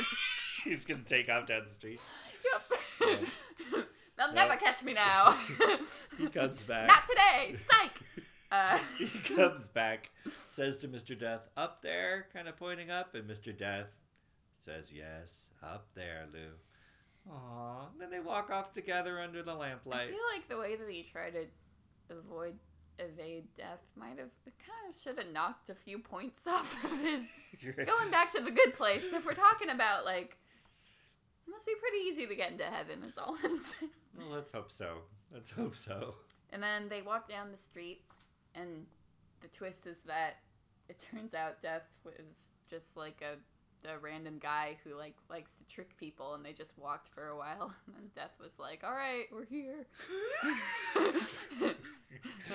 He's 0.64 0.84
gonna 0.84 1.02
take 1.04 1.28
off 1.30 1.46
down 1.46 1.62
the 1.68 1.74
street. 1.74 2.00
yep. 3.00 3.20
They'll 4.18 4.32
never 4.34 4.56
catch 4.56 4.82
me 4.82 4.92
now. 4.92 5.34
He 6.18 6.26
comes 6.26 6.62
back. 6.62 6.88
Not 6.88 7.04
today. 7.08 7.56
Psych. 7.70 8.26
Uh, 8.52 8.78
he 8.98 9.06
comes 9.34 9.68
back, 9.68 10.10
says 10.52 10.76
to 10.78 10.88
Mr. 10.88 11.18
Death, 11.18 11.48
"Up 11.56 11.80
there," 11.82 12.26
kind 12.34 12.48
of 12.48 12.56
pointing 12.56 12.90
up, 12.90 13.14
and 13.14 13.30
Mr. 13.30 13.56
Death 13.56 13.86
says, 14.70 14.92
"Yes, 14.92 15.46
up 15.62 15.88
there, 15.94 16.26
Lou." 16.32 16.50
Aww. 17.30 17.86
Then 17.98 18.10
they 18.10 18.20
walk 18.20 18.50
off 18.50 18.72
together 18.72 19.20
under 19.20 19.42
the 19.42 19.54
lamplight. 19.54 20.08
I 20.08 20.10
feel 20.10 20.18
like 20.34 20.48
the 20.48 20.58
way 20.58 20.76
that 20.76 20.88
he 20.88 21.02
tried 21.02 21.34
to 21.34 22.16
avoid 22.16 22.54
evade 22.98 23.44
death 23.56 23.80
might 23.96 24.18
have 24.18 24.30
kind 24.44 24.94
of 24.94 25.00
should 25.00 25.16
have 25.16 25.32
knocked 25.32 25.70
a 25.70 25.74
few 25.74 25.98
points 25.98 26.46
off 26.46 26.84
of 26.84 26.98
his 27.00 27.22
going 27.86 28.10
back 28.10 28.32
to 28.34 28.42
the 28.42 28.50
good 28.50 28.74
place. 28.74 29.12
If 29.12 29.24
we're 29.24 29.34
talking 29.34 29.70
about 29.70 30.04
like, 30.04 30.36
it 31.46 31.50
must 31.50 31.66
be 31.66 31.74
pretty 31.80 31.98
easy 32.04 32.26
to 32.26 32.34
get 32.34 32.52
into 32.52 32.64
heaven. 32.64 33.02
Is 33.04 33.18
all 33.18 33.36
I'm 33.42 33.58
saying. 33.58 33.92
well, 34.16 34.28
let's 34.30 34.52
hope 34.52 34.70
so. 34.70 34.98
Let's 35.32 35.50
hope 35.50 35.76
so. 35.76 36.14
And 36.52 36.62
then 36.62 36.88
they 36.88 37.02
walk 37.02 37.28
down 37.28 37.52
the 37.52 37.58
street, 37.58 38.02
and 38.56 38.86
the 39.40 39.48
twist 39.48 39.86
is 39.86 39.98
that 40.06 40.38
it 40.88 41.00
turns 41.12 41.32
out 41.34 41.62
Death 41.62 41.86
was 42.04 42.14
just 42.68 42.96
like 42.96 43.22
a 43.22 43.36
a 43.84 43.98
random 43.98 44.38
guy 44.40 44.76
who 44.84 44.96
like 44.96 45.14
likes 45.28 45.50
to 45.56 45.74
trick 45.74 45.96
people, 45.98 46.34
and 46.34 46.44
they 46.44 46.52
just 46.52 46.76
walked 46.78 47.08
for 47.08 47.28
a 47.28 47.36
while, 47.36 47.72
and 47.86 47.94
then 47.96 48.10
Death 48.14 48.32
was 48.40 48.58
like, 48.58 48.82
"All 48.84 48.92
right, 48.92 49.24
we're 49.32 49.44
here," 49.46 49.86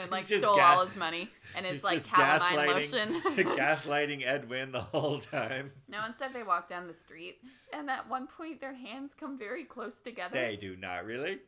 and 0.02 0.12
like 0.12 0.24
stole 0.24 0.56
ga- 0.56 0.62
all 0.78 0.86
his 0.86 0.96
money 0.96 1.30
and 1.56 1.66
his 1.66 1.76
He's 1.76 1.84
like 1.84 2.04
calamine 2.06 2.40
gaslighting- 2.40 2.68
lotion. 2.68 3.22
gaslighting 3.58 4.26
Ed 4.26 4.50
Wynn 4.50 4.72
the 4.72 4.82
whole 4.82 5.20
time. 5.20 5.72
no, 5.88 6.06
instead 6.06 6.34
they 6.34 6.44
walk 6.44 6.70
down 6.70 6.88
the 6.88 6.94
street, 6.94 7.38
and 7.74 7.90
at 7.90 8.10
one 8.10 8.28
point 8.28 8.60
their 8.62 8.74
hands 8.74 9.14
come 9.20 9.38
very 9.38 9.64
close 9.64 10.00
together. 10.00 10.36
They 10.38 10.58
do 10.58 10.76
not 10.76 11.06
really. 11.06 11.40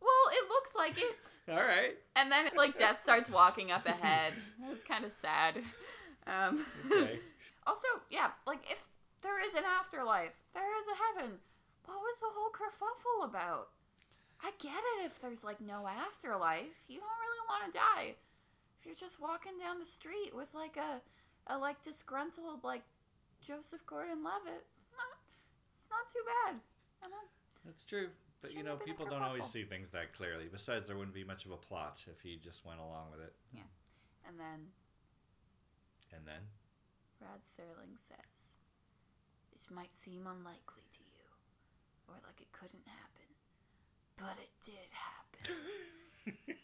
Well, 0.00 0.32
it 0.32 0.48
looks 0.48 0.70
like 0.76 0.98
it. 0.98 1.16
All 1.50 1.56
right. 1.64 1.96
And 2.14 2.30
then 2.30 2.46
like 2.56 2.78
Death 2.78 3.00
starts 3.02 3.28
walking 3.30 3.70
up 3.70 3.86
ahead. 3.86 4.34
It 4.64 4.70
was 4.70 4.82
kind 4.82 5.04
of 5.04 5.12
sad. 5.12 5.56
Um, 6.26 6.64
Okay. 6.92 7.18
also, 7.66 7.86
yeah, 8.10 8.30
like 8.46 8.70
if 8.70 8.78
there 9.22 9.40
is 9.42 9.54
an 9.54 9.64
afterlife, 9.64 10.34
there 10.54 10.70
is 10.80 10.86
a 10.86 11.00
heaven. 11.20 11.38
What 11.86 11.98
was 11.98 12.18
the 12.20 12.32
whole 12.34 12.50
kerfuffle 12.52 13.24
about? 13.24 13.68
I 14.42 14.52
get 14.58 14.78
it 14.98 15.06
if 15.06 15.20
there's 15.20 15.42
like 15.42 15.60
no 15.60 15.86
afterlife. 15.88 16.76
You 16.86 17.00
don't 17.00 17.22
really 17.22 17.44
want 17.48 17.72
to 17.72 17.78
die. 17.78 18.14
If 18.78 18.86
you're 18.86 18.94
just 18.94 19.20
walking 19.20 19.58
down 19.58 19.80
the 19.80 19.86
street 19.86 20.30
with 20.34 20.54
like 20.54 20.76
a, 20.76 21.00
a 21.52 21.58
like 21.58 21.82
disgruntled 21.82 22.62
like 22.62 22.82
Joseph 23.40 23.84
Gordon-Levitt, 23.86 24.62
it's 24.62 24.94
not, 24.94 25.18
it's 25.76 25.90
not 25.90 26.06
too 26.12 26.22
bad. 26.46 26.60
That's 27.64 27.84
true. 27.84 28.08
But 28.40 28.54
you 28.54 28.62
know, 28.62 28.70
have 28.70 28.78
been 28.80 28.88
a 28.88 28.92
people 28.94 29.06
don't 29.06 29.22
always 29.22 29.44
see 29.44 29.64
things 29.64 29.90
that 29.90 30.14
clearly. 30.14 30.48
Besides, 30.50 30.86
there 30.86 30.96
wouldn't 30.96 31.14
be 31.14 31.24
much 31.24 31.44
of 31.44 31.50
a 31.50 31.56
plot 31.56 32.04
if 32.06 32.20
he 32.22 32.38
just 32.42 32.64
went 32.64 32.78
along 32.78 33.10
with 33.10 33.20
it. 33.20 33.34
Yeah. 33.52 33.66
And 34.26 34.38
then 34.38 34.70
And 36.14 36.22
then, 36.24 36.46
Rod 37.20 37.42
Serling 37.42 37.98
says, 37.98 38.37
Might 39.70 39.94
seem 39.94 40.26
unlikely 40.26 40.82
to 40.92 41.00
you, 41.04 41.24
or 42.08 42.14
like 42.24 42.40
it 42.40 42.50
couldn't 42.52 42.86
happen, 42.86 43.28
but 44.16 44.36
it 44.40 44.50
did 44.64 44.88
happen. 44.92 46.56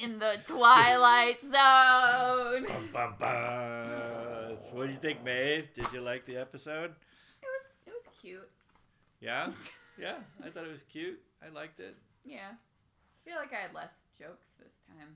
In 0.02 0.18
the 0.18 0.38
Twilight 0.46 1.40
Zone! 1.42 2.64
Bum, 2.66 2.88
bum, 2.92 3.14
bum. 3.18 4.56
So 4.64 4.76
what 4.76 4.86
do 4.86 4.92
you 4.92 4.98
think, 4.98 5.22
Maeve? 5.24 5.68
Did 5.74 5.86
you 5.92 6.00
like 6.00 6.24
the 6.24 6.36
episode? 6.36 6.92
It 7.42 7.48
was 7.48 7.76
it 7.86 7.92
was 7.92 8.06
cute. 8.20 8.48
Yeah, 9.20 9.48
yeah. 10.00 10.16
I 10.44 10.50
thought 10.50 10.64
it 10.64 10.70
was 10.70 10.84
cute. 10.84 11.20
I 11.44 11.52
liked 11.52 11.80
it. 11.80 11.96
Yeah. 12.24 12.52
I 12.52 13.28
feel 13.28 13.36
like 13.38 13.52
I 13.52 13.56
had 13.62 13.74
less 13.74 13.92
jokes 14.18 14.46
this 14.58 14.80
time. 14.88 15.08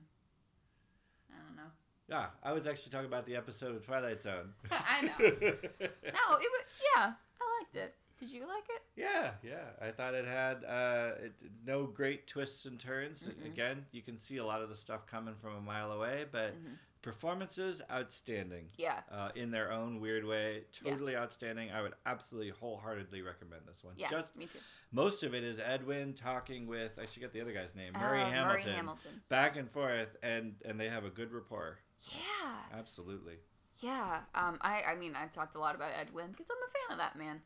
I 1.31 1.35
don't 1.47 1.55
know. 1.55 1.71
Yeah, 2.09 2.27
I 2.43 2.51
was 2.53 2.67
actually 2.67 2.91
talking 2.91 3.07
about 3.07 3.25
the 3.25 3.35
episode 3.35 3.75
of 3.75 3.85
Twilight 3.85 4.21
Zone. 4.21 4.53
I 4.71 5.01
know. 5.01 5.15
No, 5.19 5.35
it 5.39 6.51
was 6.51 6.65
yeah, 6.95 7.13
I 7.41 7.61
liked 7.63 7.75
it. 7.75 7.95
Did 8.19 8.31
you 8.31 8.47
like 8.47 8.63
it? 8.69 8.81
Yeah, 8.95 9.31
yeah. 9.43 9.65
I 9.79 9.91
thought 9.91 10.15
it 10.15 10.25
had 10.25 10.63
uh, 10.65 11.11
it, 11.25 11.33
no 11.65 11.85
great 11.85 12.25
twists 12.25 12.65
and 12.65 12.79
turns. 12.79 13.29
Again, 13.45 13.85
you 13.91 14.01
can 14.01 14.17
see 14.17 14.37
a 14.37 14.45
lot 14.45 14.61
of 14.63 14.69
the 14.69 14.75
stuff 14.75 15.05
coming 15.05 15.35
from 15.39 15.53
a 15.55 15.61
mile 15.61 15.91
away, 15.91 16.25
but 16.31 16.55
performances 17.03 17.81
outstanding. 17.91 18.65
Yeah. 18.75 19.01
Uh, 19.11 19.29
in 19.35 19.51
their 19.51 19.71
own 19.71 19.99
weird 19.99 20.25
way, 20.25 20.63
Yeah. 20.83 20.91
totally 20.91 21.15
outstanding. 21.15 21.71
I 21.71 21.81
would 21.83 21.93
absolutely 22.07 22.49
wholeheartedly 22.51 23.21
recommend 23.21 23.61
this 23.67 23.83
one. 23.83 23.93
Yeah. 23.97 24.09
Just 24.09 24.35
me 24.35 24.45
too. 24.47 24.59
most 24.91 25.21
of 25.23 25.35
it 25.35 25.43
is 25.43 25.59
Ed 25.59 25.85
Wynn 25.85 26.13
talking 26.13 26.65
with 26.65 26.97
I 26.99 27.05
should 27.05 27.21
get 27.21 27.33
the 27.33 27.41
other 27.41 27.53
guy's 27.53 27.75
name, 27.75 27.93
Murray 27.93 28.21
Uh, 28.23 28.29
Hamilton, 28.29 28.63
Murray 28.65 28.75
Hamilton. 28.75 29.21
back 29.29 29.55
and 29.57 29.69
forth, 29.69 30.17
and 30.23 30.55
and 30.65 30.79
they 30.79 30.89
have 30.89 31.05
a 31.05 31.09
good 31.11 31.31
rapport. 31.31 31.77
Yeah. 32.09 32.55
Absolutely. 32.73 33.35
Yeah. 33.79 34.19
Um. 34.35 34.57
I. 34.61 34.81
I 34.89 34.95
mean, 34.95 35.15
I've 35.15 35.31
talked 35.33 35.55
a 35.55 35.59
lot 35.59 35.75
about 35.75 35.91
Ed 35.99 36.13
Wynn 36.13 36.31
because 36.31 36.47
I'm 36.49 36.57
a 36.57 36.71
fan 36.71 36.91
of 36.93 36.97
that 36.99 37.15
man. 37.17 37.41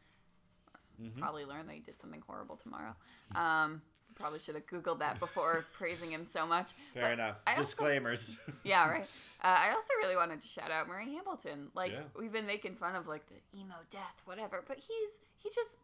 Mhm. 1.01 1.19
Probably 1.19 1.45
learned 1.45 1.67
that 1.69 1.73
he 1.73 1.79
did 1.81 1.99
something 1.99 2.21
horrible 2.27 2.55
tomorrow. 2.57 2.95
Um. 3.35 3.81
Probably 4.13 4.39
should 4.39 4.55
have 4.55 4.67
googled 4.67 4.99
that 4.99 5.19
before 5.19 5.65
praising 5.77 6.11
him 6.11 6.25
so 6.25 6.45
much. 6.45 6.71
Fair 6.93 7.03
But 7.03 7.13
enough. 7.13 7.37
I 7.47 7.51
also- 7.51 7.63
Disclaimers. 7.63 8.37
yeah, 8.63 8.87
right. 8.87 9.07
Uh, 9.41 9.47
I 9.57 9.69
also 9.71 9.87
really 10.01 10.15
wanted 10.17 10.41
to 10.41 10.47
shout 10.47 10.69
out 10.69 10.87
Murray 10.87 11.13
Hamilton. 11.15 11.69
Like 11.73 11.91
Yeah. 11.93 12.01
we've 12.19 12.31
been 12.31 12.45
making 12.45 12.75
fun 12.75 12.95
of 12.95 13.07
like 13.07 13.23
the 13.27 13.57
emo 13.59 13.75
death, 13.89 14.21
whatever, 14.25 14.63
but 14.67 14.77
he's 14.77 15.09
he 15.39 15.49
just 15.49 15.77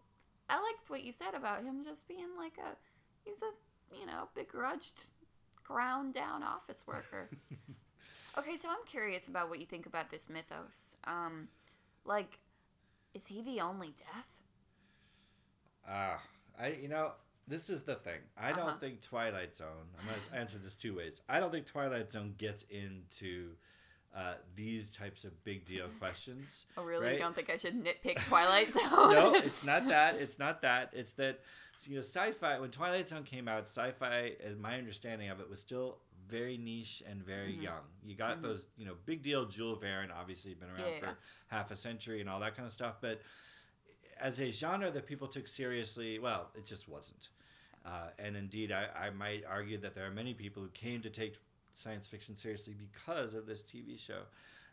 I 0.49 0.61
liked 0.61 0.87
what 0.89 1.03
you 1.03 1.13
said 1.13 1.33
about 1.35 1.63
him 1.63 1.83
just 1.85 2.07
being 2.07 2.35
like 2.37 2.57
a 2.59 2.75
he's 3.23 3.41
a 3.41 3.97
you 3.97 4.05
know 4.05 4.27
begrudged, 4.35 4.93
ground 5.63 6.13
down 6.13 6.43
office 6.43 6.85
worker. 6.85 7.29
okay, 8.39 8.57
so 8.57 8.69
I'm 8.69 8.85
curious 8.85 9.27
about 9.27 9.49
what 9.49 9.59
you 9.59 9.65
think 9.65 9.85
about 9.85 10.09
this 10.11 10.27
mythos. 10.29 10.95
Um, 11.05 11.47
like, 12.05 12.39
is 13.13 13.27
he 13.27 13.41
the 13.41 13.61
only 13.61 13.93
death? 13.97 14.29
Ah, 15.87 16.19
I 16.59 16.67
you 16.81 16.87
know 16.89 17.11
this 17.47 17.69
is 17.69 17.83
the 17.83 17.95
thing. 17.95 18.19
I 18.37 18.51
Uh-huh. 18.51 18.65
don't 18.65 18.79
think 18.79 19.01
Twilight 19.01 19.55
Zone. 19.55 19.87
I'm 19.99 20.05
gonna 20.05 20.39
answer 20.39 20.57
this 20.57 20.75
two 20.75 20.95
ways. 20.95 21.21
I 21.29 21.39
don't 21.39 21.51
think 21.51 21.65
Twilight 21.65 22.11
Zone 22.11 22.35
gets 22.37 22.63
into 22.63 23.51
uh, 24.15 24.33
these 24.55 24.89
types 24.89 25.23
of 25.25 25.43
big 25.43 25.63
deal 25.65 25.87
questions. 25.99 26.65
Oh, 26.75 26.83
really? 26.83 27.05
Right? 27.05 27.13
You 27.13 27.19
don't 27.19 27.35
think 27.35 27.49
I 27.49 27.57
should 27.57 27.75
nitpick 27.83 28.17
Twilight 28.27 28.73
Zone? 28.73 29.13
no, 29.13 29.35
it's 29.35 29.63
not 29.63 29.87
that. 29.87 30.15
It's 30.15 30.39
not 30.39 30.61
that. 30.63 30.89
It's 30.93 31.13
that 31.13 31.39
you 31.85 31.95
know, 31.95 32.01
sci-fi. 32.01 32.59
When 32.59 32.71
Twilight 32.71 33.07
Zone 33.07 33.23
came 33.23 33.47
out, 33.47 33.65
sci-fi, 33.65 34.33
as 34.43 34.57
my 34.57 34.77
understanding 34.77 35.29
of 35.29 35.39
it, 35.39 35.47
was 35.49 35.59
still 35.59 35.99
very 36.27 36.57
niche 36.57 37.01
and 37.07 37.23
very 37.23 37.53
Mhm. 37.53 37.61
young. 37.63 37.83
You 38.03 38.15
got 38.15 38.37
Mhm. 38.37 38.41
those, 38.41 38.65
you 38.77 38.85
know, 38.85 38.95
big 39.05 39.21
deal. 39.23 39.45
Jules 39.45 39.79
Verne, 39.79 40.11
obviously, 40.11 40.53
been 40.53 40.69
around 40.69 40.79
Yeah, 40.91 40.99
for 40.99 41.05
yeah. 41.07 41.15
half 41.47 41.71
a 41.71 41.75
century 41.75 42.21
and 42.21 42.29
all 42.29 42.39
that 42.41 42.55
kind 42.55 42.65
of 42.65 42.71
stuff. 42.71 42.99
But 43.01 43.21
as 44.19 44.39
a 44.39 44.51
genre 44.51 44.91
that 44.91 45.05
people 45.05 45.27
took 45.27 45.47
seriously, 45.47 46.19
well, 46.19 46.51
it 46.55 46.65
just 46.65 46.87
wasn't. 46.87 47.29
Uh, 47.85 48.09
and 48.19 48.35
indeed, 48.35 48.71
I, 48.71 48.87
I 48.87 49.09
might 49.11 49.45
argue 49.45 49.77
that 49.79 49.93
there 49.95 50.05
are 50.05 50.11
many 50.11 50.33
people 50.33 50.61
who 50.61 50.69
came 50.69 51.01
to 51.03 51.09
take 51.09 51.37
science 51.75 52.07
fiction 52.07 52.35
seriously 52.35 52.73
because 52.73 53.33
of 53.33 53.45
this 53.45 53.61
TV 53.63 53.97
show. 53.97 54.23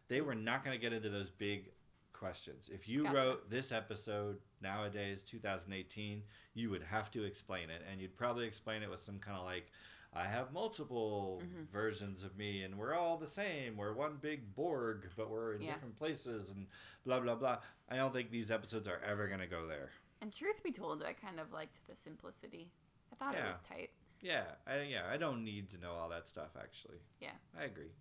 They 0.08 0.20
were 0.20 0.34
not 0.34 0.64
going 0.64 0.74
to 0.76 0.80
get 0.80 0.92
into 0.92 1.10
those 1.10 1.30
big 1.30 1.72
questions. 2.12 2.68
If 2.70 2.88
you 2.88 3.04
Gotcha. 3.04 3.16
wrote 3.16 3.50
this 3.50 3.70
episode 3.72 4.40
nowadays, 4.60 5.22
2018, 5.22 6.22
you 6.54 6.70
would 6.70 6.82
have 6.82 7.10
to 7.12 7.24
explain 7.24 7.70
it. 7.70 7.82
And 7.90 8.00
you'd 8.00 8.16
probably 8.16 8.46
explain 8.46 8.82
it 8.82 8.90
with 8.90 9.00
some 9.00 9.18
kind 9.18 9.36
of 9.38 9.44
like, 9.44 9.70
I 10.14 10.24
have 10.26 10.52
multiple 10.52 11.42
Mhm. 11.42 11.68
versions 11.70 12.22
of 12.22 12.36
me, 12.36 12.62
and 12.62 12.78
we're 12.78 12.94
all 12.94 13.16
the 13.18 13.26
same. 13.26 13.76
We're 13.76 13.92
one 13.92 14.16
big 14.18 14.54
Borg, 14.54 15.10
but 15.16 15.28
we're 15.28 15.54
in 15.54 15.62
Yeah. 15.62 15.74
different 15.74 15.96
places, 15.98 16.50
and 16.52 16.68
blah, 17.04 17.18
blah, 17.20 17.34
blah. 17.34 17.60
I 17.88 17.96
don't 17.96 18.12
think 18.12 18.30
these 18.30 18.50
episodes 18.50 18.86
are 18.86 18.98
ever 19.00 19.26
going 19.26 19.40
to 19.40 19.46
go 19.48 19.66
there. 19.66 19.90
And 20.20 20.32
truth 20.32 20.62
be 20.62 20.70
told, 20.72 21.02
I 21.02 21.12
kind 21.14 21.40
of 21.40 21.52
liked 21.52 21.84
the 21.86 21.96
simplicity. 21.96 22.70
I 23.12 23.16
thought 23.16 23.34
it 23.34 23.42
was 23.42 23.58
tight. 23.68 23.90
Yeah, 24.20 24.54
I, 24.66 24.82
yeah, 24.82 25.10
I 25.10 25.16
don't 25.16 25.42
need 25.44 25.68
to 25.70 25.78
know 25.78 25.92
all 25.94 26.08
that 26.10 26.26
stuff, 26.28 26.56
actually. 26.56 27.00
Yeah. 27.20 27.36
I 27.56 27.64
agree. 27.64 27.92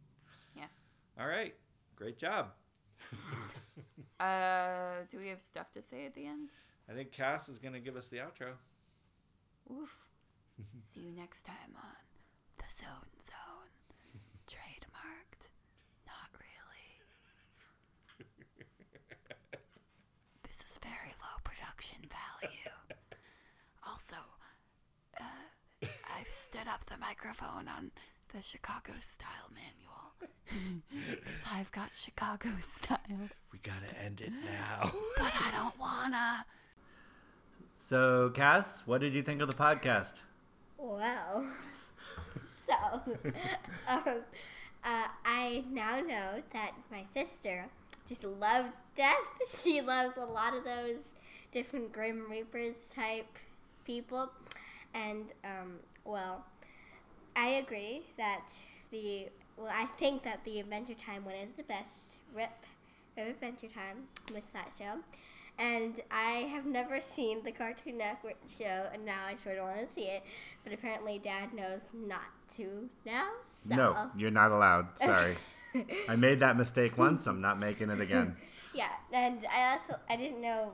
Yeah. 0.55 0.67
All 1.17 1.27
right. 1.27 1.55
Great 1.95 2.17
job. 2.17 2.53
Uh, 4.19 5.03
do 5.09 5.17
we 5.17 5.27
have 5.27 5.41
stuff 5.41 5.69
to 5.73 5.81
say 5.81 6.05
at 6.05 6.13
the 6.13 6.25
end? 6.25 6.49
I 6.89 6.93
think 6.93 7.11
Cass 7.11 7.49
is 7.49 7.59
going 7.59 7.73
to 7.73 7.79
give 7.81 7.97
us 7.97 8.07
the 8.07 8.17
outro. 8.17 8.53
Oof. 9.69 9.97
See 10.93 11.01
you 11.01 11.11
next 11.11 11.41
time 11.45 11.75
on 11.75 12.02
The 12.63 12.71
Zone 12.71 13.11
Zone. 13.19 13.71
Trademarked. 14.47 15.47
Not 16.07 16.29
really. 16.39 16.87
This 20.43 20.57
is 20.71 20.77
very 20.81 21.13
low 21.21 21.37
production 21.43 21.99
value. 22.09 22.71
Also, 23.85 24.15
uh, 25.19 25.23
I've 25.83 26.31
stood 26.33 26.67
up 26.67 26.85
the 26.85 26.97
microphone 26.97 27.67
on 27.67 27.91
the 28.33 28.41
Chicago 28.41 28.93
style 28.99 29.49
manual. 29.53 29.89
Because 30.89 31.43
I've 31.51 31.71
got 31.71 31.89
Chicago 31.93 32.49
style. 32.59 32.99
We 33.51 33.59
got 33.59 33.81
to 33.89 34.01
end 34.01 34.21
it 34.21 34.31
now. 34.31 34.91
But 35.17 35.33
I 35.33 35.51
don't 35.55 35.77
wanna. 35.79 36.45
so, 37.79 38.29
Cass, 38.33 38.83
what 38.85 39.01
did 39.01 39.13
you 39.13 39.23
think 39.23 39.41
of 39.41 39.47
the 39.47 39.55
podcast? 39.55 40.21
Well, 40.77 41.45
so 42.81 43.11
um, 43.87 44.21
uh, 44.83 45.07
I 45.25 45.63
now 45.71 45.99
know 46.01 46.41
that 46.53 46.71
my 46.91 47.03
sister 47.13 47.65
just 48.07 48.23
loves 48.23 48.73
death. 48.95 49.15
She 49.61 49.81
loves 49.81 50.17
a 50.17 50.25
lot 50.25 50.55
of 50.55 50.63
those 50.63 50.99
different 51.51 51.91
Grim 51.91 52.29
Reapers 52.29 52.87
type 52.93 53.37
people, 53.85 54.29
and 54.93 55.25
um, 55.43 55.79
well, 56.05 56.45
I 57.35 57.47
agree 57.47 58.03
that 58.17 58.47
the 58.91 59.27
well, 59.57 59.71
I 59.71 59.85
think 59.97 60.23
that 60.23 60.43
the 60.45 60.59
Adventure 60.59 60.95
Time 60.95 61.25
one 61.25 61.35
is 61.35 61.55
the 61.55 61.63
best. 61.63 62.17
Rip, 62.33 62.49
Rip 63.17 63.27
Adventure 63.29 63.67
Time 63.67 64.07
with 64.33 64.51
that 64.53 64.73
show. 64.77 64.99
And 65.59 66.01
I 66.09 66.47
have 66.51 66.65
never 66.65 66.99
seen 66.99 67.43
the 67.43 67.51
Cartoon 67.51 67.97
Network 67.99 68.37
show, 68.57 68.87
and 68.91 69.05
now 69.05 69.25
I 69.27 69.35
sort 69.35 69.57
of 69.59 69.65
want 69.65 69.87
to 69.87 69.93
see 69.93 70.05
it. 70.05 70.23
But 70.63 70.73
apparently, 70.73 71.19
Dad 71.19 71.53
knows 71.53 71.81
not 71.93 72.21
to 72.57 72.89
now. 73.05 73.29
So. 73.69 73.75
No, 73.75 74.09
you're 74.17 74.31
not 74.31 74.51
allowed. 74.51 74.87
Sorry. 74.99 75.35
I 76.09 76.15
made 76.15 76.39
that 76.41 76.57
mistake 76.57 76.97
once. 76.97 77.27
I'm 77.27 77.41
not 77.41 77.59
making 77.59 77.89
it 77.89 77.99
again. 77.99 78.35
Yeah, 78.75 78.89
and 79.11 79.45
I 79.55 79.73
also 79.73 79.99
I 80.09 80.15
didn't 80.15 80.41
know 80.41 80.71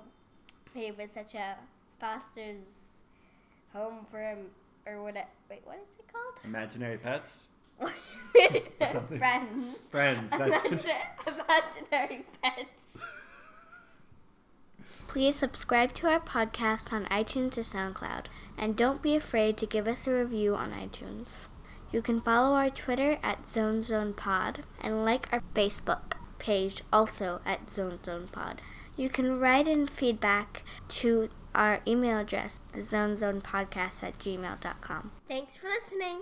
it 0.74 0.98
was 0.98 1.12
such 1.12 1.36
a 1.36 1.58
foster's 2.00 2.64
home 3.74 4.06
for 4.10 4.22
him 4.22 4.46
or 4.86 5.04
what? 5.04 5.16
Wait, 5.50 5.60
what 5.66 5.76
is 5.76 6.00
it 6.00 6.06
called? 6.10 6.36
Imaginary 6.46 6.98
pets? 6.98 7.50
Friends. 9.18 9.76
Friends. 9.92 10.32
That's 10.32 10.64
it. 10.64 10.72
Imagina- 10.72 11.28
imaginary 11.28 12.26
pets. 12.42 12.98
Please 15.10 15.38
subscribe 15.38 15.92
to 15.96 16.08
our 16.08 16.20
podcast 16.20 16.94
on 16.94 17.06
iTunes 17.06 17.58
or 17.58 17.62
SoundCloud, 17.62 18.26
and 18.60 18.76
don't 18.76 19.02
be 19.02 19.16
afraid 19.16 19.58
to 19.58 19.66
give 19.66 19.88
us 19.88 20.06
a 20.06 20.14
review 20.14 20.54
on 20.54 20.70
iTunes. 20.70 21.48
You 21.92 22.04
can 22.04 22.22
follow 22.22 22.56
our 22.56 22.70
Twitter 22.70 23.18
at 23.24 23.50
Zone 23.50 23.82
Zone 23.82 24.14
Pod 24.14 24.68
and 24.80 25.04
like 25.04 25.28
our 25.34 25.42
Facebook 25.56 26.14
page 26.38 26.84
also 26.94 27.42
at 27.44 27.72
Zone 27.72 27.98
Zone 28.06 28.28
Pod. 28.32 28.62
You 28.96 29.10
can 29.10 29.40
write 29.40 29.68
in 29.68 29.88
feedback 29.88 30.62
to 30.90 31.30
our 31.56 31.82
email 31.88 32.20
address, 32.20 32.60
thezonezonepodcast 32.76 34.04
at 34.04 34.20
gmail.com. 34.20 35.12
Thanks 35.28 35.58
for 35.58 35.70
listening. 35.70 36.20